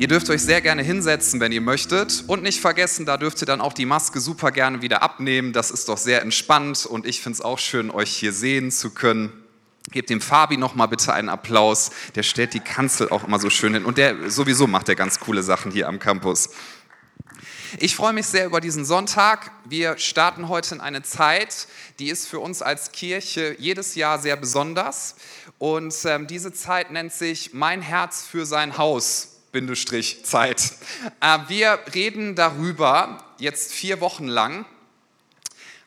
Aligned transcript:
Ihr 0.00 0.08
dürft 0.08 0.30
euch 0.30 0.40
sehr 0.40 0.62
gerne 0.62 0.82
hinsetzen, 0.82 1.40
wenn 1.40 1.52
ihr 1.52 1.60
möchtet. 1.60 2.24
Und 2.26 2.42
nicht 2.42 2.58
vergessen, 2.58 3.04
da 3.04 3.18
dürft 3.18 3.42
ihr 3.42 3.46
dann 3.46 3.60
auch 3.60 3.74
die 3.74 3.84
Maske 3.84 4.18
super 4.18 4.50
gerne 4.50 4.80
wieder 4.80 5.02
abnehmen. 5.02 5.52
Das 5.52 5.70
ist 5.70 5.90
doch 5.90 5.98
sehr 5.98 6.22
entspannt 6.22 6.86
und 6.86 7.04
ich 7.04 7.20
finde 7.20 7.34
es 7.34 7.40
auch 7.42 7.58
schön, 7.58 7.90
euch 7.90 8.10
hier 8.10 8.32
sehen 8.32 8.70
zu 8.70 8.94
können. 8.94 9.30
Gebt 9.90 10.08
dem 10.08 10.22
Fabi 10.22 10.56
noch 10.56 10.74
mal 10.74 10.86
bitte 10.86 11.12
einen 11.12 11.28
Applaus. 11.28 11.90
Der 12.14 12.22
stellt 12.22 12.54
die 12.54 12.60
Kanzel 12.60 13.10
auch 13.10 13.24
immer 13.24 13.38
so 13.38 13.50
schön 13.50 13.74
hin 13.74 13.84
und 13.84 13.98
der 13.98 14.30
sowieso 14.30 14.66
macht 14.66 14.88
der 14.88 14.96
ganz 14.96 15.20
coole 15.20 15.42
Sachen 15.42 15.70
hier 15.70 15.86
am 15.86 15.98
Campus. 15.98 16.48
Ich 17.78 17.94
freue 17.94 18.14
mich 18.14 18.24
sehr 18.24 18.46
über 18.46 18.62
diesen 18.62 18.86
Sonntag. 18.86 19.52
Wir 19.66 19.98
starten 19.98 20.48
heute 20.48 20.76
in 20.76 20.80
eine 20.80 21.02
Zeit, 21.02 21.68
die 21.98 22.08
ist 22.08 22.26
für 22.26 22.38
uns 22.38 22.62
als 22.62 22.92
Kirche 22.92 23.54
jedes 23.58 23.96
Jahr 23.96 24.18
sehr 24.18 24.36
besonders. 24.36 25.16
Und 25.58 25.94
ähm, 26.06 26.26
diese 26.26 26.54
Zeit 26.54 26.90
nennt 26.90 27.12
sich 27.12 27.52
Mein 27.52 27.82
Herz 27.82 28.26
für 28.26 28.46
sein 28.46 28.78
Haus. 28.78 29.39
Bindestrich 29.52 30.24
Zeit. 30.24 30.74
Äh, 31.20 31.38
wir 31.48 31.78
reden 31.94 32.34
darüber 32.34 33.24
jetzt 33.38 33.72
vier 33.72 34.00
Wochen 34.00 34.28
lang. 34.28 34.64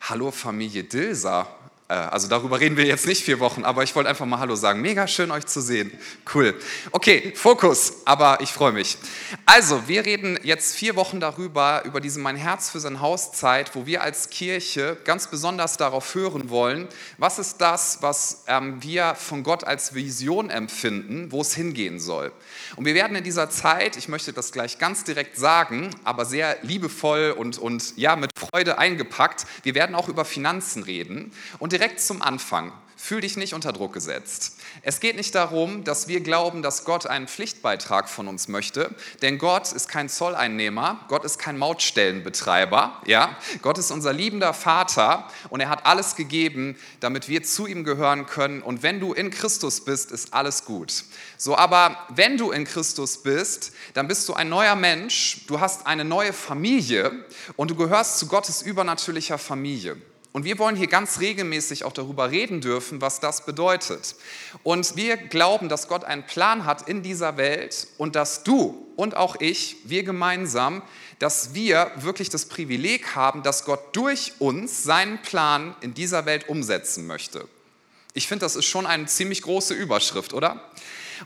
Hallo 0.02 0.32
Familie 0.32 0.84
Dilser. 0.84 1.48
Äh, 1.94 1.98
also 2.12 2.28
darüber 2.28 2.60
reden 2.60 2.76
wir 2.78 2.86
jetzt 2.86 3.06
nicht 3.06 3.24
vier 3.24 3.40
Wochen, 3.40 3.64
aber 3.64 3.84
ich 3.84 3.96
wollte 3.96 4.10
einfach 4.10 4.26
mal 4.26 4.40
Hallo 4.40 4.56
sagen. 4.56 4.82
Mega 4.82 5.08
schön 5.08 5.32
euch 5.32 5.46
zu 5.46 5.62
sehen. 5.62 5.92
Cool. 6.34 6.56
Okay, 6.92 7.34
Fokus, 7.36 7.94
aber 8.06 8.40
ich 8.42 8.52
freue 8.52 8.72
mich. 8.72 8.98
Also, 9.46 9.88
wir 9.88 10.06
reden 10.06 10.40
jetzt 10.44 10.76
vier 10.76 10.96
Wochen 10.96 11.20
darüber, 11.20 11.84
über 11.86 12.02
diese 12.02 12.20
Mein 12.20 12.36
Herz 12.36 12.70
für 12.70 12.80
sein 12.80 13.00
Haus 13.02 13.34
Zeit, 13.34 13.76
wo 13.76 13.86
wir 13.86 14.02
als 14.02 14.30
Kirche 14.30 14.98
ganz 15.04 15.28
besonders 15.28 15.78
darauf 15.78 16.16
hören 16.16 16.50
wollen, 16.50 16.88
was 17.18 17.40
ist 17.40 17.58
das, 17.58 18.00
was 18.02 18.44
ähm, 18.48 18.82
wir 18.82 19.16
von 19.16 19.44
Gott 19.44 19.64
als 19.64 19.94
Vision 19.94 20.50
empfinden, 20.50 21.32
wo 21.32 21.42
es 21.42 21.54
hingehen 21.54 22.00
soll. 22.00 22.32
Und 22.76 22.86
wir 22.86 22.96
werden 22.96 23.16
in 23.16 23.24
dieser 23.24 23.50
Zeit, 23.50 23.98
ich 23.98 24.08
möchte 24.08 24.34
das 24.34 24.52
gleich 24.52 24.80
ganz 24.80 25.04
direkt 25.04 25.38
sagen, 25.38 25.92
aber 26.04 26.26
sehr 26.26 26.58
liebevoll 26.64 27.36
und, 27.38 27.60
und 27.60 27.96
ja, 27.98 28.16
mit 28.16 28.32
Freude 28.38 28.78
eingepackt, 28.78 29.46
wir 29.64 29.76
werden 29.76 29.96
auch 29.96 30.10
über 30.10 30.26
Finanzen 30.26 30.84
reden. 30.84 31.32
Und 31.60 31.72
direkt 31.72 31.83
zum 32.00 32.22
Anfang, 32.22 32.72
fühl 33.04 33.20
dich 33.20 33.36
nicht 33.36 33.54
unter 33.54 33.74
Druck 33.74 33.92
gesetzt. 33.92 34.56
Es 34.82 35.02
geht 35.02 35.18
nicht 35.18 35.36
darum, 35.36 35.84
dass 35.84 36.08
wir 36.08 36.22
glauben, 36.22 36.62
dass 36.62 36.86
Gott 36.86 37.06
einen 37.06 37.28
Pflichtbeitrag 37.28 38.08
von 38.08 38.30
uns 38.30 38.48
möchte, 38.48 38.96
denn 39.22 39.38
Gott 39.40 39.74
ist 39.74 39.90
kein 39.90 40.08
Zolleinnehmer, 40.08 41.02
Gott 41.10 41.26
ist 41.26 41.38
kein 41.38 41.58
Mautstellenbetreiber, 41.58 43.02
ja? 43.06 43.36
Gott 43.62 43.78
ist 43.78 43.92
unser 43.92 44.14
liebender 44.14 44.54
Vater 44.54 45.28
und 45.50 45.60
er 45.60 45.68
hat 45.68 45.86
alles 45.86 46.16
gegeben, 46.16 46.78
damit 47.02 47.28
wir 47.28 47.44
zu 47.44 47.68
ihm 47.68 47.84
gehören 47.84 48.26
können 48.26 48.62
und 48.62 48.84
wenn 48.84 49.02
du 49.02 49.12
in 49.12 49.32
Christus 49.32 49.84
bist, 49.84 50.14
ist 50.14 50.34
alles 50.34 50.64
gut. 50.64 51.04
So, 51.38 51.58
aber 51.58 51.98
wenn 52.08 52.38
du 52.38 52.52
in 52.52 52.64
Christus 52.64 53.22
bist, 53.22 53.74
dann 53.96 54.08
bist 54.08 54.30
du 54.30 54.34
ein 54.34 54.48
neuer 54.48 54.76
Mensch, 54.76 55.46
du 55.48 55.60
hast 55.60 55.88
eine 55.88 56.06
neue 56.06 56.32
Familie 56.32 57.12
und 57.58 57.70
du 57.70 57.76
gehörst 57.76 58.20
zu 58.20 58.28
Gottes 58.28 58.62
übernatürlicher 58.62 59.38
Familie. 59.38 59.98
Und 60.34 60.46
wir 60.46 60.58
wollen 60.58 60.76
hier 60.76 60.88
ganz 60.88 61.20
regelmäßig 61.20 61.86
auch 61.86 61.94
darüber 61.94 62.32
reden 62.32 62.60
dürfen, 62.60 63.02
was 63.02 63.20
das 63.20 63.46
bedeutet. 63.46 64.16
Und 64.64 64.96
wir 64.96 65.16
glauben, 65.16 65.70
dass 65.70 65.88
Gott 65.88 66.04
einen 66.04 66.26
Plan 66.26 66.66
hat 66.66 66.90
in 66.90 67.04
dieser 67.04 67.38
Welt 67.38 67.88
und 68.00 68.16
dass 68.16 68.44
du 68.44 68.88
und 68.96 69.16
auch 69.16 69.36
ich, 69.40 69.78
wir 69.86 70.04
gemeinsam, 70.04 70.82
dass 71.20 71.54
wir 71.54 71.92
wirklich 71.98 72.30
das 72.30 72.46
Privileg 72.46 73.16
haben, 73.16 73.44
dass 73.44 73.64
Gott 73.64 73.96
durch 73.96 74.34
uns 74.40 74.84
seinen 74.84 75.22
Plan 75.22 75.76
in 75.82 75.94
dieser 75.94 76.26
Welt 76.26 76.50
umsetzen 76.50 77.06
möchte. 77.06 77.48
Ich 78.14 78.28
finde, 78.28 78.46
das 78.46 78.56
ist 78.56 78.66
schon 78.66 78.88
eine 78.88 79.06
ziemlich 79.06 79.44
große 79.44 79.76
Überschrift, 79.76 80.34
oder? 80.34 80.72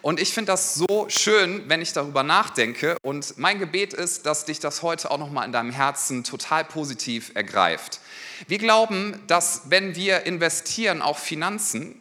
Und 0.02 0.19
ich 0.19 0.33
finde 0.33 0.52
das 0.52 0.75
so 0.75 1.08
schön, 1.09 1.64
wenn 1.67 1.81
ich 1.81 1.94
darüber 1.94 2.23
nachdenke. 2.23 2.97
Und 3.02 3.38
mein 3.38 3.59
Gebet 3.59 3.94
ist, 3.94 4.25
dass 4.25 4.45
dich 4.45 4.59
das 4.59 4.81
heute 4.81 5.11
auch 5.11 5.17
nochmal 5.17 5.45
in 5.45 5.52
deinem 5.52 5.71
Herzen 5.71 6.23
total 6.23 6.66
positiv 6.66 7.31
ergreift. 7.33 7.99
Wir 8.47 8.57
glauben, 8.57 9.19
dass 9.27 9.63
wenn 9.69 9.95
wir 9.95 10.25
investieren, 10.25 11.02
auch 11.02 11.17
Finanzen, 11.17 11.95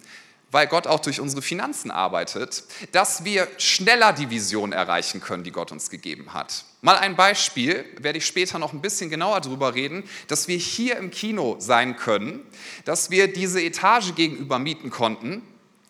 weil 0.51 0.67
Gott 0.67 0.87
auch 0.87 1.01
durch 1.01 1.21
unsere 1.21 1.43
Finanzen 1.43 1.91
arbeitet, 1.91 2.65
dass 2.93 3.25
wir 3.25 3.49
schneller 3.59 4.13
die 4.13 4.31
Vision 4.31 4.73
erreichen 4.73 5.21
können, 5.21 5.45
die 5.45 5.51
Gott 5.51 5.73
uns 5.73 5.91
gegeben 5.91 6.35
hat. 6.35 6.65
Mal 6.83 6.97
ein 6.97 7.17
Beispiel, 7.17 7.85
werde 8.01 8.19
ich 8.19 8.27
später 8.27 8.59
noch 8.59 8.73
ein 8.73 8.81
bisschen 8.81 9.11
genauer 9.11 9.41
darüber 9.41 9.75
reden, 9.75 10.05
dass 10.29 10.47
wir 10.47 10.57
hier 10.57 10.97
im 10.97 11.11
Kino 11.11 11.57
sein 11.59 11.97
können, 11.97 12.41
dass 12.85 13.11
wir 13.11 13.33
diese 13.33 13.61
Etage 13.61 14.15
gegenüber 14.15 14.59
mieten 14.59 14.91
konnten 14.91 15.43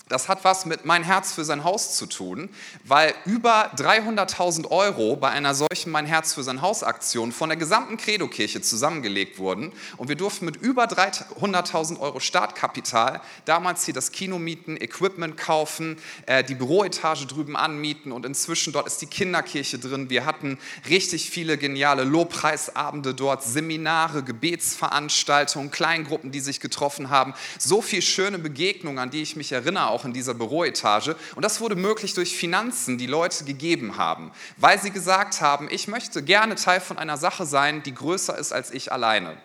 das 0.08 0.28
hat 0.28 0.44
was 0.44 0.66
mit 0.66 0.84
Mein 0.84 1.02
Herz 1.02 1.32
für 1.32 1.44
sein 1.44 1.64
Haus 1.64 1.96
zu 1.96 2.06
tun, 2.06 2.48
weil 2.84 3.12
über 3.24 3.72
300.000 3.76 4.70
Euro 4.70 5.16
bei 5.16 5.30
einer 5.30 5.52
solchen 5.52 5.90
Mein 5.90 6.06
Herz 6.06 6.32
für 6.34 6.44
sein 6.44 6.62
Haus 6.62 6.84
Aktion 6.84 7.32
von 7.32 7.48
der 7.48 7.58
gesamten 7.58 7.96
Credo-Kirche 7.96 8.60
zusammengelegt 8.60 9.40
wurden 9.40 9.72
und 9.96 10.08
wir 10.08 10.14
durften 10.14 10.44
mit 10.44 10.56
über 10.56 10.84
300.000 10.84 11.98
Euro 11.98 12.20
Startkapital 12.20 13.20
damals 13.46 13.84
hier 13.84 13.94
das 13.94 14.12
Kino 14.12 14.38
mieten, 14.38 14.76
Equipment 14.76 15.36
kaufen, 15.36 15.98
äh, 16.26 16.44
die 16.44 16.54
Büroetage 16.54 17.26
drüben 17.26 17.56
anmieten 17.56 18.12
und 18.12 18.24
inzwischen 18.24 18.72
dort 18.72 18.86
ist 18.86 19.02
die 19.02 19.06
Kinderkirche 19.06 19.80
drin. 19.80 20.08
Wir 20.08 20.24
hatten 20.24 20.56
richtig 20.88 21.30
viele 21.30 21.58
geniale 21.58 22.04
Lobpreisabende 22.04 23.12
dort, 23.12 23.42
Seminare, 23.42 24.22
Gebetsveranstaltungen, 24.22 25.72
Kleingruppen, 25.72 26.30
die 26.30 26.40
sich 26.40 26.60
getroffen 26.60 27.10
haben. 27.10 27.34
So 27.58 27.82
viel 27.82 28.02
schöne 28.02 28.38
Begegnungen, 28.38 29.00
an 29.00 29.10
die 29.10 29.22
ich 29.22 29.34
mich 29.34 29.50
erinnere 29.50 29.95
auch 29.96 30.04
in 30.04 30.12
dieser 30.12 30.34
Büroetage. 30.34 31.16
Und 31.34 31.44
das 31.44 31.60
wurde 31.60 31.74
möglich 31.74 32.12
durch 32.12 32.36
Finanzen, 32.36 32.98
die 32.98 33.06
Leute 33.06 33.44
gegeben 33.44 33.96
haben, 33.96 34.30
weil 34.58 34.78
sie 34.78 34.90
gesagt 34.90 35.40
haben, 35.40 35.68
ich 35.70 35.88
möchte 35.88 36.22
gerne 36.22 36.54
Teil 36.54 36.80
von 36.80 36.98
einer 36.98 37.16
Sache 37.16 37.46
sein, 37.46 37.82
die 37.82 37.94
größer 37.94 38.36
ist 38.36 38.52
als 38.52 38.70
ich 38.70 38.92
alleine. 38.92 39.38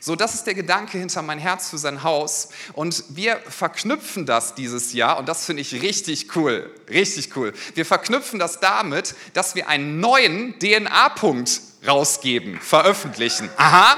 So, 0.00 0.16
das 0.16 0.34
ist 0.34 0.46
der 0.46 0.54
Gedanke 0.54 0.98
hinter 0.98 1.22
mein 1.22 1.38
Herz 1.38 1.70
für 1.70 1.78
sein 1.78 2.02
Haus. 2.02 2.48
Und 2.74 3.04
wir 3.08 3.38
verknüpfen 3.48 4.26
das 4.26 4.54
dieses 4.54 4.92
Jahr, 4.92 5.18
und 5.18 5.28
das 5.28 5.44
finde 5.44 5.62
ich 5.62 5.82
richtig 5.82 6.36
cool, 6.36 6.70
richtig 6.88 7.36
cool. 7.36 7.52
Wir 7.74 7.86
verknüpfen 7.86 8.38
das 8.38 8.60
damit, 8.60 9.14
dass 9.34 9.54
wir 9.54 9.68
einen 9.68 10.00
neuen 10.00 10.58
DNA-Punkt 10.58 11.60
rausgeben, 11.86 12.60
veröffentlichen. 12.60 13.48
Aha. 13.56 13.96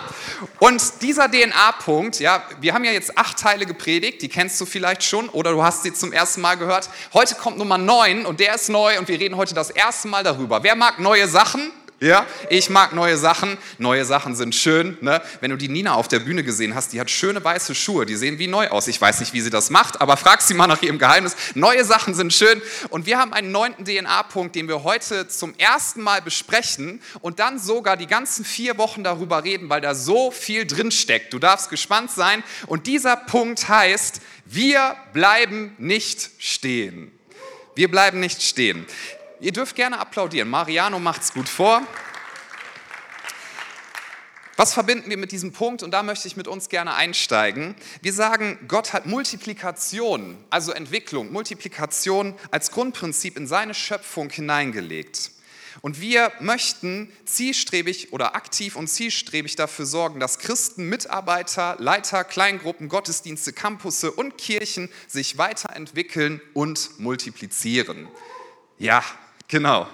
Und 0.58 0.82
dieser 1.00 1.30
DNA-Punkt, 1.30 2.20
ja, 2.20 2.42
wir 2.60 2.74
haben 2.74 2.84
ja 2.84 2.92
jetzt 2.92 3.16
acht 3.16 3.38
Teile 3.38 3.64
gepredigt, 3.64 4.20
die 4.22 4.28
kennst 4.28 4.60
du 4.60 4.66
vielleicht 4.66 5.02
schon 5.02 5.28
oder 5.30 5.52
du 5.52 5.62
hast 5.62 5.82
sie 5.82 5.92
zum 5.92 6.12
ersten 6.12 6.42
Mal 6.42 6.56
gehört. 6.56 6.90
Heute 7.14 7.36
kommt 7.36 7.56
Nummer 7.56 7.78
neun 7.78 8.26
und 8.26 8.40
der 8.40 8.54
ist 8.54 8.68
neu 8.68 8.98
und 8.98 9.08
wir 9.08 9.18
reden 9.18 9.36
heute 9.36 9.54
das 9.54 9.70
erste 9.70 10.08
Mal 10.08 10.22
darüber. 10.22 10.62
Wer 10.62 10.76
mag 10.76 10.98
neue 10.98 11.26
Sachen? 11.26 11.72
Ja, 12.02 12.26
ich 12.48 12.70
mag 12.70 12.94
neue 12.94 13.18
Sachen. 13.18 13.58
Neue 13.76 14.06
Sachen 14.06 14.34
sind 14.34 14.54
schön. 14.54 14.96
Ne? 15.02 15.20
Wenn 15.42 15.50
du 15.50 15.58
die 15.58 15.68
Nina 15.68 15.92
auf 15.92 16.08
der 16.08 16.20
Bühne 16.20 16.42
gesehen 16.42 16.74
hast, 16.74 16.94
die 16.94 17.00
hat 17.00 17.10
schöne 17.10 17.44
weiße 17.44 17.74
Schuhe, 17.74 18.06
die 18.06 18.16
sehen 18.16 18.38
wie 18.38 18.46
neu 18.46 18.68
aus. 18.68 18.88
Ich 18.88 18.98
weiß 18.98 19.20
nicht, 19.20 19.34
wie 19.34 19.42
sie 19.42 19.50
das 19.50 19.68
macht, 19.68 20.00
aber 20.00 20.16
frag 20.16 20.40
sie 20.40 20.54
mal 20.54 20.66
nach 20.66 20.80
ihrem 20.80 20.98
Geheimnis. 20.98 21.36
Neue 21.54 21.84
Sachen 21.84 22.14
sind 22.14 22.32
schön. 22.32 22.62
Und 22.88 23.04
wir 23.04 23.18
haben 23.18 23.34
einen 23.34 23.52
neunten 23.52 23.84
DNA-Punkt, 23.84 24.56
den 24.56 24.66
wir 24.66 24.82
heute 24.82 25.28
zum 25.28 25.52
ersten 25.58 26.00
Mal 26.00 26.22
besprechen 26.22 27.02
und 27.20 27.38
dann 27.38 27.58
sogar 27.58 27.98
die 27.98 28.06
ganzen 28.06 28.46
vier 28.46 28.78
Wochen 28.78 29.04
darüber 29.04 29.44
reden, 29.44 29.68
weil 29.68 29.82
da 29.82 29.94
so 29.94 30.30
viel 30.30 30.66
drinsteckt. 30.66 31.34
Du 31.34 31.38
darfst 31.38 31.68
gespannt 31.68 32.10
sein. 32.10 32.42
Und 32.66 32.86
dieser 32.86 33.16
Punkt 33.16 33.68
heißt, 33.68 34.22
wir 34.46 34.96
bleiben 35.12 35.74
nicht 35.76 36.30
stehen. 36.38 37.12
Wir 37.74 37.90
bleiben 37.90 38.20
nicht 38.20 38.42
stehen. 38.42 38.86
Ihr 39.42 39.52
dürft 39.52 39.74
gerne 39.74 39.98
applaudieren. 39.98 40.50
Mariano 40.50 40.98
macht's 40.98 41.32
gut 41.32 41.48
vor. 41.48 41.82
Was 44.56 44.74
verbinden 44.74 45.08
wir 45.08 45.16
mit 45.16 45.32
diesem 45.32 45.54
Punkt? 45.54 45.82
Und 45.82 45.92
da 45.92 46.02
möchte 46.02 46.28
ich 46.28 46.36
mit 46.36 46.46
uns 46.46 46.68
gerne 46.68 46.94
einsteigen. 46.94 47.74
Wir 48.02 48.12
sagen, 48.12 48.58
Gott 48.68 48.92
hat 48.92 49.06
Multiplikation, 49.06 50.36
also 50.50 50.72
Entwicklung, 50.72 51.32
Multiplikation 51.32 52.34
als 52.50 52.70
Grundprinzip 52.70 53.38
in 53.38 53.46
seine 53.46 53.72
Schöpfung 53.72 54.28
hineingelegt. 54.28 55.30
Und 55.80 56.02
wir 56.02 56.30
möchten 56.40 57.10
zielstrebig 57.24 58.12
oder 58.12 58.34
aktiv 58.34 58.76
und 58.76 58.88
zielstrebig 58.88 59.56
dafür 59.56 59.86
sorgen, 59.86 60.20
dass 60.20 60.38
Christen, 60.38 60.90
Mitarbeiter, 60.90 61.76
Leiter, 61.78 62.24
Kleingruppen, 62.24 62.90
Gottesdienste, 62.90 63.54
Campusse 63.54 64.12
und 64.12 64.36
Kirchen 64.36 64.90
sich 65.08 65.38
weiterentwickeln 65.38 66.42
und 66.52 66.98
multiplizieren. 66.98 68.08
Ja, 68.76 69.02
Genau. 69.50 69.88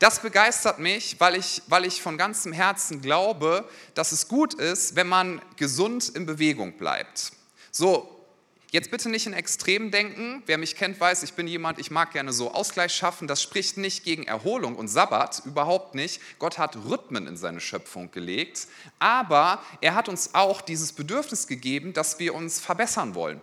Das 0.00 0.20
begeistert 0.20 0.80
mich, 0.80 1.20
weil 1.20 1.36
ich, 1.36 1.62
weil 1.68 1.84
ich 1.84 2.02
von 2.02 2.18
ganzem 2.18 2.52
Herzen 2.52 3.00
glaube, 3.00 3.68
dass 3.94 4.10
es 4.10 4.26
gut 4.26 4.54
ist, 4.54 4.96
wenn 4.96 5.06
man 5.06 5.40
gesund 5.56 6.08
in 6.08 6.26
Bewegung 6.26 6.72
bleibt. 6.76 7.30
So, 7.70 8.26
jetzt 8.72 8.90
bitte 8.90 9.08
nicht 9.08 9.28
in 9.28 9.34
Extremen 9.34 9.92
denken. 9.92 10.42
Wer 10.46 10.58
mich 10.58 10.74
kennt, 10.74 10.98
weiß, 10.98 11.22
ich 11.22 11.34
bin 11.34 11.46
jemand, 11.46 11.78
ich 11.78 11.92
mag 11.92 12.10
gerne 12.10 12.32
so 12.32 12.50
Ausgleich 12.50 12.92
schaffen. 12.92 13.28
Das 13.28 13.40
spricht 13.40 13.76
nicht 13.76 14.02
gegen 14.02 14.24
Erholung 14.24 14.74
und 14.74 14.88
Sabbat, 14.88 15.42
überhaupt 15.44 15.94
nicht. 15.94 16.20
Gott 16.40 16.58
hat 16.58 16.74
Rhythmen 16.74 17.28
in 17.28 17.36
seine 17.36 17.60
Schöpfung 17.60 18.10
gelegt, 18.10 18.66
aber 18.98 19.62
er 19.80 19.94
hat 19.94 20.08
uns 20.08 20.34
auch 20.34 20.60
dieses 20.60 20.92
Bedürfnis 20.92 21.46
gegeben, 21.46 21.92
dass 21.92 22.18
wir 22.18 22.34
uns 22.34 22.58
verbessern 22.58 23.14
wollen 23.14 23.40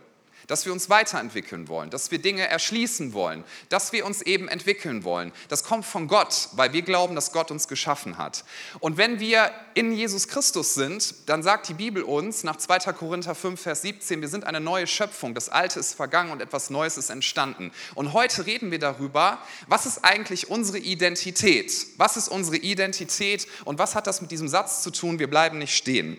dass 0.50 0.66
wir 0.66 0.74
uns 0.74 0.90
weiterentwickeln 0.90 1.68
wollen, 1.68 1.92
dass 1.92 2.10
wir 2.10 2.18
Dinge 2.18 2.46
erschließen 2.48 3.14
wollen, 3.14 3.44
dass 3.70 3.94
wir 3.94 4.04
uns 4.04 4.24
eben 4.24 4.48
entwickeln 4.48 5.04
wollen. 5.04 5.32
Das 5.48 5.64
kommt 5.64 5.86
von 5.86 6.08
Gott, 6.08 6.50
weil 6.54 6.74
wir 6.74 6.82
glauben, 6.82 7.14
dass 7.14 7.32
Gott 7.32 7.52
uns 7.52 7.68
geschaffen 7.68 8.18
hat. 8.18 8.44
Und 8.80 8.98
wenn 8.98 9.20
wir 9.20 9.52
in 9.76 9.94
Jesus 9.94 10.28
Christus 10.28 10.74
sind, 10.74 11.14
dann 11.28 11.44
sagt 11.44 11.70
die 11.70 11.76
Bibel 11.76 12.02
uns 12.02 12.44
nach 12.44 12.56
2. 12.56 12.80
Korinther 12.94 13.36
5, 13.36 13.62
Vers 13.62 13.84
17, 13.84 14.22
wir 14.22 14.28
sind 14.28 14.44
eine 14.44 14.60
neue 14.60 14.88
Schöpfung, 14.88 15.36
das 15.36 15.50
Alte 15.50 15.80
ist 15.80 15.94
vergangen 15.94 16.32
und 16.32 16.42
etwas 16.42 16.72
Neues 16.72 16.98
ist 16.98 17.12
entstanden. 17.12 17.72
Und 17.94 18.14
heute 18.14 18.48
reden 18.48 18.72
wir 18.72 18.80
darüber, 18.80 19.38
was 19.68 19.86
ist 19.86 20.04
eigentlich 20.04 20.50
unsere 20.50 20.80
Identität? 20.80 21.86
Was 21.98 22.18
ist 22.18 22.28
unsere 22.28 22.58
Identität 22.58 23.46
und 23.66 23.78
was 23.78 23.94
hat 23.94 24.08
das 24.08 24.20
mit 24.20 24.32
diesem 24.32 24.48
Satz 24.48 24.82
zu 24.82 24.90
tun, 24.90 25.20
wir 25.20 25.30
bleiben 25.30 25.60
nicht 25.60 25.78
stehen? 25.78 26.18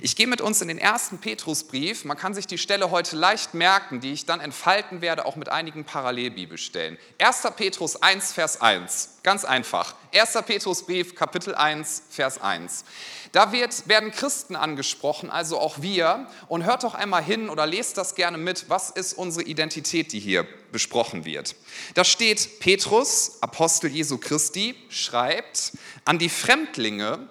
Ich 0.00 0.16
gehe 0.16 0.26
mit 0.26 0.40
uns 0.40 0.60
in 0.62 0.68
den 0.68 0.78
ersten 0.78 1.18
Petrusbrief. 1.18 2.04
Man 2.04 2.16
kann 2.16 2.34
sich 2.34 2.48
die 2.48 2.58
Stelle 2.58 2.90
heute 2.90 3.14
leicht 3.14 3.54
merken, 3.54 3.67
die 4.00 4.12
ich 4.12 4.26
dann 4.26 4.40
entfalten 4.40 5.00
werde, 5.00 5.24
auch 5.26 5.36
mit 5.36 5.48
einigen 5.48 5.84
Parallelbibelstellen. 5.84 6.96
1. 7.18 7.42
Petrus 7.56 8.00
1, 8.00 8.32
Vers 8.32 8.60
1. 8.60 9.18
Ganz 9.22 9.44
einfach. 9.44 9.94
1. 10.14 10.38
Petrusbrief, 10.46 11.14
Kapitel 11.14 11.54
1, 11.54 12.04
Vers 12.10 12.40
1. 12.40 12.84
Da 13.32 13.52
wird, 13.52 13.88
werden 13.88 14.10
Christen 14.10 14.56
angesprochen, 14.56 15.30
also 15.30 15.58
auch 15.58 15.82
wir. 15.82 16.26
Und 16.48 16.64
hört 16.64 16.84
doch 16.84 16.94
einmal 16.94 17.22
hin 17.22 17.50
oder 17.50 17.66
lest 17.66 17.98
das 17.98 18.14
gerne 18.14 18.38
mit. 18.38 18.70
Was 18.70 18.90
ist 18.90 19.12
unsere 19.12 19.44
Identität, 19.44 20.12
die 20.12 20.20
hier 20.20 20.46
besprochen 20.72 21.24
wird? 21.24 21.54
Da 21.94 22.04
steht, 22.04 22.60
Petrus, 22.60 23.38
Apostel 23.42 23.90
Jesu 23.90 24.18
Christi, 24.18 24.74
schreibt 24.88 25.72
an 26.04 26.18
die 26.18 26.30
Fremdlinge 26.30 27.28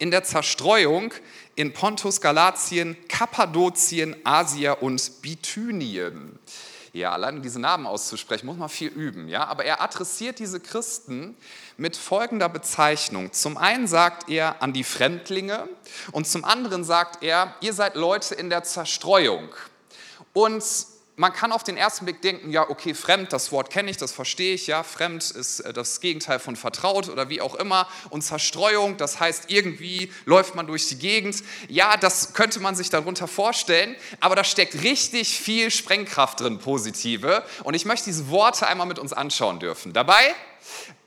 in 0.00 0.10
der 0.10 0.24
Zerstreuung 0.24 1.12
in 1.54 1.72
Pontus, 1.72 2.20
Galatien, 2.20 2.96
Kappadokien, 3.06 4.16
Asia 4.24 4.72
und 4.72 5.22
Bithynien. 5.22 6.38
Ja, 6.92 7.12
allein 7.12 7.42
diese 7.42 7.60
Namen 7.60 7.86
auszusprechen, 7.86 8.46
muss 8.46 8.56
man 8.56 8.68
viel 8.68 8.88
üben. 8.88 9.28
Ja? 9.28 9.44
Aber 9.44 9.64
er 9.64 9.80
adressiert 9.80 10.38
diese 10.38 10.58
Christen 10.58 11.36
mit 11.76 11.96
folgender 11.96 12.48
Bezeichnung. 12.48 13.32
Zum 13.32 13.56
einen 13.58 13.86
sagt 13.86 14.28
er 14.28 14.62
an 14.62 14.72
die 14.72 14.84
Fremdlinge 14.84 15.68
und 16.12 16.26
zum 16.26 16.44
anderen 16.44 16.82
sagt 16.82 17.22
er, 17.22 17.54
ihr 17.60 17.74
seid 17.74 17.94
Leute 17.94 18.34
in 18.34 18.50
der 18.50 18.64
Zerstreuung. 18.64 19.50
Und 20.32 20.64
man 21.20 21.34
kann 21.34 21.52
auf 21.52 21.62
den 21.62 21.76
ersten 21.76 22.06
Blick 22.06 22.22
denken, 22.22 22.50
ja, 22.50 22.70
okay, 22.70 22.94
fremd, 22.94 23.30
das 23.30 23.52
Wort 23.52 23.68
kenne 23.68 23.90
ich, 23.90 23.98
das 23.98 24.10
verstehe 24.10 24.54
ich, 24.54 24.66
ja, 24.66 24.82
fremd 24.82 25.30
ist 25.30 25.60
äh, 25.60 25.74
das 25.74 26.00
Gegenteil 26.00 26.38
von 26.38 26.56
vertraut 26.56 27.10
oder 27.10 27.28
wie 27.28 27.42
auch 27.42 27.54
immer. 27.56 27.86
Und 28.08 28.22
Zerstreuung, 28.22 28.96
das 28.96 29.20
heißt, 29.20 29.44
irgendwie 29.48 30.10
läuft 30.24 30.54
man 30.54 30.66
durch 30.66 30.88
die 30.88 30.98
Gegend. 30.98 31.44
Ja, 31.68 31.98
das 31.98 32.32
könnte 32.32 32.58
man 32.58 32.74
sich 32.74 32.88
darunter 32.88 33.28
vorstellen, 33.28 33.96
aber 34.20 34.34
da 34.34 34.44
steckt 34.44 34.82
richtig 34.82 35.38
viel 35.38 35.70
Sprengkraft 35.70 36.40
drin, 36.40 36.58
positive. 36.58 37.44
Und 37.64 37.74
ich 37.74 37.84
möchte 37.84 38.06
diese 38.06 38.30
Worte 38.30 38.66
einmal 38.66 38.86
mit 38.86 38.98
uns 38.98 39.12
anschauen 39.12 39.60
dürfen. 39.60 39.92
Dabei, 39.92 40.34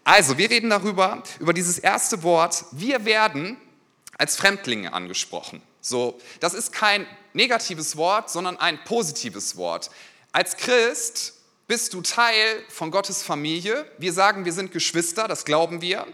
also, 0.04 0.38
wir 0.38 0.48
reden 0.48 0.70
darüber, 0.70 1.24
über 1.40 1.54
dieses 1.54 1.80
erste 1.80 2.22
Wort, 2.22 2.66
wir 2.72 3.06
werden 3.06 3.58
als 4.20 4.36
Fremdlinge 4.36 4.94
angesprochen. 4.94 5.64
So, 5.86 6.18
das 6.40 6.54
ist 6.54 6.72
kein 6.72 7.06
negatives 7.34 7.98
Wort, 7.98 8.30
sondern 8.30 8.58
ein 8.58 8.82
positives 8.86 9.58
Wort. 9.58 9.92
Als 10.32 10.56
Christ 10.56 11.34
bist 11.68 11.94
du 11.94 12.02
Teil 12.02 12.64
von 12.70 12.90
Gottes 12.90 13.22
Familie. 13.22 13.86
Wir 13.98 14.14
sagen, 14.14 14.46
wir 14.46 14.54
sind 14.54 14.72
Geschwister, 14.72 15.28
das 15.28 15.44
glauben 15.44 15.82
wir. 15.82 16.08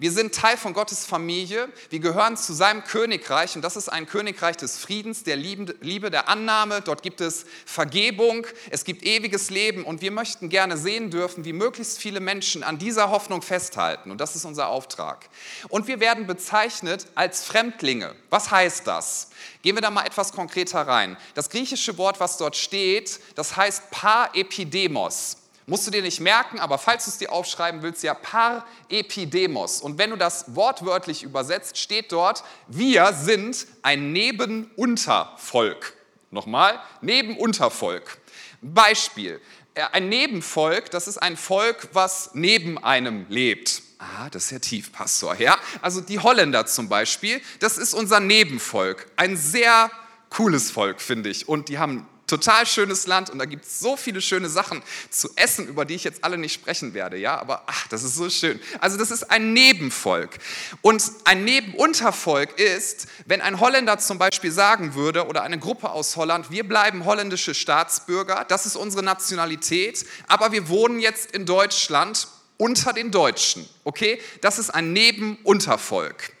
Wir 0.00 0.12
sind 0.12 0.34
Teil 0.34 0.56
von 0.56 0.72
Gottes 0.72 1.04
Familie. 1.04 1.68
Wir 1.90 1.98
gehören 1.98 2.34
zu 2.38 2.54
seinem 2.54 2.84
Königreich 2.84 3.54
und 3.54 3.60
das 3.60 3.76
ist 3.76 3.90
ein 3.90 4.06
Königreich 4.06 4.56
des 4.56 4.78
Friedens, 4.78 5.24
der 5.24 5.36
Liebe, 5.36 6.10
der 6.10 6.26
Annahme. 6.26 6.80
Dort 6.80 7.02
gibt 7.02 7.20
es 7.20 7.44
Vergebung, 7.66 8.46
es 8.70 8.84
gibt 8.84 9.02
ewiges 9.02 9.50
Leben 9.50 9.84
und 9.84 10.00
wir 10.00 10.10
möchten 10.10 10.48
gerne 10.48 10.78
sehen 10.78 11.10
dürfen, 11.10 11.44
wie 11.44 11.52
möglichst 11.52 11.98
viele 11.98 12.20
Menschen 12.20 12.62
an 12.62 12.78
dieser 12.78 13.10
Hoffnung 13.10 13.42
festhalten 13.42 14.10
und 14.10 14.22
das 14.22 14.36
ist 14.36 14.46
unser 14.46 14.68
Auftrag. 14.68 15.28
Und 15.68 15.86
wir 15.86 16.00
werden 16.00 16.26
bezeichnet 16.26 17.06
als 17.14 17.44
Fremdlinge. 17.44 18.14
Was 18.30 18.50
heißt 18.50 18.86
das? 18.86 19.28
Gehen 19.60 19.76
wir 19.76 19.82
da 19.82 19.90
mal 19.90 20.06
etwas 20.06 20.32
konkreter 20.32 20.80
rein. 20.80 21.18
Das 21.34 21.50
griechische 21.50 21.98
Wort, 21.98 22.20
was 22.20 22.38
dort 22.38 22.56
steht, 22.56 23.20
das 23.34 23.54
heißt 23.54 23.90
Paepidemos. 23.90 25.39
Musst 25.70 25.86
du 25.86 25.92
dir 25.92 26.02
nicht 26.02 26.18
merken, 26.18 26.58
aber 26.58 26.78
falls 26.78 27.04
du 27.04 27.12
es 27.12 27.18
dir 27.18 27.30
aufschreiben 27.30 27.82
willst, 27.82 28.02
ja 28.02 28.12
par 28.12 28.66
epidemos. 28.88 29.80
Und 29.80 29.98
wenn 29.98 30.10
du 30.10 30.16
das 30.16 30.56
wortwörtlich 30.56 31.22
übersetzt, 31.22 31.78
steht 31.78 32.10
dort, 32.10 32.42
wir 32.66 33.12
sind 33.12 33.68
ein 33.82 34.10
Nebenuntervolk. 34.10 35.94
Nochmal, 36.32 36.80
Nebenuntervolk. 37.02 38.18
Beispiel, 38.60 39.40
äh, 39.74 39.82
ein 39.92 40.08
Nebenvolk, 40.08 40.90
das 40.90 41.06
ist 41.06 41.18
ein 41.18 41.36
Volk, 41.36 41.90
was 41.92 42.30
neben 42.32 42.76
einem 42.82 43.26
lebt. 43.28 43.82
Ah, 44.00 44.28
das 44.28 44.46
ist 44.46 44.50
ja 44.50 44.58
tief, 44.58 44.90
Pastor. 44.90 45.36
Ja? 45.36 45.56
Also 45.82 46.00
die 46.00 46.18
Holländer 46.18 46.66
zum 46.66 46.88
Beispiel, 46.88 47.40
das 47.60 47.78
ist 47.78 47.94
unser 47.94 48.18
Nebenvolk. 48.18 49.06
Ein 49.14 49.36
sehr 49.36 49.88
cooles 50.30 50.72
Volk, 50.72 51.00
finde 51.00 51.30
ich. 51.30 51.48
Und 51.48 51.68
die 51.68 51.78
haben 51.78 52.08
total 52.30 52.64
schönes 52.66 53.06
Land 53.06 53.28
und 53.30 53.38
da 53.38 53.44
gibt 53.44 53.64
es 53.66 53.80
so 53.80 53.96
viele 53.96 54.20
schöne 54.20 54.48
Sachen 54.48 54.82
zu 55.10 55.28
essen, 55.36 55.66
über 55.66 55.84
die 55.84 55.94
ich 55.94 56.04
jetzt 56.04 56.24
alle 56.24 56.38
nicht 56.38 56.54
sprechen 56.54 56.94
werde, 56.94 57.16
ja, 57.16 57.38
aber 57.38 57.64
ach, 57.66 57.88
das 57.88 58.02
ist 58.02 58.14
so 58.14 58.30
schön. 58.30 58.60
Also 58.80 58.96
das 58.96 59.10
ist 59.10 59.30
ein 59.30 59.52
Nebenvolk 59.52 60.38
und 60.80 61.02
ein 61.24 61.44
Nebenuntervolk 61.44 62.58
ist, 62.58 63.08
wenn 63.26 63.40
ein 63.40 63.60
Holländer 63.60 63.98
zum 63.98 64.18
Beispiel 64.18 64.52
sagen 64.52 64.94
würde 64.94 65.26
oder 65.26 65.42
eine 65.42 65.58
Gruppe 65.58 65.90
aus 65.90 66.16
Holland, 66.16 66.50
wir 66.50 66.66
bleiben 66.66 67.04
holländische 67.04 67.54
Staatsbürger, 67.54 68.44
das 68.48 68.64
ist 68.64 68.76
unsere 68.76 69.02
Nationalität, 69.02 70.06
aber 70.28 70.52
wir 70.52 70.68
wohnen 70.68 71.00
jetzt 71.00 71.32
in 71.32 71.46
Deutschland 71.46 72.28
unter 72.56 72.92
den 72.92 73.10
Deutschen, 73.10 73.68
okay? 73.84 74.20
Das 74.42 74.58
ist 74.58 74.70
ein 74.70 74.92
Nebenuntervolk. 74.92 76.32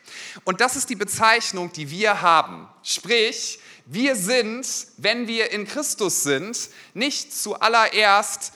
Und 0.44 0.60
das 0.60 0.76
ist 0.76 0.90
die 0.90 0.94
Bezeichnung, 0.94 1.72
die 1.72 1.90
wir 1.90 2.20
haben. 2.20 2.68
Sprich, 2.82 3.58
wir 3.92 4.14
sind, 4.14 4.66
wenn 4.98 5.26
wir 5.26 5.50
in 5.50 5.66
Christus 5.66 6.22
sind, 6.22 6.56
nicht 6.94 7.34
zuallererst 7.34 8.52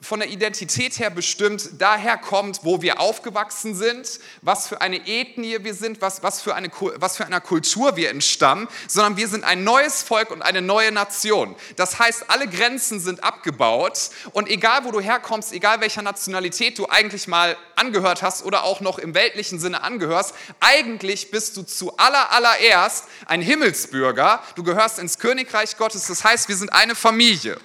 von 0.00 0.18
der 0.20 0.30
Identität 0.30 0.98
her 0.98 1.10
bestimmt 1.10 1.70
daher 1.78 2.16
kommt, 2.16 2.60
wo 2.64 2.82
wir 2.82 3.00
aufgewachsen 3.00 3.74
sind, 3.74 4.18
was 4.42 4.66
für 4.66 4.80
eine 4.80 5.06
Ethnie 5.06 5.62
wir 5.62 5.74
sind, 5.74 6.02
was, 6.02 6.22
was, 6.24 6.42
für 6.42 6.56
eine, 6.56 6.70
was 6.96 7.16
für 7.16 7.24
eine 7.24 7.40
Kultur 7.40 7.96
wir 7.96 8.10
entstammen, 8.10 8.68
sondern 8.88 9.16
wir 9.16 9.28
sind 9.28 9.44
ein 9.44 9.62
neues 9.62 10.02
Volk 10.02 10.30
und 10.30 10.42
eine 10.42 10.60
neue 10.60 10.90
Nation. 10.90 11.54
Das 11.76 12.00
heißt, 12.00 12.30
alle 12.30 12.48
Grenzen 12.48 12.98
sind 12.98 13.22
abgebaut 13.22 14.10
und 14.32 14.48
egal 14.48 14.84
wo 14.84 14.90
du 14.90 15.00
herkommst, 15.00 15.52
egal 15.52 15.80
welcher 15.80 16.02
Nationalität 16.02 16.78
du 16.78 16.88
eigentlich 16.88 17.28
mal 17.28 17.56
angehört 17.76 18.22
hast 18.22 18.44
oder 18.44 18.64
auch 18.64 18.80
noch 18.80 18.98
im 18.98 19.14
weltlichen 19.14 19.60
Sinne 19.60 19.82
angehörst, 19.82 20.34
eigentlich 20.58 21.30
bist 21.30 21.56
du 21.56 21.62
zuallererst 21.62 23.04
ein 23.26 23.40
Himmelsbürger, 23.40 24.42
du 24.56 24.64
gehörst 24.64 24.98
ins 24.98 25.18
Königreich 25.18 25.76
Gottes, 25.76 26.08
das 26.08 26.24
heißt, 26.24 26.48
wir 26.48 26.56
sind 26.56 26.72
eine 26.72 26.96
Familie. 26.96 27.58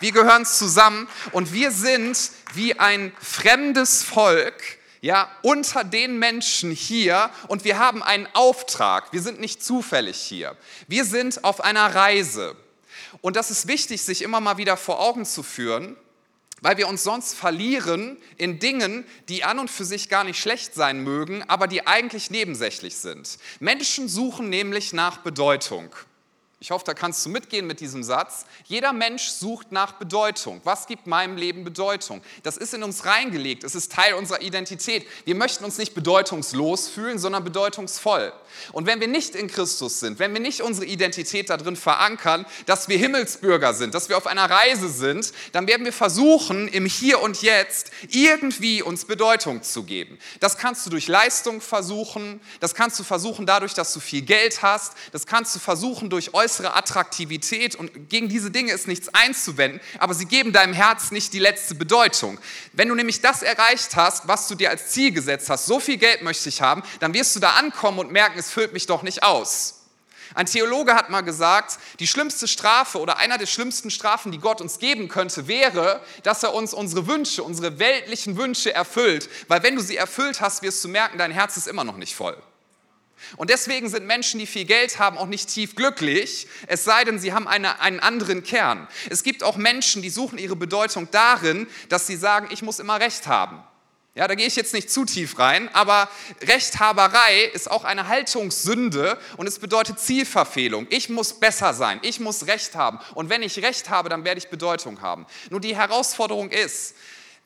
Wir 0.00 0.12
gehören 0.12 0.46
zusammen 0.46 1.08
und 1.32 1.52
wir 1.52 1.70
sind 1.70 2.30
wie 2.54 2.78
ein 2.78 3.12
fremdes 3.20 4.02
Volk, 4.02 4.78
ja, 5.00 5.30
unter 5.42 5.84
den 5.84 6.18
Menschen 6.18 6.70
hier 6.70 7.30
und 7.48 7.64
wir 7.64 7.78
haben 7.78 8.02
einen 8.02 8.28
Auftrag. 8.34 9.12
Wir 9.12 9.22
sind 9.22 9.40
nicht 9.40 9.62
zufällig 9.62 10.20
hier. 10.20 10.56
Wir 10.88 11.04
sind 11.04 11.44
auf 11.44 11.60
einer 11.60 11.94
Reise. 11.94 12.56
Und 13.20 13.36
das 13.36 13.50
ist 13.50 13.68
wichtig, 13.68 14.02
sich 14.02 14.22
immer 14.22 14.40
mal 14.40 14.56
wieder 14.56 14.76
vor 14.76 15.00
Augen 15.00 15.24
zu 15.24 15.42
führen, 15.42 15.96
weil 16.60 16.76
wir 16.76 16.88
uns 16.88 17.04
sonst 17.04 17.34
verlieren 17.34 18.16
in 18.36 18.58
Dingen, 18.58 19.04
die 19.28 19.44
an 19.44 19.58
und 19.58 19.70
für 19.70 19.84
sich 19.84 20.08
gar 20.08 20.24
nicht 20.24 20.40
schlecht 20.40 20.74
sein 20.74 21.02
mögen, 21.02 21.44
aber 21.48 21.68
die 21.68 21.86
eigentlich 21.86 22.30
nebensächlich 22.30 22.96
sind. 22.96 23.38
Menschen 23.60 24.08
suchen 24.08 24.48
nämlich 24.48 24.92
nach 24.92 25.18
Bedeutung. 25.18 25.94
Ich 26.60 26.72
hoffe, 26.72 26.84
da 26.84 26.92
kannst 26.92 27.24
du 27.24 27.30
mitgehen 27.30 27.68
mit 27.68 27.78
diesem 27.78 28.02
Satz. 28.02 28.44
Jeder 28.64 28.92
Mensch 28.92 29.28
sucht 29.28 29.70
nach 29.70 29.92
Bedeutung. 29.92 30.60
Was 30.64 30.88
gibt 30.88 31.06
meinem 31.06 31.36
Leben 31.36 31.62
Bedeutung? 31.62 32.20
Das 32.42 32.56
ist 32.56 32.74
in 32.74 32.82
uns 32.82 33.04
reingelegt. 33.04 33.62
Es 33.62 33.76
ist 33.76 33.92
Teil 33.92 34.14
unserer 34.14 34.42
Identität. 34.42 35.06
Wir 35.24 35.36
möchten 35.36 35.64
uns 35.64 35.78
nicht 35.78 35.94
bedeutungslos 35.94 36.88
fühlen, 36.88 37.20
sondern 37.20 37.44
bedeutungsvoll. 37.44 38.32
Und 38.72 38.86
wenn 38.86 38.98
wir 38.98 39.06
nicht 39.06 39.36
in 39.36 39.46
Christus 39.46 40.00
sind, 40.00 40.18
wenn 40.18 40.32
wir 40.32 40.40
nicht 40.40 40.60
unsere 40.60 40.84
Identität 40.84 41.48
darin 41.48 41.76
verankern, 41.76 42.44
dass 42.66 42.88
wir 42.88 42.98
Himmelsbürger 42.98 43.72
sind, 43.72 43.94
dass 43.94 44.08
wir 44.08 44.16
auf 44.16 44.26
einer 44.26 44.50
Reise 44.50 44.88
sind, 44.88 45.32
dann 45.52 45.68
werden 45.68 45.84
wir 45.84 45.92
versuchen, 45.92 46.66
im 46.66 46.86
Hier 46.86 47.20
und 47.22 47.40
Jetzt 47.40 47.92
irgendwie 48.08 48.82
uns 48.82 49.04
Bedeutung 49.04 49.62
zu 49.62 49.84
geben. 49.84 50.18
Das 50.40 50.58
kannst 50.58 50.84
du 50.86 50.90
durch 50.90 51.06
Leistung 51.06 51.60
versuchen. 51.60 52.40
Das 52.58 52.74
kannst 52.74 52.98
du 52.98 53.04
versuchen 53.04 53.46
dadurch, 53.46 53.74
dass 53.74 53.92
du 53.92 54.00
viel 54.00 54.22
Geld 54.22 54.60
hast. 54.60 54.94
Das 55.12 55.24
kannst 55.24 55.54
du 55.54 55.60
versuchen 55.60 56.10
durch 56.10 56.34
äußere 56.34 56.47
äußere 56.48 56.74
Attraktivität 56.74 57.74
und 57.74 58.08
gegen 58.08 58.30
diese 58.30 58.50
Dinge 58.50 58.72
ist 58.72 58.88
nichts 58.88 59.10
einzuwenden, 59.12 59.82
aber 59.98 60.14
sie 60.14 60.24
geben 60.24 60.54
deinem 60.54 60.72
Herz 60.72 61.10
nicht 61.10 61.34
die 61.34 61.38
letzte 61.38 61.74
Bedeutung. 61.74 62.38
Wenn 62.72 62.88
du 62.88 62.94
nämlich 62.94 63.20
das 63.20 63.42
erreicht 63.42 63.96
hast, 63.96 64.28
was 64.28 64.48
du 64.48 64.54
dir 64.54 64.70
als 64.70 64.88
Ziel 64.88 65.12
gesetzt 65.12 65.50
hast, 65.50 65.66
so 65.66 65.78
viel 65.78 65.98
Geld 65.98 66.22
möchte 66.22 66.48
ich 66.48 66.62
haben, 66.62 66.82
dann 67.00 67.12
wirst 67.12 67.36
du 67.36 67.40
da 67.40 67.50
ankommen 67.50 67.98
und 67.98 68.12
merken, 68.12 68.38
es 68.38 68.50
füllt 68.50 68.72
mich 68.72 68.86
doch 68.86 69.02
nicht 69.02 69.22
aus. 69.22 69.74
Ein 70.34 70.46
Theologe 70.46 70.94
hat 70.94 71.10
mal 71.10 71.20
gesagt, 71.20 71.78
die 72.00 72.06
schlimmste 72.06 72.48
Strafe 72.48 72.98
oder 72.98 73.18
einer 73.18 73.36
der 73.36 73.46
schlimmsten 73.46 73.90
Strafen, 73.90 74.32
die 74.32 74.38
Gott 74.38 74.62
uns 74.62 74.78
geben 74.78 75.08
könnte, 75.08 75.48
wäre, 75.48 76.00
dass 76.22 76.42
er 76.42 76.54
uns 76.54 76.72
unsere 76.72 77.06
Wünsche, 77.06 77.42
unsere 77.42 77.78
weltlichen 77.78 78.38
Wünsche 78.38 78.72
erfüllt. 78.72 79.28
Weil 79.48 79.62
wenn 79.62 79.76
du 79.76 79.82
sie 79.82 79.96
erfüllt 79.96 80.40
hast, 80.40 80.62
wirst 80.62 80.82
du 80.82 80.88
merken, 80.88 81.18
dein 81.18 81.30
Herz 81.30 81.58
ist 81.58 81.68
immer 81.68 81.84
noch 81.84 81.98
nicht 81.98 82.14
voll. 82.14 82.36
Und 83.36 83.50
deswegen 83.50 83.88
sind 83.88 84.06
Menschen, 84.06 84.40
die 84.40 84.46
viel 84.46 84.64
Geld 84.64 84.98
haben, 84.98 85.18
auch 85.18 85.26
nicht 85.26 85.48
tief 85.48 85.74
glücklich, 85.74 86.46
es 86.66 86.84
sei 86.84 87.04
denn, 87.04 87.18
sie 87.18 87.32
haben 87.32 87.48
eine, 87.48 87.80
einen 87.80 88.00
anderen 88.00 88.42
Kern. 88.42 88.88
Es 89.10 89.22
gibt 89.22 89.42
auch 89.42 89.56
Menschen, 89.56 90.02
die 90.02 90.10
suchen 90.10 90.38
ihre 90.38 90.56
Bedeutung 90.56 91.08
darin, 91.10 91.66
dass 91.88 92.06
sie 92.06 92.16
sagen, 92.16 92.48
ich 92.50 92.62
muss 92.62 92.78
immer 92.78 93.00
Recht 93.00 93.26
haben. 93.26 93.62
Ja, 94.18 94.26
da 94.26 94.34
gehe 94.34 94.48
ich 94.48 94.56
jetzt 94.56 94.74
nicht 94.74 94.90
zu 94.90 95.04
tief 95.04 95.38
rein, 95.38 95.72
aber 95.74 96.08
Rechthaberei 96.42 97.44
ist 97.52 97.70
auch 97.70 97.84
eine 97.84 98.08
Haltungssünde 98.08 99.16
und 99.36 99.46
es 99.46 99.60
bedeutet 99.60 100.00
Zielverfehlung. 100.00 100.88
Ich 100.90 101.08
muss 101.08 101.38
besser 101.38 101.72
sein, 101.72 102.00
ich 102.02 102.18
muss 102.18 102.48
Recht 102.48 102.74
haben 102.74 102.98
und 103.14 103.30
wenn 103.30 103.44
ich 103.44 103.62
Recht 103.62 103.90
habe, 103.90 104.08
dann 104.08 104.24
werde 104.24 104.38
ich 104.38 104.48
Bedeutung 104.48 105.02
haben. 105.02 105.24
Nur 105.50 105.60
die 105.60 105.76
Herausforderung 105.76 106.50
ist, 106.50 106.96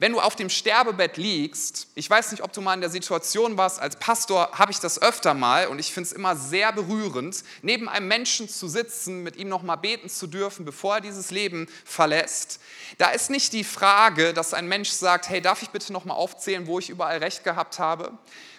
wenn 0.02 0.10
du 0.10 0.18
auf 0.18 0.34
dem 0.34 0.50
Sterbebett 0.50 1.16
liegst, 1.16 1.86
ich 1.94 2.10
weiß 2.10 2.32
nicht, 2.32 2.42
ob 2.42 2.52
du 2.52 2.60
mal 2.60 2.74
in 2.74 2.80
der 2.80 2.90
Situation 2.90 3.56
warst, 3.56 3.78
als 3.78 3.94
Pastor 3.94 4.50
habe 4.50 4.72
ich 4.72 4.80
das 4.80 5.00
öfter 5.00 5.32
mal 5.32 5.68
und 5.68 5.78
ich 5.78 5.92
finde 5.92 6.08
es 6.08 6.12
immer 6.12 6.34
sehr 6.34 6.72
berührend, 6.72 7.44
neben 7.62 7.88
einem 7.88 8.08
Menschen 8.08 8.48
zu 8.48 8.66
sitzen, 8.66 9.22
mit 9.22 9.36
ihm 9.36 9.48
nochmal 9.48 9.76
beten 9.76 10.08
zu 10.08 10.26
dürfen, 10.26 10.64
bevor 10.64 10.96
er 10.96 11.02
dieses 11.02 11.30
Leben 11.30 11.68
verlässt. 11.84 12.58
Da 12.98 13.10
ist 13.10 13.30
nicht 13.30 13.52
die 13.52 13.62
Frage, 13.62 14.34
dass 14.34 14.54
ein 14.54 14.66
Mensch 14.66 14.90
sagt, 14.90 15.28
hey, 15.28 15.40
darf 15.40 15.62
ich 15.62 15.70
bitte 15.70 15.92
nochmal 15.92 16.16
aufzählen, 16.16 16.66
wo 16.66 16.80
ich 16.80 16.90
überall 16.90 17.18
recht 17.18 17.44
gehabt 17.44 17.78
habe? 17.78 18.10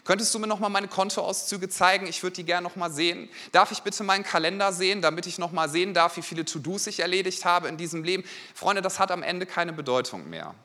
Könntest 0.05 0.33
du 0.33 0.39
mir 0.39 0.47
nochmal 0.47 0.69
meine 0.69 0.87
Kontoauszüge 0.87 1.67
zeigen? 1.67 2.07
Ich 2.07 2.23
würde 2.23 2.35
die 2.37 2.45
gerne 2.45 2.65
nochmal 2.65 2.89
sehen. 2.89 3.27
Darf 3.51 3.73
ich 3.73 3.81
bitte 3.81 4.05
meinen 4.05 4.23
Kalender 4.23 4.71
sehen, 4.71 5.01
damit 5.01 5.27
ich 5.27 5.39
nochmal 5.39 5.67
sehen 5.67 5.93
darf, 5.93 6.15
wie 6.15 6.21
viele 6.21 6.45
To-Dos 6.45 6.87
ich 6.87 7.01
erledigt 7.01 7.43
habe 7.43 7.67
in 7.67 7.75
diesem 7.75 8.05
Leben? 8.05 8.23
Freunde, 8.55 8.81
das 8.81 8.97
hat 8.97 9.11
am 9.11 9.23
Ende 9.23 9.45
keine 9.45 9.73
Bedeutung 9.73 10.29
mehr. 10.29 10.55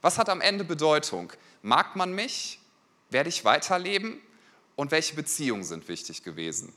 Was 0.00 0.18
hat 0.18 0.28
am 0.28 0.40
Ende 0.40 0.64
Bedeutung? 0.64 1.32
Mag 1.62 1.96
man 1.96 2.12
mich? 2.12 2.60
Werde 3.10 3.28
ich 3.28 3.44
weiterleben? 3.44 4.20
Und 4.76 4.90
welche 4.90 5.14
Beziehungen 5.14 5.64
sind 5.64 5.88
wichtig 5.88 6.22
gewesen? 6.22 6.72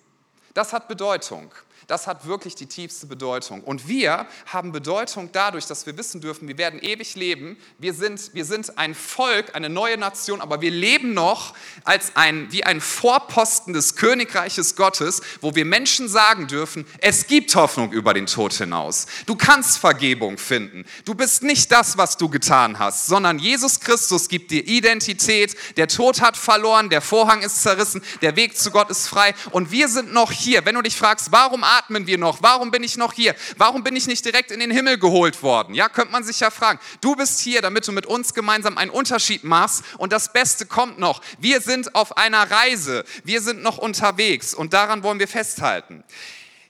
Das 0.54 0.74
hat 0.74 0.88
Bedeutung. 0.88 1.52
Das 1.88 2.08
hat 2.08 2.26
wirklich 2.26 2.56
die 2.56 2.68
tiefste 2.68 3.08
Bedeutung. 3.08 3.62
Und 3.64 3.88
wir 3.88 4.28
haben 4.46 4.72
Bedeutung 4.72 5.30
dadurch, 5.32 5.66
dass 5.66 5.86
wir 5.86 5.98
wissen 5.98 6.22
dürfen, 6.22 6.48
wir 6.48 6.58
werden 6.58 6.80
ewig 6.82 7.16
leben. 7.16 7.58
Wir 7.78 7.94
sind, 7.94 8.34
wir 8.34 8.46
sind 8.46 8.78
ein 8.78 8.96
Volk, 8.96 9.56
eine 9.56 9.70
neue 9.70 9.98
Nation, 9.98 10.42
aber 10.42 10.62
wir 10.62 10.72
leben 10.72 11.14
noch 11.14 11.54
als 11.84 12.16
ein, 12.16 12.52
wie 12.52 12.64
ein 12.64 12.82
Vorposten 12.82 13.74
des 13.74 13.96
Königreiches 13.96 14.76
Gottes, 14.76 15.22
wo 15.42 15.56
wir 15.56 15.66
Menschen 15.66 16.08
sagen 16.08 16.48
dürfen, 16.48 16.86
es 17.00 17.28
gibt 17.28 17.54
Hoffnung 17.56 17.92
über 17.92 18.14
den 18.14 18.26
Tod 18.26 18.54
hinaus. 18.54 19.08
Du 19.26 19.36
kannst 19.36 19.78
Vergebung 19.78 20.38
finden. 20.38 20.86
Du 21.06 21.16
bist 21.16 21.44
nicht 21.44 21.72
das, 21.72 21.98
was 21.98 22.18
du 22.18 22.30
getan 22.30 22.80
hast, 22.80 23.08
sondern 23.08 23.40
Jesus 23.40 23.80
Christus 23.80 24.28
gibt 24.28 24.52
dir 24.52 24.68
Identität. 24.68 25.56
Der 25.78 25.88
Tod 25.88 26.22
hat 26.22 26.38
verloren, 26.38 26.90
der 26.90 27.02
Vorhang 27.02 27.42
ist 27.42 27.62
zerrissen, 27.62 28.02
der 28.22 28.36
Weg 28.36 28.58
zu 28.58 28.72
Gott 28.72 28.90
ist 28.90 29.08
frei. 29.08 29.34
Und 29.52 29.72
wir 29.72 29.88
sind 29.88 30.14
noch 30.14 30.32
hier. 30.32 30.66
Wenn 30.66 30.76
du 30.76 30.82
dich 30.82 30.96
fragst, 30.96 31.32
warum 31.32 31.64
atmen 31.78 32.08
wir 32.08 32.18
noch? 32.18 32.42
Warum 32.42 32.72
bin 32.72 32.84
ich 32.84 32.98
noch 32.98 33.14
hier? 33.14 33.36
Warum 33.58 33.84
bin 33.84 33.96
ich 33.96 34.08
nicht 34.08 34.26
direkt 34.26 34.52
in 34.52 34.60
den 34.60 34.72
Himmel 34.72 34.98
geholt 34.98 35.42
worden? 35.44 35.74
Ja, 35.74 35.90
könnte 35.90 36.12
man 36.12 36.24
sich 36.24 36.40
ja 36.40 36.50
fragen. 36.50 36.80
Du 37.02 37.16
bist 37.16 37.40
hier, 37.40 37.62
damit 37.62 37.88
du 37.88 37.92
mit 37.92 38.06
uns 38.06 38.34
gemeinsam 38.34 38.78
einen 38.78 38.92
Unterschied 38.92 39.44
machst 39.44 39.84
und 39.98 40.12
das 40.12 40.34
Beste 40.34 40.66
kommt 40.66 41.00
noch. 41.00 41.22
Wir 41.40 41.62
sind 41.62 41.96
auf 41.96 42.18
einer 42.18 42.50
Reise. 42.50 43.04
Wir 43.24 43.42
sind 43.42 43.64
noch 43.64 43.78
unterwegs 43.78 44.54
und 44.54 44.74
daran 44.74 45.04
wollen 45.04 45.20
wir 45.20 45.28
festhalten. 45.28 46.04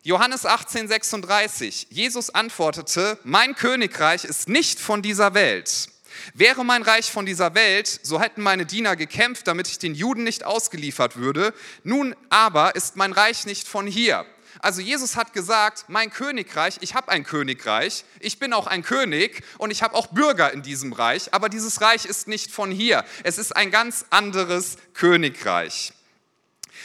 Johannes 0.03 0.46
18, 0.46 0.88
36. 0.88 1.88
Jesus 1.91 2.31
antwortete, 2.31 3.20
mein 3.24 3.55
Königreich 3.55 4.24
ist 4.25 4.50
nicht 4.50 4.79
von 4.79 5.03
dieser 5.03 5.36
Welt. 5.36 5.89
Wäre 6.34 6.65
mein 6.65 6.81
Reich 6.81 7.12
von 7.12 7.25
dieser 7.25 7.53
Welt, 7.55 8.00
so 8.03 8.20
hätten 8.20 8.41
meine 8.41 8.65
Diener 8.65 8.96
gekämpft, 8.96 9.48
damit 9.48 9.67
ich 9.67 9.79
den 9.79 9.96
Juden 9.96 10.24
nicht 10.24 10.43
ausgeliefert 10.43 11.17
würde. 11.17 11.53
Nun 11.84 12.15
aber 12.29 12.75
ist 12.75 12.96
mein 12.96 13.12
Reich 13.12 13.46
nicht 13.46 13.67
von 13.67 13.88
hier. 13.88 14.25
Also 14.62 14.82
Jesus 14.82 15.15
hat 15.15 15.34
gesagt, 15.34 15.86
mein 15.88 16.12
Königreich, 16.12 16.77
ich 16.82 16.94
habe 16.94 17.10
ein 17.10 17.24
Königreich, 17.24 18.06
ich 18.20 18.38
bin 18.38 18.53
auch 18.53 18.68
ein 18.68 18.84
König 18.84 19.44
und 19.58 19.72
ich 19.72 19.82
habe 19.82 19.96
auch 19.96 20.08
Bürger 20.08 20.53
in 20.53 20.62
diesem 20.62 20.94
Reich, 20.94 21.34
aber 21.34 21.50
dieses 21.50 21.82
Reich 21.82 22.06
ist 22.06 22.27
nicht 22.27 22.51
von 22.51 22.70
hier. 22.70 23.03
Es 23.24 23.39
ist 23.39 23.56
ein 23.56 23.72
ganz 23.72 24.06
anderes 24.12 24.77
Königreich. 24.94 25.94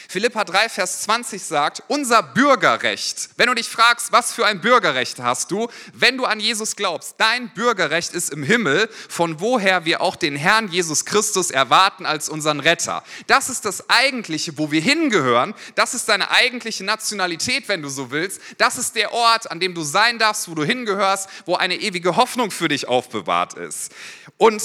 Philippa 0.08 0.44
3, 0.44 0.68
Vers 0.68 1.02
20 1.02 1.42
sagt, 1.42 1.82
unser 1.88 2.22
Bürgerrecht, 2.22 3.30
wenn 3.36 3.48
du 3.48 3.54
dich 3.54 3.68
fragst, 3.68 4.12
was 4.12 4.32
für 4.32 4.46
ein 4.46 4.60
Bürgerrecht 4.60 5.18
hast 5.20 5.50
du, 5.50 5.68
wenn 5.92 6.16
du 6.16 6.25
an 6.25 6.38
Jesus 6.38 6.76
glaubst, 6.76 7.14
dein 7.18 7.52
Bürgerrecht 7.54 8.14
ist 8.14 8.30
im 8.30 8.42
Himmel, 8.42 8.88
von 9.08 9.40
woher 9.40 9.84
wir 9.84 10.00
auch 10.00 10.16
den 10.16 10.36
Herrn 10.36 10.68
Jesus 10.68 11.04
Christus 11.04 11.50
erwarten 11.50 12.06
als 12.06 12.28
unseren 12.28 12.60
Retter. 12.60 13.02
Das 13.26 13.48
ist 13.48 13.64
das 13.64 13.90
Eigentliche, 13.90 14.58
wo 14.58 14.70
wir 14.70 14.80
hingehören. 14.80 15.54
Das 15.75 15.94
ist 15.94 16.08
deine 16.08 16.30
eigentliche 16.30 16.84
Nationalität, 16.84 17.68
wenn 17.68 17.82
du 17.82 17.88
so 17.88 18.10
willst. 18.10 18.40
Das 18.58 18.78
ist 18.78 18.94
der 18.94 19.12
Ort, 19.12 19.50
an 19.50 19.60
dem 19.60 19.75
du 19.75 19.82
sein 19.82 20.18
darfst, 20.18 20.48
wo 20.48 20.54
du 20.54 20.64
hingehörst, 20.64 21.28
wo 21.46 21.56
eine 21.56 21.76
ewige 21.76 22.16
Hoffnung 22.16 22.50
für 22.50 22.68
dich 22.68 22.86
aufbewahrt 22.86 23.54
ist. 23.54 23.92
Und 24.38 24.62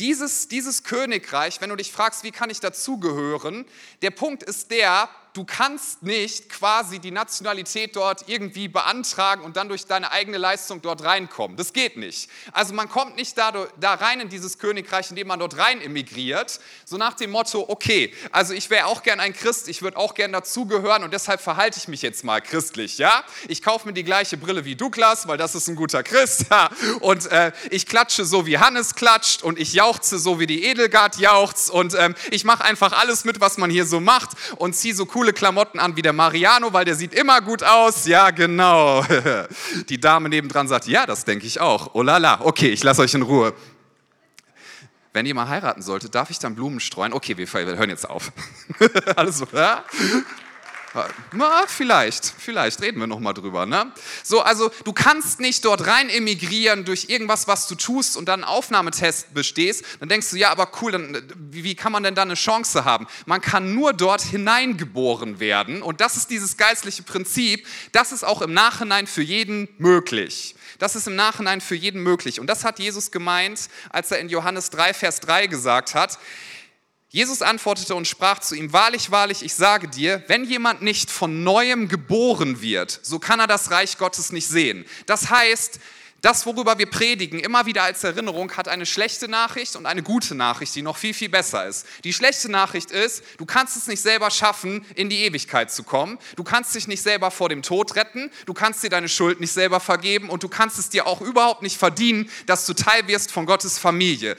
dieses, 0.00 0.48
dieses 0.48 0.82
Königreich, 0.82 1.60
wenn 1.60 1.70
du 1.70 1.76
dich 1.76 1.92
fragst, 1.92 2.24
wie 2.24 2.32
kann 2.32 2.50
ich 2.50 2.60
dazugehören, 2.60 3.66
der 4.02 4.10
Punkt 4.10 4.42
ist 4.42 4.70
der, 4.70 5.08
du 5.32 5.44
kannst 5.44 6.02
nicht 6.02 6.48
quasi 6.48 6.98
die 6.98 7.10
Nationalität 7.10 7.94
dort 7.96 8.28
irgendwie 8.28 8.68
beantragen 8.68 9.42
und 9.42 9.56
dann 9.56 9.68
durch 9.68 9.86
deine 9.86 10.10
eigene 10.10 10.38
Leistung 10.38 10.82
dort 10.82 11.04
reinkommen. 11.04 11.56
Das 11.56 11.72
geht 11.72 11.96
nicht. 11.96 12.28
Also 12.52 12.74
man 12.74 12.88
kommt 12.88 13.16
nicht 13.16 13.38
da, 13.38 13.52
da 13.78 13.94
rein 13.94 14.20
in 14.20 14.28
dieses 14.28 14.58
Königreich, 14.58 15.10
indem 15.10 15.28
man 15.28 15.38
dort 15.38 15.56
rein 15.56 15.80
emigriert, 15.80 16.60
so 16.84 16.96
nach 16.96 17.14
dem 17.14 17.30
Motto, 17.30 17.64
okay, 17.68 18.12
also 18.32 18.54
ich 18.54 18.70
wäre 18.70 18.86
auch 18.86 19.02
gern 19.02 19.20
ein 19.20 19.32
Christ, 19.32 19.68
ich 19.68 19.82
würde 19.82 19.96
auch 19.96 20.14
gern 20.14 20.32
dazugehören 20.32 21.04
und 21.04 21.12
deshalb 21.12 21.40
verhalte 21.40 21.78
ich 21.78 21.88
mich 21.88 22.02
jetzt 22.02 22.24
mal 22.24 22.40
christlich, 22.40 22.98
ja? 22.98 23.24
Ich 23.48 23.62
kaufe 23.62 23.86
mir 23.86 23.94
die 23.94 24.04
gleiche 24.04 24.36
Brille 24.36 24.64
wie 24.64 24.74
Douglas, 24.74 25.28
weil 25.28 25.38
das 25.38 25.54
ist 25.54 25.68
ein 25.68 25.76
guter 25.76 26.02
Christ, 26.02 26.46
ja? 26.50 26.70
und 27.00 27.26
äh, 27.26 27.52
ich 27.70 27.86
klatsche 27.86 28.24
so 28.24 28.46
wie 28.46 28.58
Hannes 28.58 28.94
klatscht 28.94 29.42
und 29.42 29.58
ich 29.58 29.72
jauchze 29.72 30.18
so 30.18 30.40
wie 30.40 30.46
die 30.46 30.64
Edelgard 30.64 31.18
jauchzt 31.18 31.70
und 31.70 31.94
ähm, 31.94 32.14
ich 32.30 32.44
mache 32.44 32.64
einfach 32.64 32.92
alles 32.92 33.24
mit, 33.24 33.40
was 33.40 33.58
man 33.58 33.70
hier 33.70 33.86
so 33.86 34.00
macht 34.00 34.30
und 34.56 34.74
ziehe 34.74 34.94
so 34.94 35.06
cool 35.14 35.19
coole 35.20 35.34
Klamotten 35.34 35.78
an 35.78 35.96
wie 35.96 36.00
der 36.00 36.14
Mariano, 36.14 36.72
weil 36.72 36.86
der 36.86 36.94
sieht 36.94 37.12
immer 37.12 37.42
gut 37.42 37.62
aus. 37.62 38.06
Ja, 38.06 38.30
genau. 38.30 39.04
Die 39.90 40.00
Dame 40.00 40.30
nebendran 40.30 40.66
sagt, 40.66 40.86
ja, 40.86 41.04
das 41.04 41.26
denke 41.26 41.46
ich 41.46 41.60
auch. 41.60 41.90
Oh 41.92 42.00
la 42.00 42.16
la. 42.16 42.40
Okay, 42.40 42.70
ich 42.70 42.82
lasse 42.82 43.02
euch 43.02 43.12
in 43.12 43.20
Ruhe. 43.20 43.52
Wenn 45.12 45.26
ihr 45.26 45.34
mal 45.34 45.46
heiraten 45.46 45.82
solltet, 45.82 46.14
darf 46.14 46.30
ich 46.30 46.38
dann 46.38 46.54
Blumen 46.54 46.80
streuen? 46.80 47.12
Okay, 47.12 47.36
wir 47.36 47.46
hören 47.52 47.90
jetzt 47.90 48.08
auf. 48.08 48.32
Alles 49.16 49.36
so, 49.36 49.46
ja? 49.52 49.84
Na, 51.32 51.64
vielleicht, 51.68 52.24
vielleicht 52.36 52.82
reden 52.82 52.98
wir 52.98 53.06
noch 53.06 53.20
mal 53.20 53.32
drüber. 53.32 53.64
Ne? 53.64 53.92
So, 54.24 54.40
also 54.40 54.70
du 54.84 54.92
kannst 54.92 55.38
nicht 55.38 55.64
dort 55.64 55.86
rein 55.86 56.08
emigrieren 56.08 56.84
durch 56.84 57.06
irgendwas, 57.08 57.46
was 57.46 57.68
du 57.68 57.76
tust 57.76 58.16
und 58.16 58.26
dann 58.28 58.42
einen 58.42 58.50
Aufnahmetest 58.52 59.32
bestehst. 59.32 59.84
Dann 60.00 60.08
denkst 60.08 60.30
du, 60.30 60.36
ja, 60.36 60.50
aber 60.50 60.70
cool, 60.82 60.92
dann, 60.92 61.22
wie 61.50 61.76
kann 61.76 61.92
man 61.92 62.02
denn 62.02 62.16
da 62.16 62.22
eine 62.22 62.34
Chance 62.34 62.84
haben? 62.84 63.06
Man 63.26 63.40
kann 63.40 63.74
nur 63.74 63.92
dort 63.92 64.22
hineingeboren 64.22 65.38
werden 65.38 65.82
und 65.82 66.00
das 66.00 66.16
ist 66.16 66.30
dieses 66.30 66.56
geistliche 66.56 67.04
Prinzip. 67.04 67.66
Das 67.92 68.10
ist 68.10 68.24
auch 68.24 68.42
im 68.42 68.52
Nachhinein 68.52 69.06
für 69.06 69.22
jeden 69.22 69.68
möglich. 69.78 70.56
Das 70.80 70.96
ist 70.96 71.06
im 71.06 71.14
Nachhinein 71.14 71.60
für 71.60 71.76
jeden 71.76 72.02
möglich. 72.02 72.40
Und 72.40 72.48
das 72.48 72.64
hat 72.64 72.78
Jesus 72.78 73.10
gemeint, 73.10 73.68
als 73.90 74.10
er 74.10 74.18
in 74.18 74.28
Johannes 74.28 74.70
3, 74.70 74.94
Vers 74.94 75.20
3 75.20 75.46
gesagt 75.46 75.94
hat, 75.94 76.18
Jesus 77.12 77.42
antwortete 77.42 77.96
und 77.96 78.06
sprach 78.06 78.38
zu 78.38 78.54
ihm, 78.54 78.72
wahrlich, 78.72 79.10
wahrlich, 79.10 79.42
ich 79.42 79.54
sage 79.54 79.88
dir, 79.88 80.22
wenn 80.28 80.44
jemand 80.44 80.80
nicht 80.80 81.10
von 81.10 81.42
neuem 81.42 81.88
geboren 81.88 82.62
wird, 82.62 83.00
so 83.02 83.18
kann 83.18 83.40
er 83.40 83.48
das 83.48 83.72
Reich 83.72 83.98
Gottes 83.98 84.30
nicht 84.30 84.46
sehen. 84.46 84.84
Das 85.06 85.28
heißt, 85.28 85.80
das, 86.20 86.44
worüber 86.44 86.78
wir 86.78 86.86
predigen, 86.86 87.40
immer 87.40 87.64
wieder 87.66 87.82
als 87.82 88.04
Erinnerung, 88.04 88.52
hat 88.56 88.68
eine 88.68 88.84
schlechte 88.84 89.26
Nachricht 89.26 89.74
und 89.74 89.86
eine 89.86 90.02
gute 90.02 90.34
Nachricht, 90.34 90.74
die 90.74 90.82
noch 90.82 90.98
viel, 90.98 91.14
viel 91.14 91.30
besser 91.30 91.66
ist. 91.66 91.86
Die 92.04 92.12
schlechte 92.12 92.50
Nachricht 92.50 92.90
ist, 92.90 93.24
du 93.38 93.46
kannst 93.46 93.76
es 93.76 93.86
nicht 93.86 94.02
selber 94.02 94.30
schaffen, 94.30 94.84
in 94.94 95.08
die 95.08 95.24
Ewigkeit 95.24 95.72
zu 95.72 95.82
kommen. 95.82 96.18
Du 96.36 96.44
kannst 96.44 96.74
dich 96.74 96.86
nicht 96.86 97.02
selber 97.02 97.30
vor 97.30 97.48
dem 97.48 97.62
Tod 97.62 97.96
retten. 97.96 98.30
Du 98.44 98.52
kannst 98.52 98.82
dir 98.84 98.90
deine 98.90 99.08
Schuld 99.08 99.40
nicht 99.40 99.52
selber 99.52 99.80
vergeben 99.80 100.28
und 100.28 100.42
du 100.42 100.48
kannst 100.48 100.78
es 100.78 100.90
dir 100.90 101.06
auch 101.06 101.22
überhaupt 101.22 101.62
nicht 101.62 101.78
verdienen, 101.78 102.30
dass 102.44 102.66
du 102.66 102.74
Teil 102.74 103.08
wirst 103.08 103.32
von 103.32 103.46
Gottes 103.46 103.78
Familie. 103.78 104.36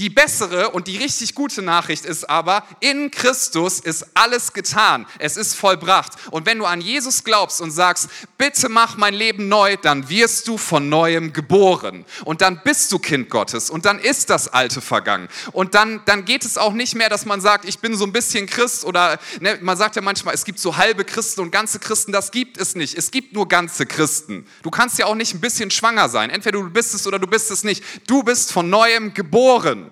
Die 0.00 0.08
bessere 0.08 0.70
und 0.70 0.86
die 0.86 0.96
richtig 0.96 1.34
gute 1.34 1.60
Nachricht 1.60 2.06
ist 2.06 2.24
aber, 2.24 2.64
in 2.80 3.10
Christus 3.10 3.80
ist 3.80 4.06
alles 4.14 4.54
getan. 4.54 5.04
Es 5.18 5.36
ist 5.36 5.54
vollbracht. 5.54 6.12
Und 6.30 6.46
wenn 6.46 6.58
du 6.58 6.64
an 6.64 6.80
Jesus 6.80 7.22
glaubst 7.22 7.60
und 7.60 7.70
sagst, 7.70 8.08
bitte 8.38 8.70
mach 8.70 8.96
mein 8.96 9.12
Leben 9.12 9.48
neu, 9.48 9.76
dann 9.76 10.08
wirst 10.08 10.48
du 10.48 10.56
von 10.56 10.88
neuem 10.88 11.34
geboren. 11.34 12.06
Und 12.24 12.40
dann 12.40 12.62
bist 12.64 12.90
du 12.92 12.98
Kind 12.98 13.28
Gottes. 13.28 13.68
Und 13.68 13.84
dann 13.84 13.98
ist 13.98 14.30
das 14.30 14.48
Alte 14.48 14.80
vergangen. 14.80 15.28
Und 15.52 15.74
dann, 15.74 16.00
dann 16.06 16.24
geht 16.24 16.46
es 16.46 16.56
auch 16.56 16.72
nicht 16.72 16.94
mehr, 16.94 17.10
dass 17.10 17.26
man 17.26 17.42
sagt, 17.42 17.66
ich 17.66 17.80
bin 17.80 17.94
so 17.94 18.06
ein 18.06 18.12
bisschen 18.14 18.46
Christ 18.46 18.86
oder 18.86 19.20
ne, 19.40 19.58
man 19.60 19.76
sagt 19.76 19.96
ja 19.96 20.02
manchmal, 20.02 20.32
es 20.34 20.46
gibt 20.46 20.60
so 20.60 20.78
halbe 20.78 21.04
Christen 21.04 21.42
und 21.42 21.50
ganze 21.50 21.78
Christen. 21.78 22.10
Das 22.10 22.30
gibt 22.30 22.56
es 22.56 22.74
nicht. 22.74 22.96
Es 22.96 23.10
gibt 23.10 23.34
nur 23.34 23.48
ganze 23.48 23.84
Christen. 23.84 24.46
Du 24.62 24.70
kannst 24.70 24.98
ja 24.98 25.04
auch 25.04 25.14
nicht 25.14 25.34
ein 25.34 25.42
bisschen 25.42 25.70
schwanger 25.70 26.08
sein. 26.08 26.30
Entweder 26.30 26.58
du 26.58 26.70
bist 26.70 26.94
es 26.94 27.06
oder 27.06 27.18
du 27.18 27.26
bist 27.26 27.50
es 27.50 27.64
nicht. 27.64 27.84
Du 28.06 28.22
bist 28.22 28.50
von 28.50 28.70
neuem 28.70 29.12
geboren. 29.12 29.89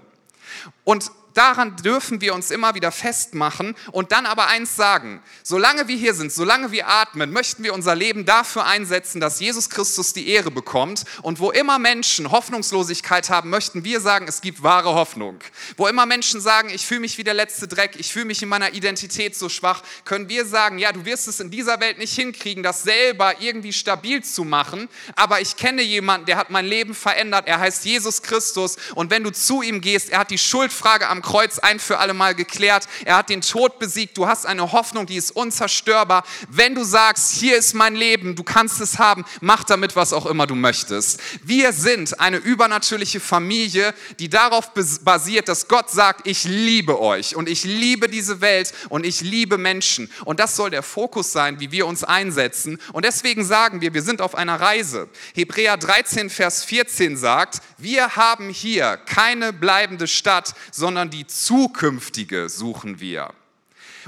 Und 0.89 1.13
daran 1.39 1.77
dürfen 1.77 2.21
wir 2.21 2.35
uns 2.35 2.51
immer 2.51 2.75
wieder 2.75 2.91
festmachen 2.91 3.77
und 3.93 4.11
dann 4.11 4.27
aber 4.27 4.49
eins 4.49 4.75
sagen, 4.75 5.23
solange 5.45 5.87
wir 5.87 5.97
hier 5.97 6.13
sind, 6.13 6.33
solange 6.33 6.73
wir 6.73 6.89
atmen, 6.89 7.33
möchten 7.33 7.63
wir 7.63 7.75
unser 7.75 7.95
Leben 7.95 8.27
dafür 8.27 8.67
einsetzen, 8.67 9.21
dass 9.21 9.39
Jesus 9.39 9.71
Christus 9.71 10.13
die 10.13 10.29
Ehre 10.29 10.51
bekommt. 10.51 11.05
Und 11.23 11.39
wo 11.39 11.53
immer 11.53 11.79
Menschen 11.79 12.33
Hoffnungslosigkeit 12.33 13.31
haben, 13.31 13.51
möchten 13.51 13.85
wir 13.85 14.01
sagen, 14.01 14.27
es 14.27 14.41
gibt 14.41 14.65
wahre 14.65 14.95
Hoffnung. 14.95 15.39
Wo 15.77 15.87
immer 15.87 16.07
Menschen 16.07 16.41
sagen, 16.41 16.71
ich 16.71 16.85
fühle 16.85 17.01
mich 17.01 17.19
wie 17.19 17.25
der 17.25 17.35
letzte 17.35 17.69
Dreck, 17.69 17.93
ich 17.99 18.13
fühle 18.13 18.25
mich 18.25 18.43
in 18.43 18.49
meiner 18.49 18.73
Identität 18.73 19.37
so 19.37 19.49
schwach, 19.49 19.83
können 20.05 20.29
wir 20.29 20.45
sagen, 20.45 20.79
ja, 20.79 20.91
du 20.91 21.05
wirst 21.05 21.29
es 21.29 21.39
in 21.39 21.51
dieser 21.51 21.79
Welt 21.79 21.99
nicht 21.99 22.15
hinkriegen, 22.15 22.65
das 22.65 22.83
selber 22.83 23.41
irgendwie 23.41 23.73
stabil 23.73 24.25
zu 24.25 24.43
machen, 24.43 24.89
aber 25.15 25.41
ich 25.41 25.57
kenne 25.57 25.83
jemanden, 25.83 26.27
der 26.27 26.37
hat 26.37 26.51
mein 26.51 26.67
Leben 26.67 26.95
verändert, 26.95 27.47
er 27.47 27.61
heißt 27.61 27.85
Jesus 27.85 28.23
Christus. 28.23 28.77
Und 28.97 29.11
wenn 29.11 29.23
du 29.23 29.31
zu 29.31 29.63
ihm 29.63 29.81
gehst, 29.81 30.11
er 30.11 30.19
hat 30.19 30.31
die 30.33 30.39
Schuldfrage 30.39 31.09
am 31.09 31.23
Kreuz 31.29 31.59
ein 31.59 31.79
für 31.79 31.99
alle 31.99 32.15
Mal 32.15 32.35
geklärt. 32.35 32.89
Er 33.05 33.19
hat 33.19 33.29
den 33.29 33.43
Tod 33.43 33.79
besiegt. 33.79 34.17
Du 34.17 34.27
hast 34.27 34.47
eine 34.47 34.73
Hoffnung, 34.73 35.05
die 35.05 35.17
ist 35.17 35.31
unzerstörbar. 35.31 36.25
Wenn 36.49 36.75
du 36.75 36.85
sagst, 36.85 37.33
hier 37.33 37.59
ist 37.59 37.75
mein 37.75 37.95
Leben, 37.95 38.35
du 38.35 38.43
kannst 38.43 38.81
es 38.81 38.99
haben, 38.99 39.27
mach 39.43 39.63
damit 39.65 39.95
was 39.95 40.15
auch 40.15 40.25
immer 40.25 40.47
du 40.47 40.55
möchtest. 40.55 41.21
Wir 41.43 41.75
sind 41.75 42.19
eine 42.19 42.39
übernatürliche 42.39 43.21
Familie, 43.21 43.93
die 44.19 44.31
darauf 44.31 44.71
basiert, 45.03 45.49
dass 45.49 45.69
Gott 45.69 45.91
sagt, 45.91 46.27
ich 46.27 46.45
liebe 46.45 46.99
euch 46.99 47.37
und 47.37 47.47
ich 47.47 47.63
liebe 47.63 48.09
diese 48.09 48.41
Welt 48.41 48.73
und 48.89 49.05
ich 49.05 49.21
liebe 49.21 49.59
Menschen. 49.59 50.11
Und 50.25 50.41
das 50.41 50.57
soll 50.57 50.71
der 50.71 50.83
Fokus 50.83 51.31
sein, 51.31 51.61
wie 51.61 51.71
wir 51.71 51.87
uns 51.87 52.05
einsetzen. 52.05 52.81
Und 52.95 53.05
deswegen 53.05 53.45
sagen 53.45 53.83
wir, 53.83 53.93
wir 53.93 54.03
sind 54.03 54.23
auf 54.23 54.35
einer 54.35 54.59
Reise. 54.59 55.11
Hebräer 55.35 55.77
13, 55.77 56.31
Vers 56.31 56.65
14 56.65 57.19
sagt, 57.19 57.61
wir 57.77 58.17
haben 58.17 58.49
hier 58.49 58.97
keine 58.97 59.53
bleibende 59.53 60.07
Stadt, 60.07 60.55
sondern 60.73 61.11
die 61.11 61.18
zukünftige 61.27 62.49
suchen 62.49 63.01
wir. 63.01 63.33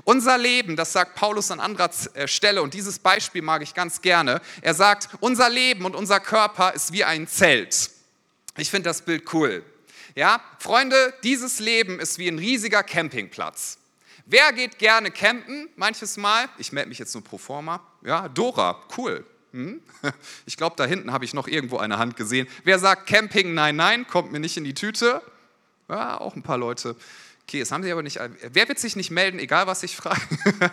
Unser 0.05 0.39
Leben, 0.39 0.77
das 0.77 0.93
sagt 0.93 1.15
Paulus 1.15 1.51
an 1.51 1.61
anderer 1.61 1.91
äh, 2.15 2.27
Stelle 2.27 2.63
und 2.63 2.75
dieses 2.75 2.99
Beispiel 2.99 3.43
mag 3.43 3.63
ich 3.63 3.75
ganz 3.75 4.01
gerne. 4.01 4.41
Er 4.63 4.75
sagt, 4.75 5.09
unser 5.21 5.51
Leben 5.51 5.85
und 5.85 5.95
unser 5.95 6.21
Körper 6.21 6.73
ist 6.73 6.93
wie 6.93 7.05
ein 7.05 7.27
Zelt. 7.27 7.91
Ich 8.57 8.71
finde 8.71 8.89
das 8.89 9.03
Bild 9.03 9.33
cool. 9.35 9.65
Ja, 10.15 10.41
Freunde, 10.59 11.15
dieses 11.23 11.61
Leben 11.61 12.01
ist 12.01 12.19
wie 12.19 12.29
ein 12.29 12.39
riesiger 12.39 12.83
Campingplatz. 12.83 13.79
Wer 14.27 14.53
geht 14.53 14.79
gerne 14.79 15.11
campen? 15.11 15.69
Manches 15.77 16.17
Mal. 16.17 16.49
Ich 16.59 16.73
melde 16.73 16.89
mich 16.89 16.99
jetzt 16.99 17.15
nur 17.15 17.25
pro 17.25 17.39
forma. 17.39 17.81
Ja, 18.03 18.29
Dora, 18.29 18.81
cool. 18.97 19.25
Hm? 19.53 19.83
Ich 20.47 20.57
glaube, 20.57 20.77
da 20.77 20.85
hinten 20.85 21.13
habe 21.13 21.25
ich 21.25 21.35
noch 21.35 21.49
irgendwo 21.49 21.79
eine 21.79 21.99
Hand 21.99 22.17
gesehen. 22.17 22.49
Wer 22.65 22.79
sagt 22.79 23.09
Camping, 23.09 23.55
nein, 23.55 23.77
nein, 23.77 24.07
kommt 24.07 24.33
mir 24.33 24.41
nicht 24.41 24.57
in 24.57 24.65
die 24.65 24.75
Tüte. 24.75 25.23
Ja, 25.91 26.21
auch 26.21 26.37
ein 26.37 26.43
paar 26.43 26.57
Leute. 26.57 26.97
Okay, 27.43 27.59
das 27.59 27.73
haben 27.73 27.83
sie 27.83 27.91
aber 27.91 28.03
nicht. 28.03 28.19
Wer 28.43 28.69
wird 28.69 28.79
sich 28.79 28.95
nicht 28.95 29.11
melden, 29.11 29.41
egal 29.41 29.67
was 29.67 29.83
ich 29.83 29.97
frage? 29.97 30.21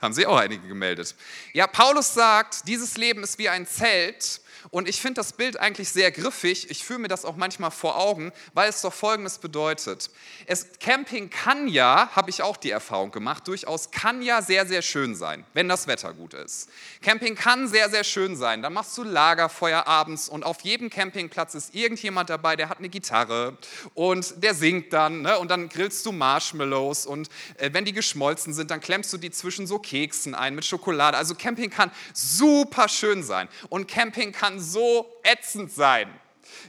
haben 0.00 0.14
sie 0.14 0.24
auch 0.24 0.36
einige 0.36 0.68
gemeldet. 0.68 1.16
Ja, 1.52 1.66
Paulus 1.66 2.14
sagt, 2.14 2.68
dieses 2.68 2.96
Leben 2.96 3.24
ist 3.24 3.38
wie 3.38 3.48
ein 3.48 3.66
Zelt 3.66 4.40
und 4.70 4.88
ich 4.88 5.00
finde 5.00 5.14
das 5.14 5.32
Bild 5.32 5.58
eigentlich 5.58 5.88
sehr 5.88 6.10
griffig. 6.10 6.70
Ich 6.70 6.84
fühle 6.84 7.00
mir 7.00 7.08
das 7.08 7.24
auch 7.24 7.36
manchmal 7.36 7.70
vor 7.70 7.96
Augen, 7.96 8.32
weil 8.52 8.68
es 8.68 8.82
doch 8.82 8.92
Folgendes 8.92 9.38
bedeutet. 9.38 10.10
Es, 10.46 10.66
Camping 10.78 11.30
kann 11.30 11.68
ja, 11.68 12.10
habe 12.14 12.30
ich 12.30 12.42
auch 12.42 12.56
die 12.56 12.70
Erfahrung 12.70 13.10
gemacht, 13.10 13.48
durchaus 13.48 13.90
kann 13.90 14.22
ja 14.22 14.42
sehr, 14.42 14.66
sehr 14.66 14.82
schön 14.82 15.14
sein, 15.14 15.44
wenn 15.54 15.68
das 15.68 15.86
Wetter 15.86 16.12
gut 16.12 16.34
ist. 16.34 16.68
Camping 17.02 17.34
kann 17.34 17.68
sehr, 17.68 17.88
sehr 17.90 18.04
schön 18.04 18.36
sein. 18.36 18.62
Dann 18.62 18.72
machst 18.72 18.96
du 18.98 19.02
Lagerfeuer 19.02 19.86
abends 19.86 20.28
und 20.28 20.44
auf 20.44 20.60
jedem 20.60 20.90
Campingplatz 20.90 21.54
ist 21.54 21.74
irgendjemand 21.74 22.30
dabei, 22.30 22.56
der 22.56 22.68
hat 22.68 22.78
eine 22.78 22.88
Gitarre 22.88 23.56
und 23.94 24.42
der 24.42 24.54
singt 24.54 24.92
dann 24.92 25.22
ne? 25.22 25.38
und 25.38 25.50
dann 25.50 25.68
grillst 25.68 26.04
du 26.06 26.12
Marshmallows 26.12 27.06
und 27.06 27.28
äh, 27.58 27.70
wenn 27.72 27.84
die 27.84 27.92
geschmolzen 27.92 28.52
sind, 28.52 28.70
dann 28.70 28.80
klemmst 28.80 29.12
du 29.12 29.18
die 29.18 29.30
zwischen 29.30 29.66
so 29.66 29.78
Keksen 29.78 30.34
ein 30.34 30.54
mit 30.54 30.64
Schokolade. 30.64 31.16
Also 31.16 31.34
Camping 31.34 31.70
kann 31.70 31.90
super 32.12 32.88
schön 32.88 33.22
sein 33.22 33.48
und 33.68 33.88
Camping 33.88 34.32
kann 34.32 34.49
so 34.58 35.06
ätzend 35.22 35.70
sein. 35.70 36.19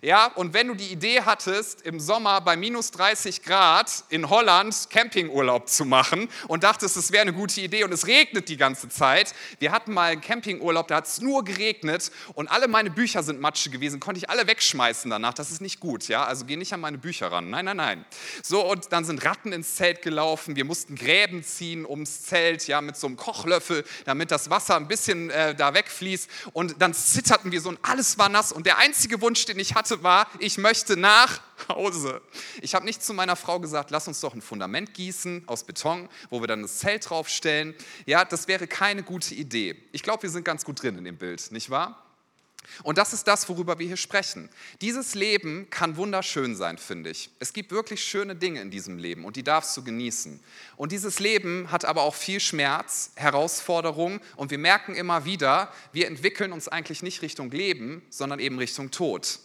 Ja, 0.02 0.28
und 0.28 0.54
wenn 0.54 0.68
du 0.68 0.74
die 0.74 0.88
Idee 0.88 1.22
hattest, 1.22 1.82
im 1.82 2.00
Sommer 2.00 2.42
bei 2.42 2.56
minus 2.56 2.92
30 2.92 3.44
Grad 3.44 4.04
in 4.10 4.30
Holland 4.30 4.90
Campingurlaub 4.90 5.70
zu 5.70 5.86
machen 5.86 6.30
und 6.48 6.64
dachtest, 6.64 6.98
es 6.98 7.12
wäre 7.12 7.22
eine 7.22 7.34
gute 7.34 7.62
Idee 7.62 7.84
und 7.84 7.92
es 7.92 8.08
regnet 8.08 8.50
die 8.50 8.58
ganze 8.58 8.90
Zeit. 8.90 9.34
Wir 9.60 9.72
hatten 9.72 9.94
mal 9.94 10.12
einen 10.12 10.22
Campingurlaub, 10.22 10.88
da 10.88 10.98
hat 10.98 11.08
es 11.08 11.22
nur 11.22 11.44
geregnet 11.44 12.12
und 12.34 12.50
alle 12.50 12.68
meine 12.68 12.90
Bücher 12.90 13.24
sind 13.24 13.40
Matsche 13.40 13.70
gewesen, 13.70 14.00
konnte 14.00 14.20
ich 14.20 14.30
alle 14.30 14.48
wegschmeißen 14.48 15.10
danach. 15.10 15.34
Das 15.34 15.52
ist 15.52 15.62
nicht 15.62 15.80
gut, 15.80 16.08
ja, 16.08 16.26
also 16.26 16.46
geh 16.46 16.56
nicht 16.56 16.74
an 16.74 16.80
meine 16.80 16.98
Bücher 16.98 17.32
ran. 17.32 17.50
Nein, 17.50 17.66
nein, 17.66 17.78
nein. 17.78 18.06
So, 18.44 18.66
und 18.66 18.92
dann 18.92 19.06
sind 19.06 19.24
Ratten 19.26 19.54
ins 19.54 19.76
Zelt 19.76 20.02
gelaufen, 20.02 20.56
wir 20.56 20.66
mussten 20.66 20.96
Gräben 20.96 21.44
ziehen 21.44 21.86
ums 21.86 22.24
Zelt, 22.24 22.68
ja, 22.68 22.82
mit 22.82 22.98
so 22.98 23.08
einem 23.08 23.18
Kochlöffel, 23.18 23.84
damit 24.06 24.32
das 24.32 24.50
Wasser 24.50 24.76
ein 24.76 24.88
bisschen 24.88 25.30
äh, 25.30 25.56
da 25.56 25.74
wegfließt 25.74 26.30
und 26.54 26.82
dann 26.82 26.94
zitterten 26.94 27.52
wir 27.52 27.62
so 27.62 27.70
und 27.70 27.80
alles 27.82 28.18
war 28.18 28.30
nass 28.30 28.52
und 28.52 28.66
der 28.66 28.78
einzige 28.78 29.22
Wunsch, 29.22 29.46
den 29.46 29.60
ich 29.60 29.71
hatte, 29.76 30.04
war, 30.04 30.28
ich 30.40 30.58
möchte 30.58 30.98
nach 30.98 31.42
Hause. 31.68 32.22
Ich 32.62 32.76
habe 32.76 32.86
nicht 32.86 33.04
zu 33.04 33.14
meiner 33.14 33.36
Frau 33.36 33.60
gesagt, 33.60 33.92
lass 33.92 34.08
uns 34.08 34.20
doch 34.20 34.34
ein 34.34 34.42
Fundament 34.42 34.94
gießen 34.94 35.44
aus 35.48 35.64
Beton, 35.64 36.10
wo 36.30 36.42
wir 36.42 36.48
dann 36.48 36.62
das 36.62 36.80
Zelt 36.80 37.10
draufstellen. 37.10 37.76
Ja, 38.06 38.26
das 38.26 38.48
wäre 38.48 38.68
keine 38.68 39.04
gute 39.04 39.36
Idee. 39.36 39.76
Ich 39.92 40.04
glaube, 40.04 40.24
wir 40.24 40.30
sind 40.30 40.44
ganz 40.44 40.66
gut 40.66 40.82
drin 40.82 40.98
in 40.98 41.06
dem 41.06 41.18
Bild, 41.18 41.52
nicht 41.52 41.70
wahr? 41.70 42.06
Und 42.84 42.98
das 42.98 43.14
ist 43.14 43.28
das, 43.28 43.48
worüber 43.50 43.80
wir 43.80 43.88
hier 43.88 43.98
sprechen. 43.98 44.50
Dieses 44.82 45.16
Leben 45.16 45.70
kann 45.70 45.98
wunderschön 45.98 46.56
sein, 46.56 46.78
finde 46.78 47.10
ich. 47.10 47.30
Es 47.40 47.54
gibt 47.54 47.72
wirklich 47.72 48.04
schöne 48.04 48.36
Dinge 48.36 48.62
in 48.62 48.72
diesem 48.72 48.98
Leben 48.98 49.26
und 49.26 49.36
die 49.36 49.44
darfst 49.44 49.76
du 49.76 49.84
genießen. 49.84 50.40
Und 50.78 50.92
dieses 50.92 51.20
Leben 51.20 51.72
hat 51.72 51.86
aber 51.86 52.04
auch 52.04 52.16
viel 52.16 52.40
Schmerz, 52.40 53.12
Herausforderungen 53.16 54.22
und 54.36 54.52
wir 54.52 54.58
merken 54.58 54.96
immer 54.96 55.26
wieder, 55.26 55.72
wir 55.92 56.08
entwickeln 56.08 56.54
uns 56.54 56.68
eigentlich 56.68 57.04
nicht 57.04 57.22
Richtung 57.22 57.52
Leben, 57.52 58.04
sondern 58.10 58.40
eben 58.40 58.58
Richtung 58.58 58.92
Tod. 58.92 59.40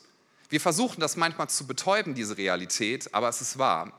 Wir 0.49 0.61
versuchen 0.61 1.01
das 1.01 1.17
manchmal 1.17 1.49
zu 1.49 1.67
betäuben, 1.67 2.15
diese 2.15 2.39
Realität, 2.39 3.13
aber 3.15 3.29
es 3.29 3.41
ist 3.41 3.59
wahr. 3.59 3.93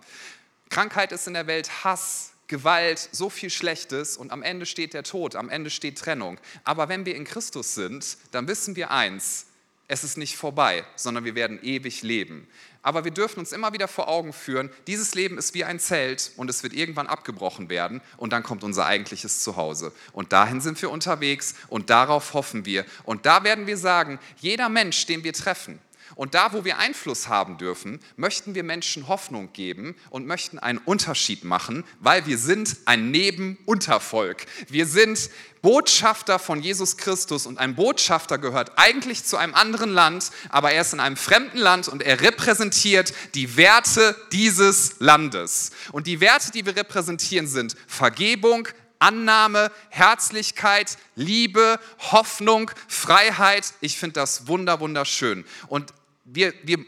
Krankheit 0.69 1.11
ist 1.11 1.27
in 1.27 1.33
der 1.33 1.47
Welt 1.47 1.83
Hass, 1.83 2.31
Gewalt, 2.47 3.09
so 3.11 3.29
viel 3.29 3.49
Schlechtes 3.49 4.15
und 4.15 4.31
am 4.31 4.41
Ende 4.41 4.65
steht 4.65 4.93
der 4.93 5.03
Tod, 5.03 5.35
am 5.35 5.49
Ende 5.49 5.69
steht 5.69 5.97
Trennung. 5.97 6.39
Aber 6.63 6.87
wenn 6.87 7.05
wir 7.05 7.15
in 7.15 7.25
Christus 7.25 7.75
sind, 7.75 8.17
dann 8.31 8.47
wissen 8.47 8.75
wir 8.77 8.91
eins, 8.91 9.47
es 9.89 10.03
ist 10.03 10.17
nicht 10.17 10.35
vorbei, 10.35 10.85
sondern 10.95 11.23
wir 11.23 11.35
werden 11.35 11.59
ewig 11.61 12.03
leben. 12.03 12.47
Aber 12.81 13.03
wir 13.03 13.11
dürfen 13.11 13.39
uns 13.39 13.51
immer 13.51 13.73
wieder 13.73 13.87
vor 13.87 14.07
Augen 14.07 14.31
führen, 14.31 14.69
dieses 14.85 15.15
Leben 15.15 15.37
ist 15.37 15.53
wie 15.53 15.63
ein 15.65 15.79
Zelt 15.79 16.31
und 16.37 16.49
es 16.49 16.63
wird 16.63 16.73
irgendwann 16.73 17.07
abgebrochen 17.07 17.69
werden 17.69 18.01
und 18.15 18.31
dann 18.31 18.43
kommt 18.43 18.63
unser 18.63 18.85
eigentliches 18.85 19.43
Zuhause. 19.43 19.91
Und 20.13 20.31
dahin 20.31 20.61
sind 20.61 20.81
wir 20.81 20.89
unterwegs 20.89 21.55
und 21.67 21.89
darauf 21.89 22.33
hoffen 22.33 22.65
wir. 22.65 22.85
Und 23.03 23.25
da 23.25 23.43
werden 23.43 23.67
wir 23.67 23.77
sagen, 23.77 24.19
jeder 24.39 24.69
Mensch, 24.69 25.05
den 25.05 25.23
wir 25.23 25.33
treffen, 25.33 25.79
und 26.15 26.33
da, 26.33 26.53
wo 26.53 26.65
wir 26.65 26.77
Einfluss 26.77 27.27
haben 27.27 27.57
dürfen, 27.57 27.99
möchten 28.15 28.55
wir 28.55 28.63
Menschen 28.63 29.07
Hoffnung 29.07 29.51
geben 29.53 29.95
und 30.09 30.25
möchten 30.25 30.59
einen 30.59 30.79
Unterschied 30.79 31.43
machen, 31.43 31.83
weil 31.99 32.25
wir 32.25 32.37
sind 32.37 32.77
ein 32.85 33.11
Nebenuntervolk. 33.11 34.45
Wir 34.69 34.85
sind 34.85 35.29
Botschafter 35.61 36.39
von 36.39 36.61
Jesus 36.61 36.97
Christus 36.97 37.45
und 37.45 37.57
ein 37.57 37.75
Botschafter 37.75 38.37
gehört 38.37 38.73
eigentlich 38.77 39.25
zu 39.25 39.37
einem 39.37 39.53
anderen 39.53 39.91
Land, 39.91 40.31
aber 40.49 40.71
er 40.71 40.81
ist 40.81 40.93
in 40.93 40.99
einem 40.99 41.17
fremden 41.17 41.57
Land 41.57 41.87
und 41.87 42.03
er 42.03 42.21
repräsentiert 42.21 43.13
die 43.33 43.57
Werte 43.57 44.15
dieses 44.31 44.95
Landes. 44.99 45.71
Und 45.91 46.07
die 46.07 46.21
Werte, 46.21 46.51
die 46.51 46.65
wir 46.65 46.75
repräsentieren, 46.75 47.47
sind 47.47 47.75
Vergebung, 47.87 48.67
Annahme, 48.99 49.71
Herzlichkeit, 49.89 50.97
Liebe, 51.15 51.79
Hoffnung, 52.11 52.71
Freiheit. 52.87 53.73
Ich 53.81 53.97
finde 53.97 54.13
das 54.13 54.47
wunder, 54.47 54.79
wunderschön. 54.79 55.45
Und 55.67 55.93
wir, 56.25 56.53
wir 56.63 56.79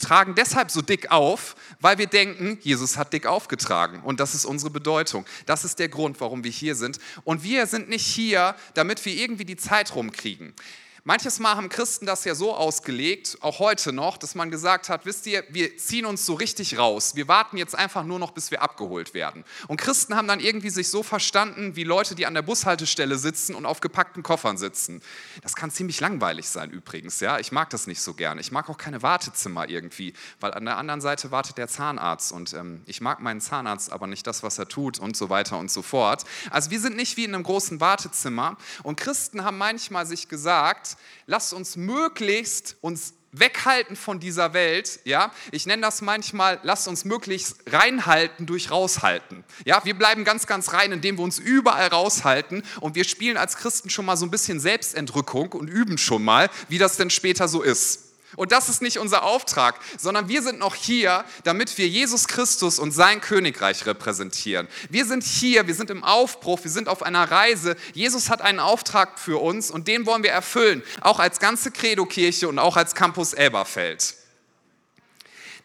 tragen 0.00 0.34
deshalb 0.34 0.70
so 0.70 0.82
dick 0.82 1.10
auf, 1.10 1.54
weil 1.80 1.98
wir 1.98 2.08
denken, 2.08 2.58
Jesus 2.60 2.96
hat 2.96 3.12
dick 3.12 3.26
aufgetragen. 3.26 4.02
Und 4.02 4.18
das 4.18 4.34
ist 4.34 4.44
unsere 4.44 4.70
Bedeutung. 4.70 5.24
Das 5.46 5.64
ist 5.64 5.78
der 5.78 5.88
Grund, 5.88 6.20
warum 6.20 6.42
wir 6.42 6.50
hier 6.50 6.74
sind. 6.74 6.98
Und 7.24 7.44
wir 7.44 7.66
sind 7.66 7.88
nicht 7.88 8.04
hier, 8.04 8.56
damit 8.74 9.04
wir 9.04 9.14
irgendwie 9.14 9.44
die 9.44 9.56
Zeit 9.56 9.94
rumkriegen. 9.94 10.54
Manches 11.04 11.38
Mal 11.38 11.56
haben 11.56 11.70
Christen 11.70 12.04
das 12.04 12.24
ja 12.24 12.34
so 12.34 12.54
ausgelegt, 12.54 13.38
auch 13.40 13.58
heute 13.58 13.90
noch, 13.90 14.18
dass 14.18 14.34
man 14.34 14.50
gesagt 14.50 14.90
hat, 14.90 15.06
wisst 15.06 15.26
ihr, 15.26 15.44
wir 15.48 15.78
ziehen 15.78 16.04
uns 16.04 16.26
so 16.26 16.34
richtig 16.34 16.76
raus. 16.76 17.16
Wir 17.16 17.26
warten 17.26 17.56
jetzt 17.56 17.74
einfach 17.74 18.04
nur 18.04 18.18
noch, 18.18 18.32
bis 18.32 18.50
wir 18.50 18.60
abgeholt 18.60 19.14
werden. 19.14 19.44
Und 19.68 19.80
Christen 19.80 20.14
haben 20.14 20.28
dann 20.28 20.40
irgendwie 20.40 20.68
sich 20.68 20.90
so 20.90 21.02
verstanden, 21.02 21.74
wie 21.74 21.84
Leute, 21.84 22.14
die 22.14 22.26
an 22.26 22.34
der 22.34 22.42
Bushaltestelle 22.42 23.16
sitzen 23.16 23.54
und 23.54 23.64
auf 23.64 23.80
gepackten 23.80 24.22
Koffern 24.22 24.58
sitzen. 24.58 25.00
Das 25.42 25.56
kann 25.56 25.70
ziemlich 25.70 26.00
langweilig 26.00 26.48
sein 26.50 26.70
übrigens, 26.70 27.20
ja. 27.20 27.38
Ich 27.38 27.50
mag 27.50 27.70
das 27.70 27.86
nicht 27.86 28.02
so 28.02 28.12
gerne. 28.12 28.42
Ich 28.42 28.52
mag 28.52 28.68
auch 28.68 28.78
keine 28.78 29.00
Wartezimmer 29.00 29.70
irgendwie, 29.70 30.12
weil 30.38 30.52
an 30.52 30.66
der 30.66 30.76
anderen 30.76 31.00
Seite 31.00 31.30
wartet 31.30 31.56
der 31.56 31.68
Zahnarzt 31.68 32.30
und 32.30 32.52
ähm, 32.52 32.82
ich 32.84 33.00
mag 33.00 33.20
meinen 33.20 33.40
Zahnarzt, 33.40 33.90
aber 33.90 34.06
nicht 34.06 34.26
das, 34.26 34.42
was 34.42 34.58
er 34.58 34.68
tut 34.68 34.98
und 34.98 35.16
so 35.16 35.30
weiter 35.30 35.56
und 35.56 35.70
so 35.70 35.80
fort. 35.80 36.24
Also 36.50 36.70
wir 36.70 36.80
sind 36.80 36.96
nicht 36.96 37.16
wie 37.16 37.24
in 37.24 37.34
einem 37.34 37.44
großen 37.44 37.80
Wartezimmer 37.80 38.58
und 38.82 39.00
Christen 39.00 39.44
haben 39.44 39.56
manchmal 39.56 40.04
sich 40.04 40.28
gesagt, 40.28 40.89
lasst 41.26 41.52
uns 41.52 41.76
möglichst 41.76 42.76
uns 42.80 43.14
weghalten 43.32 43.96
von 43.96 44.18
dieser 44.18 44.54
Welt, 44.54 45.00
ja, 45.04 45.32
ich 45.52 45.66
nenne 45.66 45.82
das 45.82 46.02
manchmal, 46.02 46.58
lasst 46.62 46.88
uns 46.88 47.04
möglichst 47.04 47.56
reinhalten 47.66 48.46
durch 48.46 48.70
raushalten. 48.70 49.44
Ja, 49.64 49.84
wir 49.84 49.94
bleiben 49.94 50.24
ganz, 50.24 50.46
ganz 50.46 50.72
rein, 50.72 50.92
indem 50.92 51.18
wir 51.18 51.22
uns 51.22 51.38
überall 51.38 51.88
raushalten 51.88 52.64
und 52.80 52.96
wir 52.96 53.04
spielen 53.04 53.36
als 53.36 53.56
Christen 53.56 53.90
schon 53.90 54.04
mal 54.04 54.16
so 54.16 54.26
ein 54.26 54.30
bisschen 54.30 54.58
Selbstentrückung 54.58 55.52
und 55.52 55.68
üben 55.68 55.98
schon 55.98 56.24
mal, 56.24 56.50
wie 56.68 56.78
das 56.78 56.96
denn 56.96 57.10
später 57.10 57.46
so 57.46 57.62
ist. 57.62 58.09
Und 58.36 58.52
das 58.52 58.68
ist 58.68 58.82
nicht 58.82 58.98
unser 58.98 59.22
Auftrag, 59.22 59.78
sondern 59.98 60.28
wir 60.28 60.42
sind 60.42 60.58
noch 60.58 60.74
hier, 60.74 61.24
damit 61.44 61.76
wir 61.78 61.88
Jesus 61.88 62.28
Christus 62.28 62.78
und 62.78 62.92
sein 62.92 63.20
Königreich 63.20 63.86
repräsentieren. 63.86 64.68
Wir 64.88 65.04
sind 65.04 65.24
hier, 65.24 65.66
wir 65.66 65.74
sind 65.74 65.90
im 65.90 66.04
Aufbruch, 66.04 66.62
wir 66.62 66.70
sind 66.70 66.88
auf 66.88 67.02
einer 67.02 67.30
Reise. 67.30 67.76
Jesus 67.92 68.30
hat 68.30 68.40
einen 68.40 68.60
Auftrag 68.60 69.18
für 69.18 69.40
uns 69.40 69.70
und 69.70 69.88
den 69.88 70.06
wollen 70.06 70.22
wir 70.22 70.30
erfüllen, 70.30 70.82
auch 71.00 71.18
als 71.18 71.40
ganze 71.40 71.70
Credo-Kirche 71.70 72.48
und 72.48 72.58
auch 72.58 72.76
als 72.76 72.94
Campus 72.94 73.32
Elberfeld. 73.32 74.14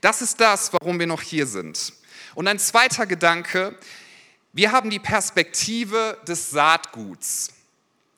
Das 0.01 0.21
ist 0.21 0.39
das, 0.39 0.73
warum 0.73 0.99
wir 0.99 1.07
noch 1.07 1.21
hier 1.21 1.47
sind. 1.47 1.93
Und 2.35 2.47
ein 2.47 2.59
zweiter 2.59 3.05
Gedanke, 3.05 3.77
wir 4.53 4.71
haben 4.71 4.89
die 4.89 4.99
Perspektive 4.99 6.17
des 6.27 6.49
Saatguts. 6.51 7.49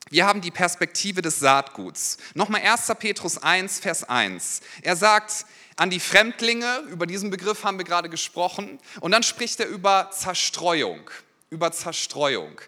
Wir 0.09 0.25
haben 0.25 0.39
die 0.39 0.51
Perspektive 0.51 1.21
des 1.21 1.39
Saatguts. 1.39 2.17
Nochmal 2.33 2.61
1. 2.61 2.93
Petrus 2.97 3.37
1, 3.37 3.79
Vers 3.79 4.05
1. 4.05 4.61
Er 4.81 4.95
sagt 4.95 5.45
an 5.75 5.89
die 5.89 5.99
Fremdlinge, 5.99 6.83
über 6.89 7.05
diesen 7.05 7.29
Begriff 7.29 7.65
haben 7.65 7.77
wir 7.77 7.83
gerade 7.83 8.09
gesprochen, 8.09 8.79
und 9.01 9.11
dann 9.11 9.23
spricht 9.23 9.59
er 9.59 9.67
über 9.67 10.09
Zerstreuung, 10.11 11.09
über 11.49 11.71
Zerstreuung. 11.71 12.61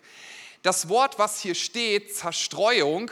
Das 0.64 0.90
Wort, 0.90 1.18
was 1.18 1.40
hier 1.40 1.56
steht, 1.56 2.14
Zerstreuung, 2.14 3.10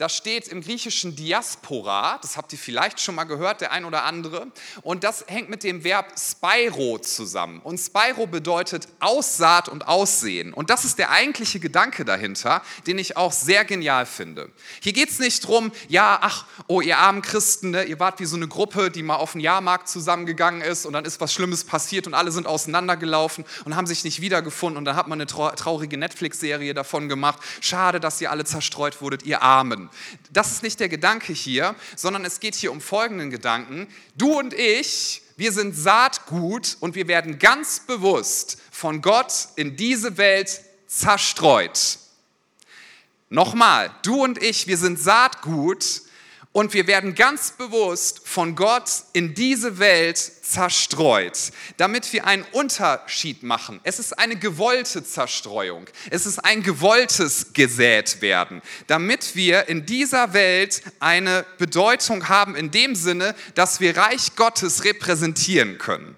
das 0.00 0.16
steht 0.16 0.48
im 0.48 0.62
griechischen 0.62 1.14
Diaspora, 1.14 2.18
das 2.22 2.38
habt 2.38 2.54
ihr 2.54 2.58
vielleicht 2.58 3.00
schon 3.00 3.14
mal 3.14 3.24
gehört, 3.24 3.60
der 3.60 3.70
ein 3.72 3.84
oder 3.84 4.04
andere. 4.04 4.46
Und 4.80 5.04
das 5.04 5.26
hängt 5.28 5.50
mit 5.50 5.62
dem 5.62 5.84
Verb 5.84 6.14
Spyro 6.18 6.98
zusammen. 6.98 7.60
Und 7.60 7.76
Spyro 7.76 8.26
bedeutet 8.26 8.88
Aussaat 9.00 9.68
und 9.68 9.86
Aussehen. 9.86 10.54
Und 10.54 10.70
das 10.70 10.86
ist 10.86 10.98
der 10.98 11.10
eigentliche 11.10 11.60
Gedanke 11.60 12.06
dahinter, 12.06 12.62
den 12.86 12.96
ich 12.96 13.18
auch 13.18 13.30
sehr 13.30 13.66
genial 13.66 14.06
finde. 14.06 14.50
Hier 14.80 14.94
geht 14.94 15.10
es 15.10 15.18
nicht 15.18 15.44
darum, 15.44 15.70
ja, 15.88 16.18
ach, 16.22 16.46
oh, 16.66 16.80
ihr 16.80 16.96
armen 16.96 17.20
Christen, 17.20 17.72
ne, 17.72 17.84
ihr 17.84 18.00
wart 18.00 18.20
wie 18.20 18.24
so 18.24 18.36
eine 18.36 18.48
Gruppe, 18.48 18.90
die 18.90 19.02
mal 19.02 19.16
auf 19.16 19.32
den 19.32 19.42
Jahrmarkt 19.42 19.86
zusammengegangen 19.86 20.62
ist 20.62 20.86
und 20.86 20.94
dann 20.94 21.04
ist 21.04 21.20
was 21.20 21.34
Schlimmes 21.34 21.64
passiert 21.64 22.06
und 22.06 22.14
alle 22.14 22.32
sind 22.32 22.46
auseinandergelaufen 22.46 23.44
und 23.66 23.76
haben 23.76 23.86
sich 23.86 24.02
nicht 24.04 24.22
wiedergefunden 24.22 24.78
und 24.78 24.86
dann 24.86 24.96
hat 24.96 25.08
man 25.08 25.20
eine 25.20 25.26
traurige 25.26 25.98
Netflix-Serie 25.98 26.72
davon 26.72 27.10
gemacht. 27.10 27.38
Schade, 27.60 28.00
dass 28.00 28.18
ihr 28.22 28.30
alle 28.30 28.46
zerstreut 28.46 29.02
wurdet, 29.02 29.24
ihr 29.24 29.42
Armen. 29.42 29.89
Das 30.30 30.52
ist 30.52 30.62
nicht 30.62 30.80
der 30.80 30.88
Gedanke 30.88 31.32
hier, 31.32 31.74
sondern 31.96 32.24
es 32.24 32.40
geht 32.40 32.54
hier 32.54 32.72
um 32.72 32.80
folgenden 32.80 33.30
Gedanken. 33.30 33.88
Du 34.16 34.38
und 34.38 34.54
ich, 34.54 35.22
wir 35.36 35.52
sind 35.52 35.74
Saatgut 35.74 36.76
und 36.80 36.94
wir 36.94 37.08
werden 37.08 37.38
ganz 37.38 37.80
bewusst 37.80 38.58
von 38.70 39.02
Gott 39.02 39.48
in 39.56 39.76
diese 39.76 40.16
Welt 40.16 40.60
zerstreut. 40.86 41.98
Nochmal, 43.28 43.94
du 44.02 44.24
und 44.24 44.42
ich, 44.42 44.66
wir 44.66 44.76
sind 44.76 44.98
Saatgut 44.98 46.02
und 46.52 46.74
wir 46.74 46.88
werden 46.88 47.14
ganz 47.14 47.52
bewusst 47.52 48.22
von 48.24 48.56
Gott 48.56 48.90
in 49.12 49.34
diese 49.34 49.78
Welt 49.78 50.18
zerstreut, 50.18 51.52
damit 51.76 52.12
wir 52.12 52.26
einen 52.26 52.44
Unterschied 52.50 53.44
machen. 53.44 53.78
Es 53.84 54.00
ist 54.00 54.18
eine 54.18 54.34
gewollte 54.34 55.04
Zerstreuung. 55.04 55.86
Es 56.10 56.26
ist 56.26 56.40
ein 56.40 56.64
gewolltes 56.64 57.52
gesät 57.52 58.20
werden, 58.20 58.62
damit 58.88 59.36
wir 59.36 59.68
in 59.68 59.86
dieser 59.86 60.32
Welt 60.32 60.82
eine 60.98 61.46
Bedeutung 61.58 62.28
haben 62.28 62.56
in 62.56 62.72
dem 62.72 62.96
Sinne, 62.96 63.36
dass 63.54 63.78
wir 63.78 63.96
Reich 63.96 64.34
Gottes 64.34 64.82
repräsentieren 64.82 65.78
können. 65.78 66.16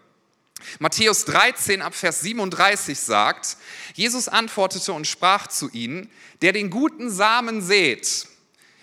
Matthäus 0.78 1.26
13 1.26 1.82
ab 1.82 1.94
Vers 1.94 2.22
37 2.22 2.98
sagt, 2.98 3.58
Jesus 3.94 4.28
antwortete 4.28 4.94
und 4.94 5.06
sprach 5.06 5.48
zu 5.48 5.68
ihnen, 5.70 6.10
der 6.40 6.52
den 6.52 6.70
guten 6.70 7.10
Samen 7.10 7.60
sät, 7.60 8.28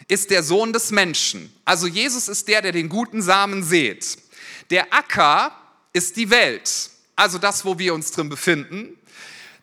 ist 0.09 0.31
der 0.31 0.43
Sohn 0.43 0.73
des 0.73 0.91
Menschen. 0.91 1.53
Also 1.63 1.87
Jesus 1.87 2.27
ist 2.27 2.47
der, 2.49 2.61
der 2.61 2.73
den 2.73 2.89
guten 2.89 3.21
Samen 3.21 3.63
sät. 3.63 4.17
Der 4.69 4.93
Acker 4.93 5.51
ist 5.93 6.17
die 6.17 6.29
Welt, 6.29 6.89
also 7.15 7.37
das, 7.37 7.63
wo 7.63 7.79
wir 7.79 7.93
uns 7.93 8.11
drin 8.11 8.27
befinden. 8.27 8.97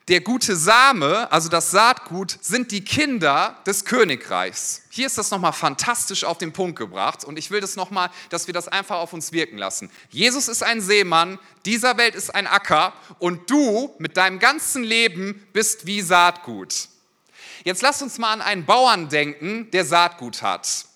Der 0.08 0.20
gute 0.20 0.54
Same, 0.54 1.30
also 1.32 1.48
das 1.48 1.72
Saatgut, 1.72 2.38
sind 2.40 2.70
die 2.70 2.84
Kinder 2.84 3.60
des 3.66 3.84
Königreichs. 3.84 4.82
Hier 4.88 5.08
ist 5.08 5.18
das 5.18 5.32
nochmal 5.32 5.52
fantastisch 5.52 6.22
auf 6.22 6.38
den 6.38 6.52
Punkt 6.52 6.78
gebracht 6.78 7.24
und 7.24 7.40
ich 7.40 7.50
will 7.50 7.60
das 7.60 7.74
nochmal, 7.74 8.10
dass 8.30 8.46
wir 8.46 8.54
das 8.54 8.68
einfach 8.68 8.98
auf 8.98 9.12
uns 9.12 9.32
wirken 9.32 9.58
lassen. 9.58 9.90
Jesus 10.10 10.46
ist 10.46 10.62
ein 10.62 10.80
Seemann, 10.80 11.40
dieser 11.64 11.96
Welt 11.98 12.14
ist 12.14 12.32
ein 12.32 12.46
Acker 12.46 12.92
und 13.18 13.50
du 13.50 13.96
mit 13.98 14.16
deinem 14.16 14.38
ganzen 14.38 14.84
Leben 14.84 15.44
bist 15.52 15.86
wie 15.86 16.02
Saatgut. 16.02 16.88
Jetzt 17.66 17.82
lasst 17.82 18.00
uns 18.00 18.18
mal 18.18 18.32
an 18.32 18.42
einen 18.42 18.64
Bauern 18.64 19.08
denken, 19.08 19.68
der 19.72 19.84
Saatgut 19.84 20.40
hat. 20.40 20.86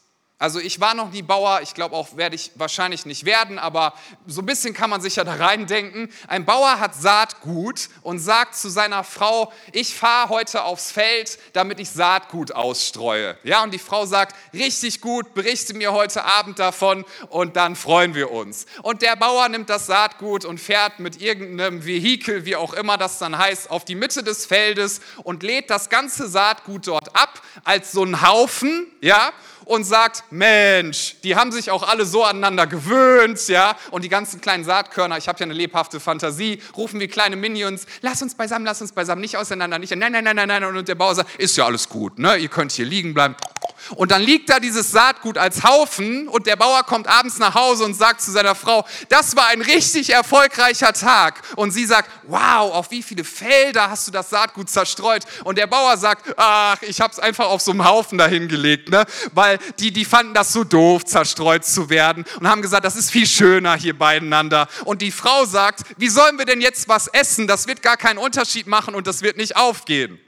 Also 0.41 0.59
ich 0.59 0.81
war 0.81 0.95
noch 0.95 1.11
nie 1.13 1.21
Bauer, 1.21 1.61
ich 1.63 1.75
glaube 1.75 1.95
auch 1.95 2.17
werde 2.17 2.35
ich 2.35 2.53
wahrscheinlich 2.55 3.05
nicht 3.05 3.27
werden, 3.27 3.59
aber 3.59 3.93
so 4.27 4.41
ein 4.41 4.47
bisschen 4.47 4.73
kann 4.73 4.89
man 4.89 5.03
sich 5.03 5.17
ja 5.17 5.25
da 5.25 5.35
reindenken. 5.35 6.11
Ein 6.29 6.47
Bauer 6.47 6.81
hat 6.81 6.95
Saatgut 6.95 7.91
und 8.01 8.21
sagt 8.21 8.57
zu 8.57 8.71
seiner 8.71 9.05
Frau, 9.05 9.53
ich 9.73 9.95
fahre 9.95 10.31
heute 10.31 10.65
aufs 10.65 10.93
Feld, 10.93 11.39
damit 11.53 11.79
ich 11.79 11.91
Saatgut 11.91 12.53
ausstreue. 12.53 13.37
Ja, 13.45 13.63
und 13.63 13.75
die 13.75 13.79
Frau 13.79 14.07
sagt, 14.07 14.35
richtig 14.55 15.03
gut, 15.03 15.35
berichte 15.35 15.75
mir 15.75 15.93
heute 15.93 16.25
Abend 16.25 16.59
davon 16.59 17.05
und 17.29 17.57
dann 17.57 17.77
freuen 17.77 18.15
wir 18.15 18.31
uns. 18.31 18.65
Und 18.83 19.03
der 19.03 19.17
Bauer 19.17 19.47
nimmt 19.51 19.69
das 19.69 19.85
Saatgut 19.85 20.47
und 20.47 20.59
fährt 20.59 21.01
mit 21.01 21.21
irgendeinem 21.21 21.85
Vehikel, 21.85 22.47
wie 22.47 22.57
auch 22.57 22.73
immer 22.73 22.97
das 22.97 23.19
dann 23.19 23.37
heißt, 23.37 23.71
auf 23.71 23.85
die 23.85 23.95
Mitte 23.95 24.23
des 24.23 24.47
Feldes 24.47 25.03
und 25.23 25.43
lädt 25.43 25.69
das 25.69 25.91
ganze 25.91 26.31
Saatgut 26.31 26.87
dort 26.87 27.15
ab 27.15 27.43
als 27.65 27.93
so 27.93 28.03
ein 28.03 28.23
Haufen, 28.27 28.87
ja, 29.03 29.35
und 29.71 29.85
sagt, 29.85 30.25
Mensch, 30.31 31.15
die 31.23 31.37
haben 31.37 31.53
sich 31.53 31.71
auch 31.71 31.89
alle 31.89 32.05
so 32.05 32.25
aneinander 32.25 32.67
gewöhnt, 32.67 33.47
ja, 33.47 33.77
und 33.93 34.03
die 34.03 34.09
ganzen 34.09 34.41
kleinen 34.41 34.65
Saatkörner, 34.65 35.17
ich 35.17 35.29
habe 35.29 35.39
ja 35.39 35.45
eine 35.45 35.55
lebhafte 35.55 36.01
Fantasie, 36.01 36.61
rufen 36.77 36.99
wie 36.99 37.07
kleine 37.07 37.37
Minions, 37.37 37.87
lass 38.01 38.21
uns 38.21 38.35
beisammen, 38.35 38.65
lass 38.65 38.83
uns 38.83 38.91
beisammen, 38.91 39.21
nicht 39.21 39.37
auseinander, 39.37 39.79
nicht, 39.79 39.95
nein, 39.95 40.11
nein, 40.11 40.25
nein, 40.25 40.35
nein, 40.35 40.49
nein, 40.49 40.65
und 40.65 40.89
der 40.89 40.97
Bauer 40.97 41.15
sagt, 41.15 41.39
ist 41.39 41.57
ja 41.57 41.67
alles 41.67 41.89
gut, 41.89 42.19
ne, 42.19 42.37
ihr 42.37 42.49
könnt 42.49 42.73
hier 42.73 42.85
liegen 42.85 43.15
bleiben. 43.15 43.37
Und 43.97 44.11
dann 44.11 44.23
liegt 44.23 44.51
da 44.51 44.61
dieses 44.61 44.91
Saatgut 44.91 45.39
als 45.39 45.65
Haufen 45.65 46.29
und 46.29 46.47
der 46.47 46.57
Bauer 46.57 46.83
kommt 46.85 47.07
abends 47.07 47.39
nach 47.39 47.55
Hause 47.55 47.85
und 47.85 47.95
sagt 47.95 48.21
zu 48.21 48.31
seiner 48.31 48.55
Frau, 48.55 48.87
das 49.09 49.37
war 49.37 49.49
ein 49.49 49.63
richtig 49.63 50.11
erfolgreicher 50.11 50.93
Tag. 50.93 51.43
Und 51.57 51.73
sie 51.73 51.87
sagt, 51.87 52.11
wow, 52.25 52.73
auf 52.73 52.91
wie 52.91 53.03
viele 53.03 53.25
Felder 53.25 53.91
hast 53.91 54.07
du 54.07 54.13
das 54.13 54.31
Saatgut 54.31 54.71
zerstreut? 54.71 55.25
Und 55.45 55.59
der 55.59 55.67
Bauer 55.67 55.97
sagt, 55.97 56.35
ach, 56.37 56.81
ich 56.83 57.01
habe 57.01 57.13
es 57.13 57.19
einfach 57.19 57.47
auf 57.47 57.61
so 57.61 57.73
einem 57.73 57.85
Haufen 57.85 58.19
dahingelegt, 58.19 58.91
ne? 58.91 59.05
weil 59.33 59.59
die, 59.79 59.93
die 59.93 60.05
fanden 60.05 60.35
das 60.35 60.53
so 60.53 60.65
doof, 60.65 61.05
zerstreut 61.05 61.65
zu 61.65 61.91
werden 61.91 62.25
und 62.39 62.49
haben 62.49 62.63
gesagt, 62.63 62.85
das 62.85 62.97
ist 62.97 63.11
viel 63.11 63.27
schöner 63.27 63.75
hier 63.75 63.99
beieinander. 63.99 64.69
Und 64.85 65.03
die 65.03 65.11
Frau 65.11 65.45
sagt, 65.45 65.81
wie 65.97 66.09
sollen 66.09 66.39
wir 66.39 66.45
denn 66.45 66.61
jetzt 66.61 66.89
was 66.89 67.09
essen? 67.09 67.47
Das 67.47 67.67
wird 67.67 67.83
gar 67.83 67.97
keinen 67.97 68.19
Unterschied 68.19 68.67
machen 68.67 68.95
und 68.95 69.07
das 69.07 69.23
wird 69.23 69.37
nicht 69.37 69.57
aufgehen. 69.57 70.19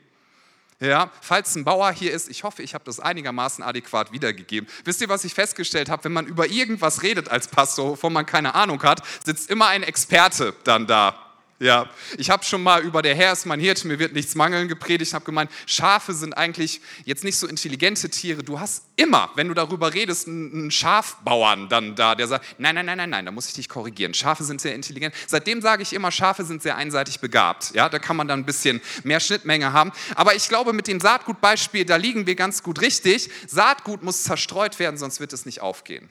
Ja, 0.83 1.13
falls 1.21 1.55
ein 1.55 1.63
Bauer 1.63 1.93
hier 1.93 2.11
ist, 2.11 2.29
ich 2.29 2.43
hoffe, 2.43 2.61
ich 2.65 2.75
habe 2.75 2.83
das 2.83 2.99
einigermaßen 2.99 3.63
adäquat 3.63 4.11
wiedergegeben. 4.11 4.69
Wisst 4.85 5.01
ihr, 5.01 5.09
was 5.09 5.25
ich 5.25 5.33
festgestellt 5.33 5.89
habe? 5.89 6.03
Wenn 6.03 6.13
man 6.13 6.27
über 6.27 6.49
irgendwas 6.49 7.05
redet 7.05 7.29
als 7.29 7.47
Pastor, 7.47 7.91
wovon 7.91 8.13
man 8.13 8.27
keine 8.27 8.57
Ahnung 8.57 8.83
hat, 8.83 9.01
sitzt 9.25 9.49
immer 9.49 9.69
ein 9.69 9.85
Experte 9.85 10.55
dann 10.65 10.89
da. 10.89 11.15
Ja, 11.63 11.89
ich 12.19 12.29
habe 12.29 12.43
schon 12.43 12.61
mal 12.61 12.83
über 12.83 13.03
der 13.03 13.15
Herr 13.15 13.33
ist 13.33 13.47
mein 13.47 13.61
Hirte, 13.61 13.87
mir 13.87 14.01
wird 14.01 14.15
nichts 14.15 14.35
mangeln 14.35 14.67
gepredigt. 14.67 15.11
Ich 15.11 15.15
habe 15.15 15.25
gemeint, 15.25 15.49
Schafe 15.67 16.13
sind 16.13 16.37
eigentlich 16.37 16.81
jetzt 17.05 17.23
nicht 17.23 17.37
so 17.37 17.47
intelligente 17.47 18.11
Tiere. 18.11 18.43
Du 18.43 18.59
hast 18.59 18.83
immer, 18.97 19.31
wenn 19.37 19.47
du 19.47 19.55
darüber 19.55 19.95
redest, 19.95 20.27
einen 20.27 20.73
Schafbauern 20.73 21.69
dann 21.69 21.95
da, 21.95 22.17
der 22.17 22.27
sagt, 22.27 22.59
nein, 22.59 22.75
nein, 22.75 22.87
nein, 22.87 22.99
nein, 22.99 23.11
nein, 23.11 23.27
da 23.27 23.31
muss 23.31 23.47
ich 23.47 23.55
dich 23.55 23.69
korrigieren. 23.69 24.13
Schafe 24.13 24.43
sind 24.43 24.61
sehr 24.61 24.75
intelligent. 24.75 25.15
Seitdem 25.29 25.61
sage 25.61 25.85
ich 25.85 25.93
immer, 25.93 26.11
Schafe 26.11 26.45
sind 26.45 26.65
sehr 26.65 26.75
einseitig 26.75 27.21
begabt. 27.21 27.73
Ja, 27.77 27.89
da 27.89 28.01
kann 28.01 28.17
man 28.17 28.27
dann 28.27 28.41
ein 28.41 28.45
bisschen 28.45 28.81
mehr 29.05 29.21
Schnittmenge 29.21 29.73
haben. 29.73 29.93
Aber 30.17 30.35
ich 30.35 30.49
glaube, 30.49 30.73
mit 30.73 30.89
dem 30.89 30.99
Saatgutbeispiel, 30.99 31.85
da 31.85 31.95
liegen 31.95 32.27
wir 32.27 32.35
ganz 32.35 32.65
gut 32.65 32.81
richtig. 32.81 33.31
Saatgut 33.47 34.03
muss 34.03 34.25
zerstreut 34.25 34.81
werden, 34.81 34.97
sonst 34.97 35.21
wird 35.21 35.33
es 35.33 35.47
nicht 35.47 35.61
aufgehen. 35.61 36.11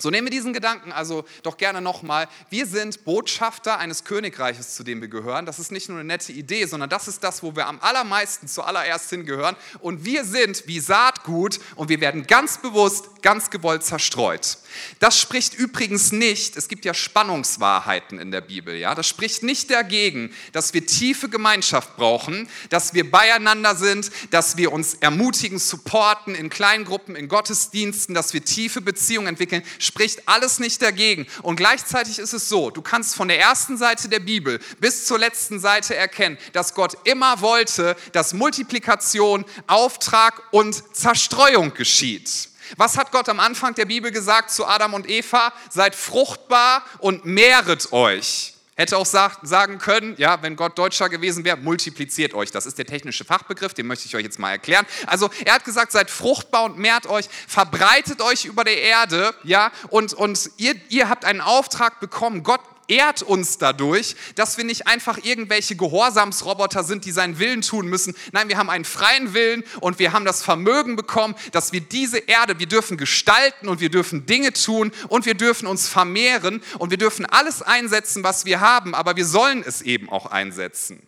So 0.00 0.10
nehmen 0.10 0.28
wir 0.28 0.30
diesen 0.30 0.52
Gedanken 0.52 0.92
also 0.92 1.24
doch 1.42 1.56
gerne 1.56 1.80
nochmal. 1.80 2.28
Wir 2.50 2.66
sind 2.66 3.04
Botschafter 3.04 3.78
eines 3.78 4.04
Königreiches, 4.04 4.76
zu 4.76 4.84
dem 4.84 5.00
wir 5.00 5.08
gehören. 5.08 5.44
Das 5.44 5.58
ist 5.58 5.72
nicht 5.72 5.88
nur 5.88 5.98
eine 5.98 6.06
nette 6.06 6.30
Idee, 6.30 6.66
sondern 6.66 6.88
das 6.88 7.08
ist 7.08 7.24
das, 7.24 7.42
wo 7.42 7.56
wir 7.56 7.66
am 7.66 7.80
allermeisten 7.80 8.46
zuallererst 8.46 9.10
hingehören. 9.10 9.56
Und 9.80 10.04
wir 10.04 10.24
sind 10.24 10.68
wie 10.68 10.78
Saatgut 10.78 11.58
und 11.74 11.88
wir 11.88 12.00
werden 12.00 12.28
ganz 12.28 12.58
bewusst, 12.58 13.06
ganz 13.22 13.50
gewollt 13.50 13.82
zerstreut. 13.82 14.58
Das 15.00 15.18
spricht 15.18 15.54
übrigens 15.54 16.12
nicht, 16.12 16.56
es 16.56 16.68
gibt 16.68 16.84
ja 16.84 16.94
Spannungswahrheiten 16.94 18.20
in 18.20 18.30
der 18.30 18.40
Bibel, 18.40 18.76
ja. 18.76 18.94
Das 18.94 19.08
spricht 19.08 19.42
nicht 19.42 19.68
dagegen, 19.68 20.32
dass 20.52 20.74
wir 20.74 20.86
tiefe 20.86 21.28
Gemeinschaft 21.28 21.96
brauchen, 21.96 22.48
dass 22.68 22.94
wir 22.94 23.10
beieinander 23.10 23.74
sind, 23.74 24.12
dass 24.30 24.56
wir 24.56 24.70
uns 24.70 24.94
ermutigen, 24.94 25.58
supporten 25.58 26.36
in 26.36 26.50
Kleingruppen, 26.50 27.16
in 27.16 27.26
Gottesdiensten, 27.26 28.14
dass 28.14 28.32
wir 28.32 28.44
tiefe 28.44 28.80
Beziehungen 28.80 29.26
entwickeln 29.26 29.64
spricht 29.88 30.28
alles 30.28 30.60
nicht 30.60 30.80
dagegen. 30.82 31.26
Und 31.42 31.56
gleichzeitig 31.56 32.18
ist 32.18 32.34
es 32.34 32.48
so, 32.48 32.70
du 32.70 32.82
kannst 32.82 33.16
von 33.16 33.28
der 33.28 33.40
ersten 33.40 33.76
Seite 33.76 34.08
der 34.08 34.20
Bibel 34.20 34.60
bis 34.78 35.06
zur 35.06 35.18
letzten 35.18 35.58
Seite 35.58 35.96
erkennen, 35.96 36.38
dass 36.52 36.74
Gott 36.74 36.96
immer 37.04 37.40
wollte, 37.40 37.96
dass 38.12 38.34
Multiplikation, 38.34 39.44
Auftrag 39.66 40.42
und 40.52 40.94
Zerstreuung 40.94 41.74
geschieht. 41.74 42.50
Was 42.76 42.98
hat 42.98 43.12
Gott 43.12 43.30
am 43.30 43.40
Anfang 43.40 43.74
der 43.74 43.86
Bibel 43.86 44.10
gesagt 44.10 44.50
zu 44.50 44.66
Adam 44.66 44.92
und 44.92 45.08
Eva? 45.08 45.52
Seid 45.70 45.94
fruchtbar 45.94 46.84
und 46.98 47.24
mehret 47.24 47.92
euch. 47.92 48.57
Hätte 48.78 48.96
auch 48.96 49.06
sagen 49.06 49.78
können, 49.78 50.14
ja, 50.18 50.40
wenn 50.40 50.54
Gott 50.54 50.78
Deutscher 50.78 51.08
gewesen 51.08 51.44
wäre, 51.44 51.56
multipliziert 51.56 52.32
euch. 52.32 52.52
Das 52.52 52.64
ist 52.64 52.78
der 52.78 52.86
technische 52.86 53.24
Fachbegriff, 53.24 53.74
den 53.74 53.88
möchte 53.88 54.06
ich 54.06 54.14
euch 54.14 54.22
jetzt 54.22 54.38
mal 54.38 54.52
erklären. 54.52 54.86
Also 55.08 55.30
er 55.44 55.54
hat 55.54 55.64
gesagt, 55.64 55.90
seid 55.90 56.08
fruchtbar 56.08 56.62
und 56.62 56.78
mehrt 56.78 57.06
euch, 57.06 57.28
verbreitet 57.48 58.22
euch 58.22 58.44
über 58.44 58.62
der 58.62 58.80
Erde, 58.80 59.34
ja, 59.42 59.72
und, 59.88 60.14
und 60.14 60.50
ihr, 60.58 60.76
ihr 60.90 61.08
habt 61.08 61.24
einen 61.24 61.40
Auftrag 61.40 61.98
bekommen. 61.98 62.44
Gott 62.44 62.60
ehrt 62.88 63.22
uns 63.22 63.58
dadurch, 63.58 64.16
dass 64.34 64.56
wir 64.56 64.64
nicht 64.64 64.86
einfach 64.86 65.18
irgendwelche 65.22 65.76
Gehorsamsroboter 65.76 66.82
sind, 66.84 67.04
die 67.04 67.12
seinen 67.12 67.38
Willen 67.38 67.62
tun 67.62 67.86
müssen. 67.86 68.14
Nein, 68.32 68.48
wir 68.48 68.56
haben 68.56 68.70
einen 68.70 68.84
freien 68.84 69.34
Willen 69.34 69.62
und 69.80 69.98
wir 69.98 70.12
haben 70.12 70.24
das 70.24 70.42
Vermögen 70.42 70.96
bekommen, 70.96 71.34
dass 71.52 71.72
wir 71.72 71.80
diese 71.80 72.18
Erde, 72.18 72.58
wir 72.58 72.66
dürfen 72.66 72.96
gestalten 72.96 73.68
und 73.68 73.80
wir 73.80 73.90
dürfen 73.90 74.26
Dinge 74.26 74.52
tun 74.52 74.90
und 75.08 75.26
wir 75.26 75.34
dürfen 75.34 75.66
uns 75.66 75.88
vermehren 75.88 76.62
und 76.78 76.90
wir 76.90 76.98
dürfen 76.98 77.26
alles 77.26 77.62
einsetzen, 77.62 78.24
was 78.24 78.44
wir 78.44 78.60
haben, 78.60 78.94
aber 78.94 79.16
wir 79.16 79.26
sollen 79.26 79.62
es 79.66 79.82
eben 79.82 80.08
auch 80.08 80.26
einsetzen. 80.26 81.06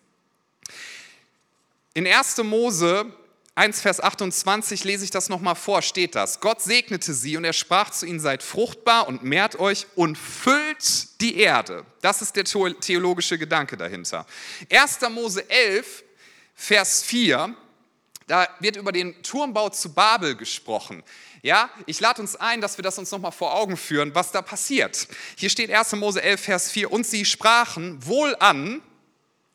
In 1.94 2.06
1. 2.06 2.38
Mose 2.44 3.06
1, 3.56 3.80
Vers 3.80 4.00
28 4.00 4.84
lese 4.84 5.04
ich 5.04 5.10
das 5.10 5.28
nochmal 5.28 5.54
vor, 5.54 5.82
steht 5.82 6.14
das. 6.14 6.40
Gott 6.40 6.62
segnete 6.62 7.12
sie 7.12 7.36
und 7.36 7.44
er 7.44 7.52
sprach 7.52 7.90
zu 7.90 8.06
ihnen, 8.06 8.20
seid 8.20 8.42
fruchtbar 8.42 9.08
und 9.08 9.22
mehrt 9.22 9.58
euch 9.58 9.86
und 9.96 10.16
füllt 10.16 11.20
die 11.20 11.38
Erde. 11.38 11.84
Das 12.00 12.22
ist 12.22 12.36
der 12.36 12.44
theologische 12.44 13.36
Gedanke 13.38 13.76
dahinter. 13.76 14.24
1. 14.70 15.00
Mose 15.10 15.48
11, 15.50 16.04
Vers 16.54 17.02
4, 17.02 17.54
da 18.26 18.48
wird 18.60 18.76
über 18.76 18.92
den 18.92 19.20
Turmbau 19.22 19.68
zu 19.70 19.92
Babel 19.92 20.36
gesprochen. 20.36 21.02
Ja, 21.42 21.70
ich 21.86 22.00
lade 22.00 22.22
uns 22.22 22.36
ein, 22.36 22.60
dass 22.60 22.78
wir 22.78 22.82
das 22.82 22.98
uns 22.98 23.10
nochmal 23.10 23.32
vor 23.32 23.54
Augen 23.54 23.76
führen, 23.76 24.14
was 24.14 24.30
da 24.30 24.40
passiert. 24.40 25.08
Hier 25.36 25.50
steht 25.50 25.70
1. 25.70 25.92
Mose 25.96 26.22
11, 26.22 26.40
Vers 26.40 26.70
4, 26.70 26.92
und 26.92 27.06
sie 27.06 27.24
sprachen 27.24 28.06
wohl 28.06 28.36
an, 28.38 28.82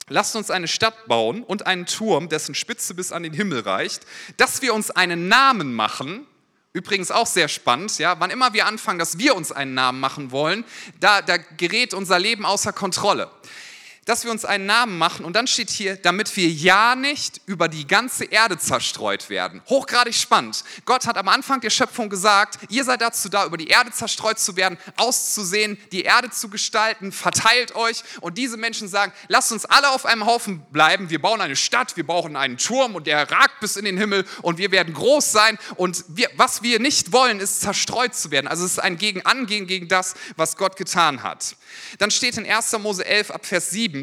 Lasst 0.07 0.35
uns 0.35 0.51
eine 0.51 0.67
Stadt 0.67 1.07
bauen 1.07 1.43
und 1.43 1.65
einen 1.65 1.87
Turm, 1.87 2.29
dessen 2.29 2.53
Spitze 2.53 2.93
bis 2.93 3.11
an 3.11 3.23
den 3.23 3.33
Himmel 3.33 3.61
reicht, 3.61 4.05
dass 4.37 4.61
wir 4.61 4.73
uns 4.73 4.91
einen 4.91 5.27
Namen 5.27 5.73
machen. 5.73 6.27
Übrigens 6.73 7.09
auch 7.09 7.25
sehr 7.25 7.47
spannend, 7.47 7.97
ja, 7.97 8.19
wann 8.19 8.29
immer 8.29 8.53
wir 8.53 8.67
anfangen, 8.67 8.99
dass 8.99 9.17
wir 9.17 9.35
uns 9.35 9.51
einen 9.51 9.73
Namen 9.73 9.99
machen 9.99 10.31
wollen, 10.31 10.65
da, 10.99 11.21
da 11.21 11.37
gerät 11.37 11.93
unser 11.93 12.19
Leben 12.19 12.45
außer 12.45 12.73
Kontrolle 12.73 13.31
dass 14.05 14.23
wir 14.23 14.31
uns 14.31 14.45
einen 14.45 14.65
Namen 14.65 14.97
machen. 14.97 15.25
Und 15.25 15.35
dann 15.35 15.47
steht 15.47 15.69
hier, 15.71 15.97
damit 15.97 16.35
wir 16.37 16.47
ja 16.47 16.95
nicht 16.95 17.41
über 17.47 17.67
die 17.67 17.87
ganze 17.87 18.25
Erde 18.25 18.57
zerstreut 18.57 19.29
werden. 19.29 19.61
Hochgradig 19.67 20.15
spannend. 20.15 20.63
Gott 20.85 21.07
hat 21.07 21.17
am 21.17 21.27
Anfang 21.27 21.59
der 21.59 21.71
Schöpfung 21.71 22.09
gesagt, 22.09 22.59
ihr 22.69 22.83
seid 22.83 23.01
dazu 23.01 23.29
da, 23.29 23.45
über 23.45 23.57
die 23.57 23.67
Erde 23.67 23.91
zerstreut 23.91 24.39
zu 24.39 24.55
werden, 24.55 24.77
auszusehen, 24.95 25.77
die 25.91 26.03
Erde 26.03 26.29
zu 26.29 26.49
gestalten, 26.49 27.11
verteilt 27.11 27.75
euch. 27.75 28.03
Und 28.21 28.37
diese 28.37 28.57
Menschen 28.57 28.87
sagen, 28.87 29.11
lasst 29.27 29.51
uns 29.51 29.65
alle 29.65 29.89
auf 29.89 30.05
einem 30.05 30.25
Haufen 30.25 30.61
bleiben. 30.71 31.09
Wir 31.09 31.19
bauen 31.19 31.41
eine 31.41 31.55
Stadt, 31.55 31.97
wir 31.97 32.05
brauchen 32.05 32.35
einen 32.35 32.57
Turm 32.57 32.95
und 32.95 33.07
der 33.07 33.29
ragt 33.31 33.59
bis 33.59 33.75
in 33.75 33.85
den 33.85 33.97
Himmel 33.97 34.25
und 34.43 34.59
wir 34.59 34.71
werden 34.71 34.93
groß 34.93 35.31
sein. 35.31 35.57
Und 35.75 36.05
wir, 36.09 36.29
was 36.35 36.61
wir 36.61 36.79
nicht 36.79 37.11
wollen, 37.11 37.39
ist 37.39 37.61
zerstreut 37.61 38.13
zu 38.15 38.29
werden. 38.29 38.47
Also 38.47 38.65
es 38.65 38.73
ist 38.73 38.79
ein 38.79 38.97
Gegenangehen 38.97 39.65
gegen 39.65 39.87
das, 39.87 40.13
was 40.35 40.57
Gott 40.57 40.77
getan 40.77 41.23
hat. 41.23 41.55
Dann 41.97 42.11
steht 42.11 42.37
in 42.37 42.45
1. 42.45 42.77
Mose 42.79 43.05
11 43.05 43.31
ab 43.31 43.45
Vers 43.45 43.71
7, 43.71 43.94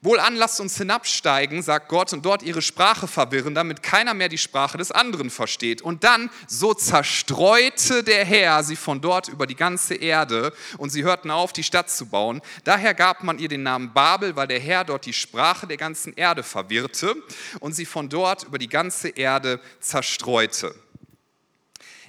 Wohlan 0.00 0.34
lasst 0.34 0.60
uns 0.60 0.76
hinabsteigen, 0.76 1.62
sagt 1.62 1.88
Gott, 1.88 2.12
und 2.12 2.24
dort 2.24 2.42
ihre 2.42 2.62
Sprache 2.62 3.06
verwirren, 3.06 3.54
damit 3.54 3.82
keiner 3.82 4.14
mehr 4.14 4.28
die 4.28 4.38
Sprache 4.38 4.78
des 4.78 4.90
anderen 4.90 5.30
versteht. 5.30 5.80
Und 5.82 6.04
dann, 6.04 6.30
so 6.48 6.74
zerstreute 6.74 8.02
der 8.02 8.24
Herr 8.24 8.64
sie 8.64 8.76
von 8.76 9.00
dort 9.00 9.28
über 9.28 9.46
die 9.46 9.54
ganze 9.54 9.94
Erde, 9.94 10.52
und 10.78 10.90
sie 10.90 11.04
hörten 11.04 11.30
auf, 11.30 11.52
die 11.52 11.62
Stadt 11.62 11.90
zu 11.90 12.06
bauen. 12.06 12.40
Daher 12.64 12.94
gab 12.94 13.22
man 13.22 13.38
ihr 13.38 13.48
den 13.48 13.62
Namen 13.62 13.92
Babel, 13.92 14.34
weil 14.36 14.48
der 14.48 14.60
Herr 14.60 14.84
dort 14.84 15.06
die 15.06 15.12
Sprache 15.12 15.66
der 15.66 15.76
ganzen 15.76 16.14
Erde 16.14 16.42
verwirrte 16.42 17.14
und 17.60 17.74
sie 17.74 17.86
von 17.86 18.08
dort 18.08 18.44
über 18.44 18.58
die 18.58 18.68
ganze 18.68 19.08
Erde 19.08 19.60
zerstreute. 19.80 20.74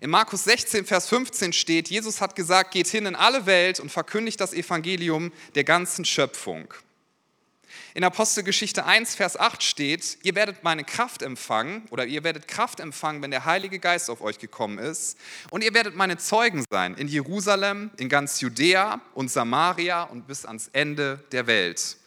In 0.04 0.10
Markus 0.10 0.44
16, 0.44 0.86
Vers 0.86 1.08
15 1.08 1.54
steht, 1.54 1.90
Jesus 1.90 2.20
hat 2.20 2.36
gesagt, 2.36 2.72
geht 2.72 2.88
hin 2.88 3.06
in 3.06 3.16
alle 3.16 3.46
Welt 3.46 3.80
und 3.80 3.90
verkündigt 3.90 4.38
das 4.42 4.52
Evangelium 4.52 5.32
der 5.56 5.64
ganzen 5.64 6.04
Schöpfung. 6.04 6.74
In 7.94 8.04
Apostelgeschichte 8.04 8.86
1, 8.86 9.16
Vers 9.16 9.38
8 9.38 9.62
steht, 9.62 10.18
ihr 10.24 10.36
werdet 10.36 10.64
meine 10.64 10.84
Kraft 10.84 11.22
empfangen 11.22 11.84
oder 11.92 12.06
ihr 12.06 12.24
werdet 12.24 12.48
Kraft 12.48 12.80
empfangen, 12.80 13.22
wenn 13.22 13.32
der 13.32 13.46
Heilige 13.46 13.80
Geist 13.80 14.10
auf 14.10 14.22
euch 14.22 14.40
gekommen 14.40 14.80
ist. 14.80 15.18
Und 15.52 15.64
ihr 15.64 15.74
werdet 15.74 15.96
meine 15.96 16.18
Zeugen 16.18 16.66
sein 16.70 16.96
in 16.96 17.08
Jerusalem, 17.08 17.92
in 17.98 18.10
ganz 18.10 18.42
Judäa 18.42 19.02
und 19.14 19.30
Samaria 19.30 20.04
und 20.04 20.28
bis 20.28 20.46
ans 20.46 20.70
Ende 20.74 21.24
der 21.32 21.48
Welt. 21.48 21.98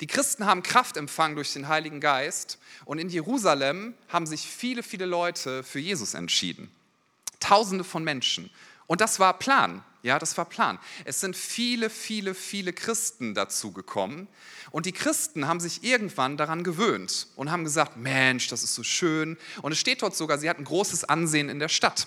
Die 0.00 0.06
Christen 0.06 0.46
haben 0.46 0.62
Kraft 0.62 0.96
empfangen 0.96 1.36
durch 1.36 1.52
den 1.52 1.68
Heiligen 1.68 2.00
Geist 2.00 2.58
und 2.84 2.98
in 2.98 3.08
Jerusalem 3.08 3.94
haben 4.08 4.26
sich 4.26 4.42
viele, 4.46 4.82
viele 4.82 5.06
Leute 5.06 5.62
für 5.62 5.78
Jesus 5.78 6.14
entschieden. 6.14 6.70
Tausende 7.40 7.84
von 7.84 8.04
Menschen. 8.04 8.50
Und 8.86 9.00
das 9.00 9.18
war 9.18 9.38
Plan. 9.38 9.82
Ja, 10.06 10.20
das 10.20 10.38
war 10.38 10.44
Plan. 10.44 10.78
Es 11.04 11.20
sind 11.20 11.36
viele, 11.36 11.90
viele, 11.90 12.34
viele 12.34 12.72
Christen 12.72 13.34
dazu 13.34 13.72
gekommen. 13.72 14.28
Und 14.70 14.86
die 14.86 14.92
Christen 14.92 15.48
haben 15.48 15.58
sich 15.58 15.82
irgendwann 15.82 16.36
daran 16.36 16.62
gewöhnt 16.62 17.26
und 17.34 17.50
haben 17.50 17.64
gesagt, 17.64 17.96
Mensch, 17.96 18.46
das 18.46 18.62
ist 18.62 18.76
so 18.76 18.84
schön. 18.84 19.36
Und 19.62 19.72
es 19.72 19.78
steht 19.78 20.02
dort 20.02 20.14
sogar, 20.14 20.38
sie 20.38 20.48
hatten 20.48 20.62
großes 20.62 21.02
Ansehen 21.02 21.48
in 21.48 21.58
der 21.58 21.68
Stadt. 21.68 22.06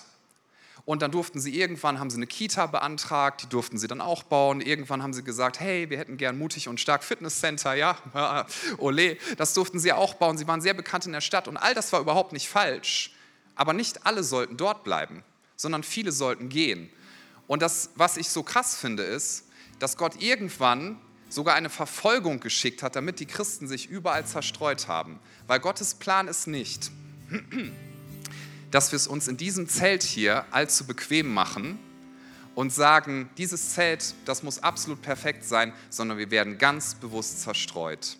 Und 0.86 1.02
dann 1.02 1.10
durften 1.10 1.40
sie 1.40 1.54
irgendwann, 1.60 2.00
haben 2.00 2.08
sie 2.08 2.16
eine 2.16 2.26
Kita 2.26 2.68
beantragt, 2.68 3.42
die 3.42 3.48
durften 3.50 3.76
sie 3.76 3.86
dann 3.86 4.00
auch 4.00 4.22
bauen. 4.22 4.62
Irgendwann 4.62 5.02
haben 5.02 5.12
sie 5.12 5.22
gesagt, 5.22 5.60
hey, 5.60 5.90
wir 5.90 5.98
hätten 5.98 6.16
gern 6.16 6.38
mutig 6.38 6.68
und 6.68 6.80
stark 6.80 7.04
Fitnesscenter, 7.04 7.74
ja, 7.74 7.98
ole, 8.78 9.18
das 9.36 9.52
durften 9.52 9.78
sie 9.78 9.92
auch 9.92 10.14
bauen. 10.14 10.38
Sie 10.38 10.48
waren 10.48 10.62
sehr 10.62 10.72
bekannt 10.72 11.04
in 11.04 11.12
der 11.12 11.20
Stadt 11.20 11.48
und 11.48 11.58
all 11.58 11.74
das 11.74 11.92
war 11.92 12.00
überhaupt 12.00 12.32
nicht 12.32 12.48
falsch. 12.48 13.12
Aber 13.56 13.74
nicht 13.74 14.06
alle 14.06 14.24
sollten 14.24 14.56
dort 14.56 14.84
bleiben, 14.84 15.22
sondern 15.54 15.82
viele 15.82 16.12
sollten 16.12 16.48
gehen. 16.48 16.90
Und 17.50 17.62
das, 17.62 17.90
was 17.96 18.16
ich 18.16 18.28
so 18.28 18.44
krass 18.44 18.76
finde, 18.76 19.02
ist, 19.02 19.42
dass 19.80 19.96
Gott 19.96 20.22
irgendwann 20.22 21.00
sogar 21.28 21.56
eine 21.56 21.68
Verfolgung 21.68 22.38
geschickt 22.38 22.84
hat, 22.84 22.94
damit 22.94 23.18
die 23.18 23.26
Christen 23.26 23.66
sich 23.66 23.90
überall 23.90 24.24
zerstreut 24.24 24.86
haben. 24.86 25.18
Weil 25.48 25.58
Gottes 25.58 25.94
Plan 25.94 26.28
ist 26.28 26.46
nicht, 26.46 26.92
dass 28.70 28.92
wir 28.92 28.96
es 28.98 29.08
uns 29.08 29.26
in 29.26 29.36
diesem 29.36 29.68
Zelt 29.68 30.04
hier 30.04 30.44
allzu 30.52 30.86
bequem 30.86 31.34
machen 31.34 31.80
und 32.54 32.72
sagen, 32.72 33.28
dieses 33.36 33.70
Zelt, 33.70 34.14
das 34.26 34.44
muss 34.44 34.62
absolut 34.62 35.02
perfekt 35.02 35.44
sein, 35.44 35.72
sondern 35.88 36.18
wir 36.18 36.30
werden 36.30 36.56
ganz 36.56 36.94
bewusst 36.94 37.42
zerstreut. 37.42 38.16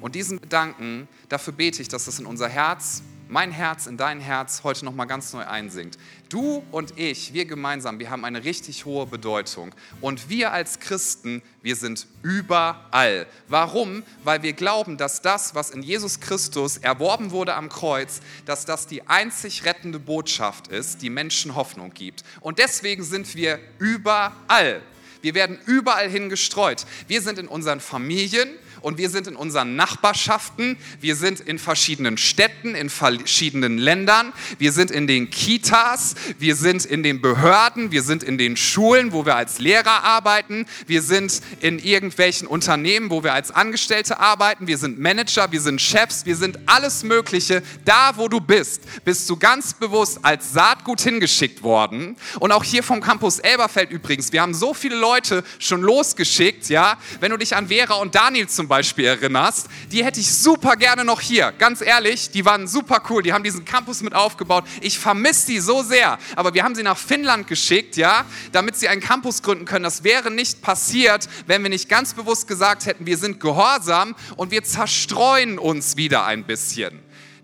Und 0.00 0.14
diesen 0.14 0.40
Gedanken, 0.40 1.08
dafür 1.28 1.54
bete 1.54 1.82
ich, 1.82 1.88
dass 1.88 2.04
das 2.04 2.20
in 2.20 2.26
unser 2.26 2.48
Herz 2.48 3.02
mein 3.30 3.52
Herz 3.52 3.86
in 3.86 3.96
dein 3.96 4.20
Herz 4.20 4.62
heute 4.64 4.84
nochmal 4.84 5.06
ganz 5.06 5.32
neu 5.32 5.46
einsinkt. 5.46 5.98
Du 6.28 6.64
und 6.72 6.98
ich, 6.98 7.32
wir 7.32 7.44
gemeinsam, 7.44 8.00
wir 8.00 8.10
haben 8.10 8.24
eine 8.24 8.44
richtig 8.44 8.84
hohe 8.84 9.06
Bedeutung. 9.06 9.72
Und 10.00 10.28
wir 10.28 10.52
als 10.52 10.80
Christen, 10.80 11.40
wir 11.62 11.76
sind 11.76 12.08
überall. 12.22 13.26
Warum? 13.46 14.02
Weil 14.24 14.42
wir 14.42 14.52
glauben, 14.52 14.96
dass 14.96 15.22
das, 15.22 15.54
was 15.54 15.70
in 15.70 15.82
Jesus 15.82 16.20
Christus 16.20 16.76
erworben 16.76 17.30
wurde 17.30 17.54
am 17.54 17.68
Kreuz, 17.68 18.20
dass 18.46 18.66
das 18.66 18.88
die 18.88 19.06
einzig 19.06 19.64
rettende 19.64 20.00
Botschaft 20.00 20.66
ist, 20.68 21.00
die 21.00 21.10
Menschen 21.10 21.54
Hoffnung 21.54 21.94
gibt. 21.94 22.24
Und 22.40 22.58
deswegen 22.58 23.04
sind 23.04 23.36
wir 23.36 23.60
überall. 23.78 24.82
Wir 25.22 25.34
werden 25.34 25.58
überall 25.66 26.08
hingestreut. 26.08 26.86
Wir 27.06 27.22
sind 27.22 27.38
in 27.38 27.46
unseren 27.46 27.80
Familien, 27.80 28.48
und 28.80 28.98
wir 28.98 29.10
sind 29.10 29.26
in 29.26 29.36
unseren 29.36 29.76
Nachbarschaften, 29.76 30.76
wir 31.00 31.16
sind 31.16 31.40
in 31.40 31.58
verschiedenen 31.58 32.18
Städten, 32.18 32.74
in 32.74 32.90
verschiedenen 32.90 33.78
Ländern, 33.78 34.32
wir 34.58 34.72
sind 34.72 34.90
in 34.90 35.06
den 35.06 35.30
Kitas, 35.30 36.14
wir 36.38 36.56
sind 36.56 36.84
in 36.84 37.02
den 37.02 37.20
Behörden, 37.20 37.90
wir 37.90 38.02
sind 38.02 38.22
in 38.22 38.38
den 38.38 38.56
Schulen, 38.56 39.12
wo 39.12 39.26
wir 39.26 39.36
als 39.36 39.58
Lehrer 39.58 40.02
arbeiten, 40.04 40.66
wir 40.86 41.02
sind 41.02 41.40
in 41.60 41.78
irgendwelchen 41.78 42.46
Unternehmen, 42.46 43.10
wo 43.10 43.22
wir 43.22 43.34
als 43.34 43.50
Angestellte 43.50 44.18
arbeiten, 44.18 44.66
wir 44.66 44.78
sind 44.78 44.98
Manager, 44.98 45.50
wir 45.52 45.60
sind 45.60 45.80
Chefs, 45.80 46.26
wir 46.26 46.36
sind 46.36 46.58
alles 46.66 47.02
Mögliche. 47.02 47.62
Da, 47.84 48.16
wo 48.16 48.28
du 48.28 48.40
bist, 48.40 48.82
bist 49.04 49.28
du 49.28 49.36
ganz 49.36 49.74
bewusst 49.74 50.18
als 50.22 50.52
Saatgut 50.52 51.00
hingeschickt 51.00 51.62
worden. 51.62 52.16
Und 52.38 52.52
auch 52.52 52.64
hier 52.64 52.82
vom 52.82 53.00
Campus 53.00 53.38
Elberfeld 53.38 53.90
übrigens, 53.90 54.32
wir 54.32 54.42
haben 54.42 54.54
so 54.54 54.74
viele 54.74 54.96
Leute 54.96 55.44
schon 55.58 55.82
losgeschickt, 55.82 56.68
ja. 56.68 56.96
Wenn 57.20 57.30
du 57.30 57.36
dich 57.36 57.54
an 57.54 57.68
Vera 57.68 57.94
und 57.94 58.14
Daniel 58.14 58.48
zum 58.48 58.68
Beispiel 58.70 59.04
erinnerst, 59.04 59.66
die 59.92 60.02
hätte 60.02 60.20
ich 60.20 60.32
super 60.32 60.76
gerne 60.76 61.04
noch 61.04 61.20
hier. 61.20 61.52
Ganz 61.58 61.82
ehrlich, 61.82 62.30
die 62.30 62.46
waren 62.46 62.66
super 62.66 63.02
cool. 63.10 63.22
Die 63.22 63.34
haben 63.34 63.44
diesen 63.44 63.66
Campus 63.66 64.00
mit 64.00 64.14
aufgebaut. 64.14 64.64
Ich 64.80 64.98
vermisse 64.98 65.48
die 65.48 65.60
so 65.60 65.82
sehr. 65.82 66.18
Aber 66.36 66.54
wir 66.54 66.64
haben 66.64 66.74
sie 66.74 66.82
nach 66.82 66.96
Finnland 66.96 67.48
geschickt, 67.48 67.96
ja, 67.96 68.24
damit 68.52 68.76
sie 68.76 68.88
einen 68.88 69.02
Campus 69.02 69.42
gründen 69.42 69.66
können. 69.66 69.82
Das 69.82 70.04
wäre 70.04 70.30
nicht 70.30 70.62
passiert, 70.62 71.28
wenn 71.46 71.62
wir 71.62 71.68
nicht 71.68 71.88
ganz 71.88 72.14
bewusst 72.14 72.48
gesagt 72.48 72.86
hätten, 72.86 73.04
wir 73.04 73.18
sind 73.18 73.40
gehorsam 73.40 74.14
und 74.36 74.52
wir 74.52 74.64
zerstreuen 74.64 75.58
uns 75.58 75.96
wieder 75.96 76.24
ein 76.24 76.44
bisschen. 76.44 77.00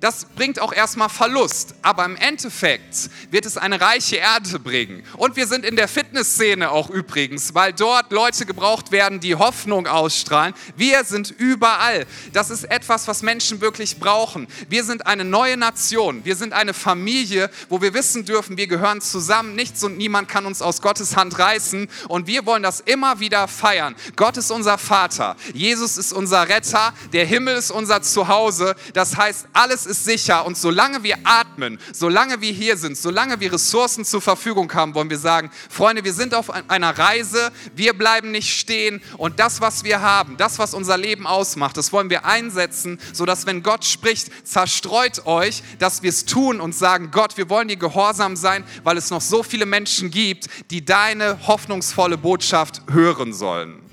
Das 0.06 0.24
bringt 0.24 0.60
auch 0.60 0.72
erstmal 0.72 1.08
Verlust, 1.08 1.74
aber 1.82 2.04
im 2.04 2.14
Endeffekt 2.14 3.10
wird 3.32 3.44
es 3.44 3.56
eine 3.56 3.80
reiche 3.80 4.14
Erde 4.14 4.60
bringen. 4.60 5.02
Und 5.16 5.34
wir 5.34 5.48
sind 5.48 5.64
in 5.64 5.74
der 5.74 5.88
Fitnessszene 5.88 6.70
auch 6.70 6.90
übrigens, 6.90 7.56
weil 7.56 7.72
dort 7.72 8.12
Leute 8.12 8.46
gebraucht 8.46 8.92
werden, 8.92 9.18
die 9.18 9.34
Hoffnung 9.34 9.88
ausstrahlen. 9.88 10.54
Wir 10.76 11.02
sind 11.02 11.32
überall. 11.36 12.06
Das 12.32 12.50
ist 12.50 12.70
etwas, 12.70 13.08
was 13.08 13.22
Menschen 13.22 13.60
wirklich 13.60 13.98
brauchen. 13.98 14.46
Wir 14.68 14.84
sind 14.84 15.08
eine 15.08 15.24
neue 15.24 15.56
Nation. 15.56 16.24
Wir 16.24 16.36
sind 16.36 16.52
eine 16.52 16.72
Familie, 16.72 17.50
wo 17.68 17.82
wir 17.82 17.92
wissen 17.92 18.24
dürfen, 18.24 18.56
wir 18.56 18.68
gehören 18.68 19.00
zusammen. 19.00 19.56
Nichts 19.56 19.82
und 19.82 19.98
niemand 19.98 20.28
kann 20.28 20.46
uns 20.46 20.62
aus 20.62 20.82
Gottes 20.82 21.16
Hand 21.16 21.36
reißen. 21.36 21.88
Und 22.06 22.28
wir 22.28 22.46
wollen 22.46 22.62
das 22.62 22.78
immer 22.78 23.18
wieder 23.18 23.48
feiern. 23.48 23.96
Gott 24.14 24.36
ist 24.36 24.52
unser 24.52 24.78
Vater. 24.78 25.34
Jesus 25.52 25.98
ist 25.98 26.12
unser 26.12 26.48
Retter. 26.48 26.94
Der 27.12 27.26
Himmel 27.26 27.56
ist 27.56 27.72
unser 27.72 28.02
Zuhause. 28.02 28.76
Das 28.94 29.16
heißt, 29.16 29.48
alles 29.52 29.84
ist 29.84 29.95
sicher 30.04 30.46
und 30.46 30.56
solange 30.56 31.02
wir 31.02 31.16
atmen, 31.24 31.78
solange 31.92 32.40
wir 32.40 32.52
hier 32.52 32.76
sind, 32.76 32.96
solange 32.96 33.40
wir 33.40 33.52
Ressourcen 33.52 34.04
zur 34.04 34.20
Verfügung 34.20 34.72
haben, 34.74 34.94
wollen 34.94 35.10
wir 35.10 35.18
sagen, 35.18 35.50
Freunde, 35.70 36.04
wir 36.04 36.12
sind 36.12 36.34
auf 36.34 36.50
einer 36.68 36.98
Reise, 36.98 37.50
wir 37.74 37.92
bleiben 37.92 38.30
nicht 38.30 38.58
stehen 38.58 39.02
und 39.16 39.38
das, 39.38 39.60
was 39.60 39.84
wir 39.84 40.02
haben, 40.02 40.36
das, 40.36 40.58
was 40.58 40.74
unser 40.74 40.96
Leben 40.96 41.26
ausmacht, 41.26 41.76
das 41.76 41.92
wollen 41.92 42.10
wir 42.10 42.24
einsetzen, 42.24 42.98
sodass 43.12 43.46
wenn 43.46 43.62
Gott 43.62 43.84
spricht, 43.84 44.30
zerstreut 44.46 45.26
euch, 45.26 45.62
dass 45.78 46.02
wir 46.02 46.10
es 46.10 46.24
tun 46.24 46.60
und 46.60 46.74
sagen, 46.74 47.10
Gott, 47.10 47.36
wir 47.36 47.48
wollen 47.48 47.68
dir 47.68 47.76
gehorsam 47.76 48.36
sein, 48.36 48.64
weil 48.84 48.96
es 48.96 49.10
noch 49.10 49.20
so 49.20 49.42
viele 49.42 49.66
Menschen 49.66 50.10
gibt, 50.10 50.46
die 50.70 50.84
deine 50.84 51.46
hoffnungsvolle 51.46 52.18
Botschaft 52.18 52.82
hören 52.90 53.32
sollen. 53.32 53.85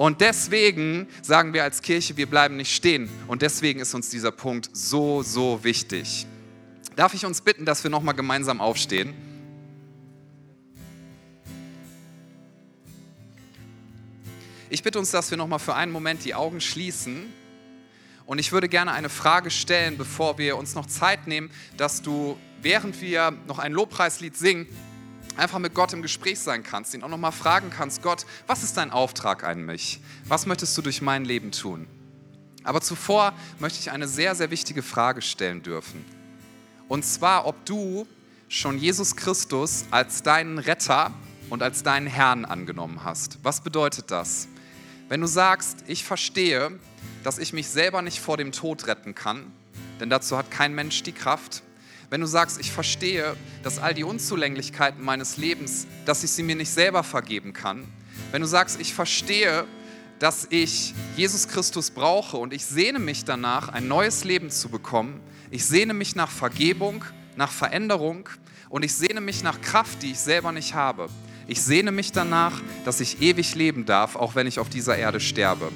Und 0.00 0.22
deswegen 0.22 1.08
sagen 1.20 1.52
wir 1.52 1.62
als 1.62 1.82
Kirche, 1.82 2.16
wir 2.16 2.24
bleiben 2.24 2.56
nicht 2.56 2.74
stehen. 2.74 3.10
Und 3.26 3.42
deswegen 3.42 3.80
ist 3.80 3.92
uns 3.92 4.08
dieser 4.08 4.30
Punkt 4.30 4.70
so, 4.72 5.22
so 5.22 5.62
wichtig. 5.62 6.26
Darf 6.96 7.12
ich 7.12 7.26
uns 7.26 7.42
bitten, 7.42 7.66
dass 7.66 7.84
wir 7.84 7.90
nochmal 7.90 8.14
gemeinsam 8.14 8.62
aufstehen? 8.62 9.12
Ich 14.70 14.82
bitte 14.82 14.98
uns, 14.98 15.10
dass 15.10 15.30
wir 15.30 15.36
nochmal 15.36 15.58
für 15.58 15.74
einen 15.74 15.92
Moment 15.92 16.24
die 16.24 16.34
Augen 16.34 16.62
schließen. 16.62 17.26
Und 18.24 18.38
ich 18.38 18.52
würde 18.52 18.70
gerne 18.70 18.92
eine 18.92 19.10
Frage 19.10 19.50
stellen, 19.50 19.98
bevor 19.98 20.38
wir 20.38 20.56
uns 20.56 20.74
noch 20.74 20.86
Zeit 20.86 21.26
nehmen, 21.26 21.50
dass 21.76 22.00
du, 22.00 22.38
während 22.62 23.02
wir 23.02 23.32
noch 23.46 23.58
ein 23.58 23.72
Lobpreislied 23.72 24.34
singen, 24.34 24.66
einfach 25.40 25.58
mit 25.58 25.74
Gott 25.74 25.92
im 25.92 26.02
Gespräch 26.02 26.38
sein 26.38 26.62
kannst, 26.62 26.94
ihn 26.94 27.02
auch 27.02 27.08
nochmal 27.08 27.32
fragen 27.32 27.70
kannst, 27.70 28.02
Gott, 28.02 28.26
was 28.46 28.62
ist 28.62 28.76
dein 28.76 28.90
Auftrag 28.90 29.42
an 29.42 29.64
mich? 29.64 30.00
Was 30.26 30.46
möchtest 30.46 30.76
du 30.76 30.82
durch 30.82 31.02
mein 31.02 31.24
Leben 31.24 31.50
tun? 31.50 31.86
Aber 32.62 32.80
zuvor 32.80 33.32
möchte 33.58 33.80
ich 33.80 33.90
eine 33.90 34.06
sehr, 34.06 34.34
sehr 34.34 34.50
wichtige 34.50 34.82
Frage 34.82 35.22
stellen 35.22 35.62
dürfen. 35.62 36.04
Und 36.88 37.04
zwar, 37.04 37.46
ob 37.46 37.64
du 37.64 38.06
schon 38.48 38.78
Jesus 38.78 39.16
Christus 39.16 39.86
als 39.90 40.22
deinen 40.22 40.58
Retter 40.58 41.12
und 41.48 41.62
als 41.62 41.82
deinen 41.82 42.06
Herrn 42.06 42.44
angenommen 42.44 43.02
hast. 43.04 43.38
Was 43.42 43.62
bedeutet 43.62 44.10
das? 44.10 44.48
Wenn 45.08 45.20
du 45.20 45.26
sagst, 45.26 45.84
ich 45.86 46.04
verstehe, 46.04 46.78
dass 47.24 47.38
ich 47.38 47.52
mich 47.52 47.68
selber 47.68 48.02
nicht 48.02 48.20
vor 48.20 48.36
dem 48.36 48.52
Tod 48.52 48.86
retten 48.86 49.14
kann, 49.14 49.52
denn 50.00 50.10
dazu 50.10 50.36
hat 50.36 50.50
kein 50.50 50.74
Mensch 50.74 51.02
die 51.02 51.12
Kraft, 51.12 51.62
wenn 52.10 52.20
du 52.20 52.26
sagst, 52.26 52.60
ich 52.60 52.72
verstehe, 52.72 53.36
dass 53.62 53.78
all 53.78 53.94
die 53.94 54.04
Unzulänglichkeiten 54.04 55.02
meines 55.02 55.36
Lebens, 55.36 55.86
dass 56.04 56.24
ich 56.24 56.32
sie 56.32 56.42
mir 56.42 56.56
nicht 56.56 56.70
selber 56.70 57.04
vergeben 57.04 57.52
kann. 57.52 57.86
Wenn 58.32 58.42
du 58.42 58.48
sagst, 58.48 58.80
ich 58.80 58.92
verstehe, 58.92 59.64
dass 60.18 60.46
ich 60.50 60.92
Jesus 61.16 61.48
Christus 61.48 61.90
brauche 61.90 62.36
und 62.36 62.52
ich 62.52 62.66
sehne 62.66 62.98
mich 62.98 63.24
danach, 63.24 63.68
ein 63.68 63.88
neues 63.88 64.24
Leben 64.24 64.50
zu 64.50 64.68
bekommen. 64.68 65.20
Ich 65.50 65.64
sehne 65.64 65.94
mich 65.94 66.14
nach 66.14 66.30
Vergebung, 66.30 67.04
nach 67.36 67.50
Veränderung 67.50 68.28
und 68.68 68.84
ich 68.84 68.94
sehne 68.94 69.20
mich 69.20 69.42
nach 69.42 69.60
Kraft, 69.62 70.02
die 70.02 70.10
ich 70.10 70.18
selber 70.18 70.52
nicht 70.52 70.74
habe. 70.74 71.08
Ich 71.46 71.62
sehne 71.62 71.90
mich 71.90 72.12
danach, 72.12 72.60
dass 72.84 73.00
ich 73.00 73.22
ewig 73.22 73.54
leben 73.54 73.86
darf, 73.86 74.14
auch 74.14 74.34
wenn 74.34 74.46
ich 74.46 74.58
auf 74.58 74.68
dieser 74.68 74.96
Erde 74.96 75.20
sterbe. 75.20 75.72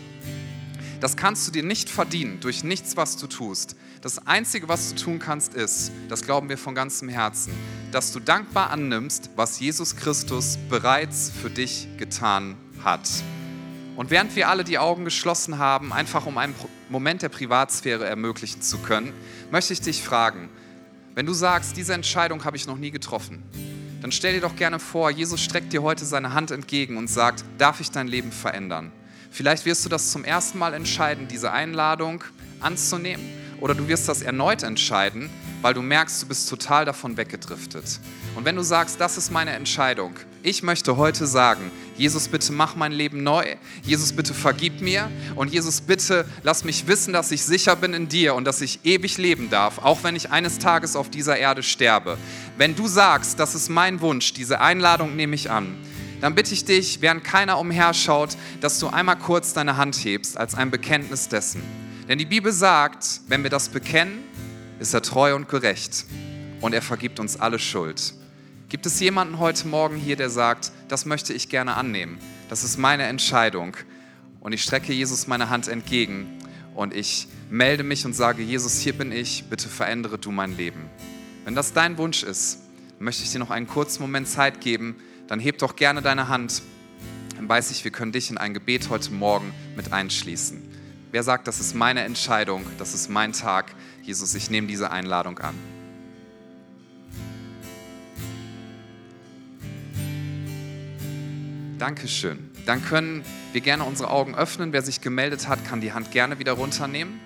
Das 1.01 1.17
kannst 1.17 1.47
du 1.49 1.53
dir 1.53 1.63
nicht 1.63 1.89
verdienen 1.89 2.41
durch 2.41 2.65
nichts, 2.65 2.97
was 2.97 3.17
du 3.17 3.27
tust. 3.27 3.77
Das 4.05 4.27
Einzige, 4.27 4.69
was 4.69 4.91
du 4.91 5.03
tun 5.03 5.19
kannst, 5.19 5.55
ist, 5.55 5.91
das 6.11 6.21
glauben 6.21 6.51
wir 6.51 6.59
von 6.59 6.75
ganzem 6.75 7.09
Herzen, 7.09 7.55
dass 7.91 8.13
du 8.13 8.21
dankbar 8.21 8.69
annimmst, 8.69 9.31
was 9.35 9.59
Jesus 9.59 9.97
Christus 9.97 10.59
bereits 10.69 11.31
für 11.31 11.49
dich 11.49 11.89
getan 11.97 12.55
hat. 12.85 13.09
Und 13.97 14.11
während 14.11 14.37
wir 14.37 14.51
alle 14.51 14.63
die 14.63 14.77
Augen 14.77 15.07
geschlossen 15.07 15.57
haben, 15.57 15.91
einfach 15.91 16.27
um 16.27 16.37
einen 16.37 16.55
Moment 16.91 17.23
der 17.23 17.31
Privatsphäre 17.31 18.05
ermöglichen 18.05 18.61
zu 18.61 18.77
können, 18.77 19.15
möchte 19.51 19.73
ich 19.73 19.81
dich 19.81 20.03
fragen, 20.03 20.51
wenn 21.15 21.25
du 21.25 21.33
sagst, 21.33 21.75
diese 21.79 21.95
Entscheidung 21.95 22.45
habe 22.45 22.59
ich 22.59 22.67
noch 22.67 22.77
nie 22.77 22.91
getroffen, 22.91 23.43
dann 24.03 24.13
stell 24.13 24.35
dir 24.35 24.43
doch 24.43 24.55
gerne 24.55 24.81
vor, 24.81 25.11
Jesus 25.11 25.41
streckt 25.41 25.73
dir 25.73 25.83
heute 25.83 26.05
seine 26.05 26.35
Hand 26.35 26.51
entgegen 26.51 26.99
und 26.99 27.09
sagt, 27.09 27.43
darf 27.57 27.81
ich 27.81 27.91
dein 27.91 28.09
Leben 28.09 28.33
verändern? 28.33 28.93
Vielleicht 29.31 29.65
wirst 29.65 29.83
du 29.83 29.89
das 29.89 30.11
zum 30.11 30.25
ersten 30.25 30.59
Mal 30.59 30.75
entscheiden, 30.75 31.27
diese 31.27 31.53
Einladung 31.53 32.23
anzunehmen 32.61 33.44
oder 33.65 33.75
du 33.75 33.89
wirst 33.89 34.11
das 34.11 34.21
erneut 34.21 34.63
entscheiden, 34.63 35.31
weil 35.63 35.73
du 35.73 35.81
merkst, 35.81 36.21
du 36.23 36.27
bist 36.27 36.51
total 36.51 36.85
davon 36.85 37.17
weggedriftet. 37.17 37.99
Und 38.37 38.45
wenn 38.45 38.57
du 38.57 38.63
sagst, 38.63 39.01
das 39.01 39.17
ist 39.17 39.31
meine 39.31 39.53
Entscheidung, 39.53 40.17
ich 40.43 40.63
möchte 40.63 40.99
heute 40.99 41.27
sagen, 41.27 41.71
Jesus, 41.97 42.29
bitte 42.29 42.53
mach 42.53 42.77
mein 42.77 42.93
Leben 42.93 43.23
neu. 43.23 43.57
Jesus, 43.83 44.13
bitte 44.13 44.35
vergib 44.35 44.83
mir. 44.83 45.11
Und 45.35 45.51
Jesus, 45.51 45.81
bitte 45.81 46.27
lass 46.43 46.65
mich 46.65 46.87
wissen, 46.89 47.15
dass 47.15 47.31
ich 47.31 47.43
sicher 47.43 47.75
bin 47.75 47.95
in 47.95 48.07
dir 48.07 48.35
und 48.35 48.45
dass 48.45 48.61
ich 48.61 48.81
ewig 48.85 49.17
leben 49.17 49.49
darf, 49.49 49.79
auch 49.79 50.05
wenn 50.05 50.15
ich 50.15 50.31
eines 50.31 50.59
Tages 50.59 50.95
auf 50.95 51.09
dieser 51.09 51.39
Erde 51.39 51.63
sterbe. 51.63 52.19
Wenn 52.59 52.77
du 52.77 52.87
sagst, 52.87 53.41
das 53.41 53.55
ist 53.55 53.71
mein 53.71 54.03
Wunsch, 54.03 54.35
diese 54.35 54.61
Einladung 54.61 55.17
nehme 55.17 55.35
ich 55.37 55.51
an, 55.51 55.75
dann 56.21 56.35
bitte 56.35 56.53
ich 56.53 56.67
dich, 56.67 57.01
während 57.01 57.25
keiner 57.25 57.59
umherschaut, 57.59 58.37
dass 58.61 58.79
du 58.79 58.89
einmal 58.89 59.17
kurz 59.17 59.55
deine 59.55 59.79
Hand 59.79 59.97
hebst 60.05 60.37
als 60.37 60.55
ein 60.55 60.71
Bekenntnis 60.71 61.31
dessen. 61.31 61.63
Denn 62.09 62.19
die 62.19 62.27
Bibel 62.27 62.53
sagt, 62.53 63.21
wenn 63.29 63.43
wir 63.43 63.51
das 63.51 63.71
bekennen, 63.71 64.25
ist 64.79 64.93
er 64.93 65.03
treu 65.03 65.35
und 65.35 65.49
gerecht 65.49 66.05
und 66.61 66.75
er 66.75 66.83
vergibt 66.83 67.19
uns 67.19 67.41
alle 67.41 67.59
Schuld. 67.59 68.15
Gibt 68.69 68.87
es 68.87 69.01
jemanden 69.01 69.39
heute 69.39 69.67
Morgen 69.69 69.97
hier, 69.97 70.17
der 70.17 70.31
sagt, 70.31 70.73
das 70.89 71.07
möchte 71.07 71.33
ich 71.33 71.49
gerne 71.49 71.77
annehmen, 71.77 72.19
das 72.49 72.65
ist 72.65 72.77
meine 72.77 73.05
Entscheidung 73.05 73.77
und 74.41 74.53
ich 74.53 74.63
strecke 74.63 74.93
Jesus 74.93 75.27
meine 75.27 75.49
Hand 75.49 75.69
entgegen 75.69 76.27
und 76.75 76.95
ich 76.95 77.29
melde 77.51 77.85
mich 77.85 78.05
und 78.05 78.15
sage, 78.15 78.43
Jesus, 78.43 78.81
hier 78.81 78.93
bin 78.93 79.13
ich, 79.13 79.45
bitte 79.45 79.69
verändere 79.69 80.19
du 80.19 80.31
mein 80.31 80.57
Leben. 80.57 80.91
Wenn 81.45 81.55
das 81.55 81.73
dein 81.73 81.97
Wunsch 81.99 82.23
ist, 82.23 82.59
möchte 82.99 83.23
ich 83.23 83.33
dir 83.33 83.39
noch 83.39 83.51
einen 83.51 83.67
kurzen 83.67 84.03
Moment 84.03 84.29
Zeit 84.29 84.61
geben, 84.61 84.97
dann 85.27 85.41
heb 85.41 85.59
doch 85.59 85.77
gerne 85.77 86.03
deine 86.03 86.29
Hand. 86.29 86.63
Dann 87.37 87.49
weiß 87.49 87.71
ich, 87.71 87.85
wir 87.85 87.91
können 87.91 88.13
dich 88.13 88.31
in 88.31 88.39
ein 88.39 88.55
Gebet 88.55 88.91
heute 88.91 89.11
Morgen 89.13 89.53
mit 89.77 89.93
einschließen. 89.93 90.74
Wer 91.15 91.23
sagt, 91.23 91.47
das 91.47 91.61
ist 91.61 91.77
meine 91.77 92.03
Entscheidung, 92.03 92.67
das 92.77 92.93
ist 92.93 93.09
mein 93.09 93.33
Tag, 93.33 93.73
Jesus, 94.03 94.35
ich 94.35 94.51
nehme 94.51 94.67
diese 94.67 94.91
Einladung 94.91 95.39
an. 95.39 95.55
Dankeschön. 101.79 102.51
Dann 102.67 102.85
können 102.85 103.25
wir 103.53 103.61
gerne 103.61 103.85
unsere 103.85 104.11
Augen 104.11 104.35
öffnen. 104.35 104.73
Wer 104.73 104.83
sich 104.83 105.03
gemeldet 105.03 105.47
hat, 105.47 105.65
kann 105.65 105.81
die 105.81 105.93
Hand 105.93 106.11
gerne 106.11 106.41
wieder 106.41 106.55
runternehmen. 106.55 107.21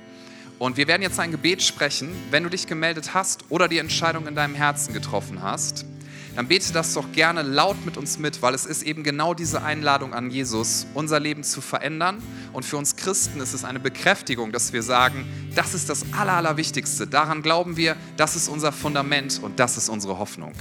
Und 0.59 0.77
wir 0.77 0.87
werden 0.87 1.01
jetzt 1.01 1.19
ein 1.19 1.31
Gebet 1.31 1.63
sprechen. 1.63 2.11
Wenn 2.31 2.43
du 2.43 2.51
dich 2.51 2.67
gemeldet 2.67 3.15
hast 3.15 3.47
oder 3.49 3.69
die 3.69 3.79
Entscheidung 3.79 4.27
in 4.27 4.35
deinem 4.35 4.55
Herzen 4.55 4.93
getroffen 4.93 5.41
hast, 5.41 5.87
dann 6.39 6.47
bete 6.47 6.73
das 6.73 6.95
doch 6.95 7.11
gerne 7.11 7.43
laut 7.43 7.85
mit 7.85 7.97
uns 7.97 8.21
mit, 8.21 8.43
weil 8.43 8.55
es 8.55 8.65
ist 8.65 8.85
eben 8.85 9.03
genau 9.03 9.35
diese 9.35 9.65
Einladung 9.65 10.15
an 10.15 10.31
Jesus, 10.31 10.87
unser 10.95 11.19
Leben 11.19 11.43
zu 11.43 11.61
verändern. 11.61 12.23
Und 12.53 12.65
für 12.65 12.77
uns 12.77 12.95
Christen 12.95 13.41
ist 13.41 13.55
es 13.55 13.65
eine 13.65 13.81
Bekräftigung, 13.81 14.53
dass 14.53 14.73
wir 14.73 14.85
sagen, 14.85 15.27
das 15.57 15.75
ist 15.75 15.91
das 15.91 16.05
Aller, 16.13 16.35
Allerwichtigste. 16.35 17.09
Daran 17.09 17.43
glauben 17.43 17.77
wir, 17.77 17.97
das 18.17 18.37
ist 18.37 18.49
unser 18.49 18.71
Fundament 18.71 19.41
und 19.43 19.59
das 19.59 19.77
ist 19.77 19.89
unsere 19.89 20.21
Hoffnung. 20.21 20.53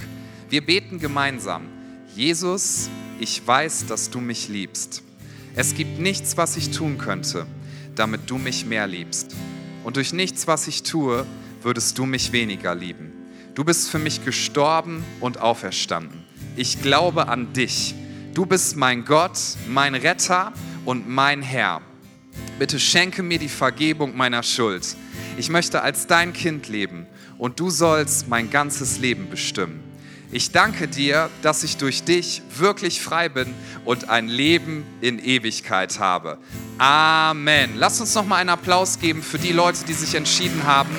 Wir 0.49 0.65
beten 0.65 0.97
gemeinsam. 0.97 1.67
Jesus, 2.15 2.89
ich 3.19 3.45
weiß, 3.45 3.85
dass 3.85 4.09
du 4.09 4.19
mich 4.19 4.47
liebst. 4.47 5.03
Es 5.55 5.75
gibt 5.75 5.99
nichts, 5.99 6.37
was 6.37 6.57
ich 6.57 6.71
tun 6.71 6.97
könnte, 6.97 7.45
damit 7.93 8.21
du 8.31 8.39
mich 8.39 8.65
mehr 8.65 8.87
liebst. 8.87 9.35
Und 9.83 9.97
durch 9.97 10.11
nichts, 10.11 10.47
was 10.47 10.67
ich 10.67 10.81
tue, 10.81 11.27
würdest 11.61 11.99
du 11.99 12.07
mich 12.07 12.31
weniger 12.31 12.73
lieben. 12.73 13.16
Du 13.57 13.63
bist 13.63 13.89
für 13.89 13.97
mich 13.97 14.23
gestorben 14.23 15.03
und 15.19 15.39
auferstanden. 15.39 16.23
Ich 16.55 16.83
glaube 16.83 17.27
an 17.27 17.53
dich. 17.53 17.95
Du 18.35 18.45
bist 18.45 18.75
mein 18.75 19.03
Gott, 19.03 19.39
mein 19.67 19.95
Retter 19.95 20.53
und 20.85 21.09
mein 21.09 21.41
Herr. 21.41 21.81
Bitte 22.59 22.79
schenke 22.79 23.23
mir 23.23 23.39
die 23.39 23.49
Vergebung 23.49 24.15
meiner 24.15 24.43
Schuld. 24.43 24.95
Ich 25.37 25.49
möchte 25.49 25.81
als 25.81 26.05
dein 26.05 26.33
Kind 26.33 26.67
leben 26.67 27.07
und 27.39 27.59
du 27.59 27.71
sollst 27.71 28.27
mein 28.27 28.51
ganzes 28.51 28.99
Leben 28.99 29.27
bestimmen. 29.27 29.83
Ich 30.31 30.51
danke 30.51 30.87
dir, 30.87 31.31
dass 31.41 31.63
ich 31.63 31.77
durch 31.77 32.03
dich 32.03 32.43
wirklich 32.55 33.01
frei 33.01 33.27
bin 33.27 33.55
und 33.85 34.07
ein 34.07 34.27
Leben 34.27 34.85
in 35.01 35.17
Ewigkeit 35.17 35.97
habe. 35.97 36.37
Amen. 36.77 37.71
Lass 37.75 37.99
uns 38.01 38.13
noch 38.13 38.27
mal 38.27 38.35
einen 38.35 38.51
Applaus 38.51 38.99
geben 38.99 39.23
für 39.23 39.39
die 39.39 39.51
Leute, 39.51 39.83
die 39.83 39.93
sich 39.93 40.13
entschieden 40.13 40.65
haben, 40.65 40.95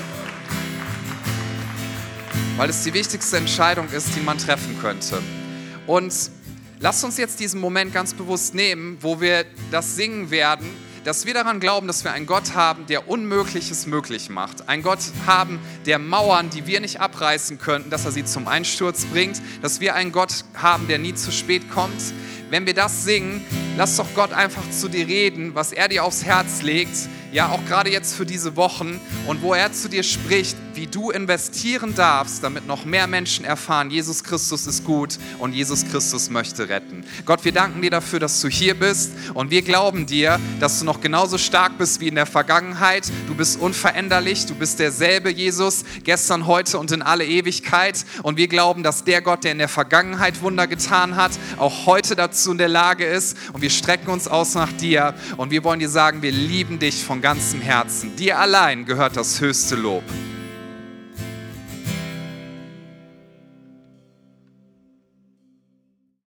weil 2.58 2.68
es 2.68 2.82
die 2.82 2.92
wichtigste 2.92 3.36
Entscheidung 3.36 3.88
ist, 3.90 4.16
die 4.16 4.20
man 4.20 4.36
treffen 4.36 4.78
könnte. 4.80 5.22
Und 5.86 6.12
lasst 6.80 7.04
uns 7.04 7.16
jetzt 7.16 7.38
diesen 7.40 7.60
Moment 7.60 7.94
ganz 7.94 8.12
bewusst 8.12 8.54
nehmen, 8.54 8.98
wo 9.00 9.20
wir 9.20 9.46
das 9.70 9.96
singen 9.96 10.30
werden 10.30 10.68
dass 11.04 11.24
wir 11.24 11.32
daran 11.32 11.58
glauben, 11.58 11.86
dass 11.86 12.04
wir 12.04 12.12
einen 12.12 12.26
Gott 12.26 12.54
haben, 12.54 12.84
der 12.84 13.08
Unmögliches 13.08 13.86
möglich 13.86 14.28
macht. 14.28 14.68
Einen 14.68 14.82
Gott 14.82 14.98
haben, 15.26 15.58
der 15.86 15.98
Mauern, 15.98 16.50
die 16.50 16.66
wir 16.66 16.80
nicht 16.80 17.00
abreißen 17.00 17.58
könnten, 17.58 17.88
dass 17.88 18.04
er 18.04 18.12
sie 18.12 18.26
zum 18.26 18.46
Einsturz 18.46 19.06
bringt. 19.06 19.40
Dass 19.62 19.80
wir 19.80 19.94
einen 19.94 20.12
Gott 20.12 20.44
haben, 20.52 20.86
der 20.86 20.98
nie 20.98 21.14
zu 21.14 21.32
spät 21.32 21.70
kommt. 21.70 22.12
Wenn 22.50 22.66
wir 22.66 22.74
das 22.74 23.04
singen, 23.04 23.42
lass 23.78 23.94
doch 23.94 24.12
Gott 24.12 24.32
einfach 24.32 24.68
zu 24.72 24.88
dir 24.88 25.06
reden, 25.06 25.54
was 25.54 25.70
er 25.70 25.86
dir 25.86 26.02
aufs 26.02 26.24
Herz 26.24 26.62
legt 26.62 26.96
ja 27.32 27.50
auch 27.50 27.64
gerade 27.66 27.90
jetzt 27.90 28.14
für 28.14 28.26
diese 28.26 28.56
Wochen 28.56 29.00
und 29.26 29.42
wo 29.42 29.54
er 29.54 29.72
zu 29.72 29.88
dir 29.88 30.02
spricht, 30.02 30.56
wie 30.74 30.86
du 30.86 31.10
investieren 31.10 31.94
darfst, 31.94 32.44
damit 32.44 32.66
noch 32.66 32.84
mehr 32.84 33.08
Menschen 33.08 33.44
erfahren, 33.44 33.90
Jesus 33.90 34.22
Christus 34.22 34.66
ist 34.66 34.84
gut 34.84 35.18
und 35.40 35.52
Jesus 35.52 35.84
Christus 35.90 36.30
möchte 36.30 36.68
retten. 36.68 37.04
Gott, 37.26 37.44
wir 37.44 37.52
danken 37.52 37.82
dir 37.82 37.90
dafür, 37.90 38.20
dass 38.20 38.40
du 38.40 38.48
hier 38.48 38.74
bist 38.74 39.12
und 39.34 39.50
wir 39.50 39.62
glauben 39.62 40.06
dir, 40.06 40.38
dass 40.60 40.78
du 40.78 40.84
noch 40.84 41.00
genauso 41.00 41.36
stark 41.36 41.78
bist 41.78 42.00
wie 42.00 42.08
in 42.08 42.14
der 42.14 42.26
Vergangenheit. 42.26 43.10
Du 43.26 43.34
bist 43.34 43.60
unveränderlich, 43.60 44.46
du 44.46 44.54
bist 44.54 44.78
derselbe 44.78 45.30
Jesus, 45.30 45.84
gestern, 46.04 46.46
heute 46.46 46.78
und 46.78 46.92
in 46.92 47.02
alle 47.02 47.26
Ewigkeit 47.26 48.04
und 48.22 48.36
wir 48.36 48.46
glauben, 48.46 48.84
dass 48.84 49.02
der 49.02 49.20
Gott, 49.20 49.42
der 49.42 49.52
in 49.52 49.58
der 49.58 49.68
Vergangenheit 49.68 50.42
Wunder 50.42 50.68
getan 50.68 51.16
hat, 51.16 51.32
auch 51.56 51.86
heute 51.86 52.14
dazu 52.14 52.52
in 52.52 52.58
der 52.58 52.68
Lage 52.68 53.04
ist 53.04 53.36
und 53.52 53.62
wir 53.62 53.67
strecken 53.70 54.10
uns 54.10 54.28
aus 54.28 54.54
nach 54.54 54.72
dir 54.72 55.14
und 55.36 55.50
wir 55.50 55.64
wollen 55.64 55.80
dir 55.80 55.88
sagen, 55.88 56.22
wir 56.22 56.32
lieben 56.32 56.78
dich 56.78 57.04
von 57.04 57.20
ganzem 57.20 57.60
Herzen. 57.60 58.16
Dir 58.16 58.38
allein 58.38 58.84
gehört 58.84 59.16
das 59.16 59.40
höchste 59.40 59.76
Lob. 59.76 60.04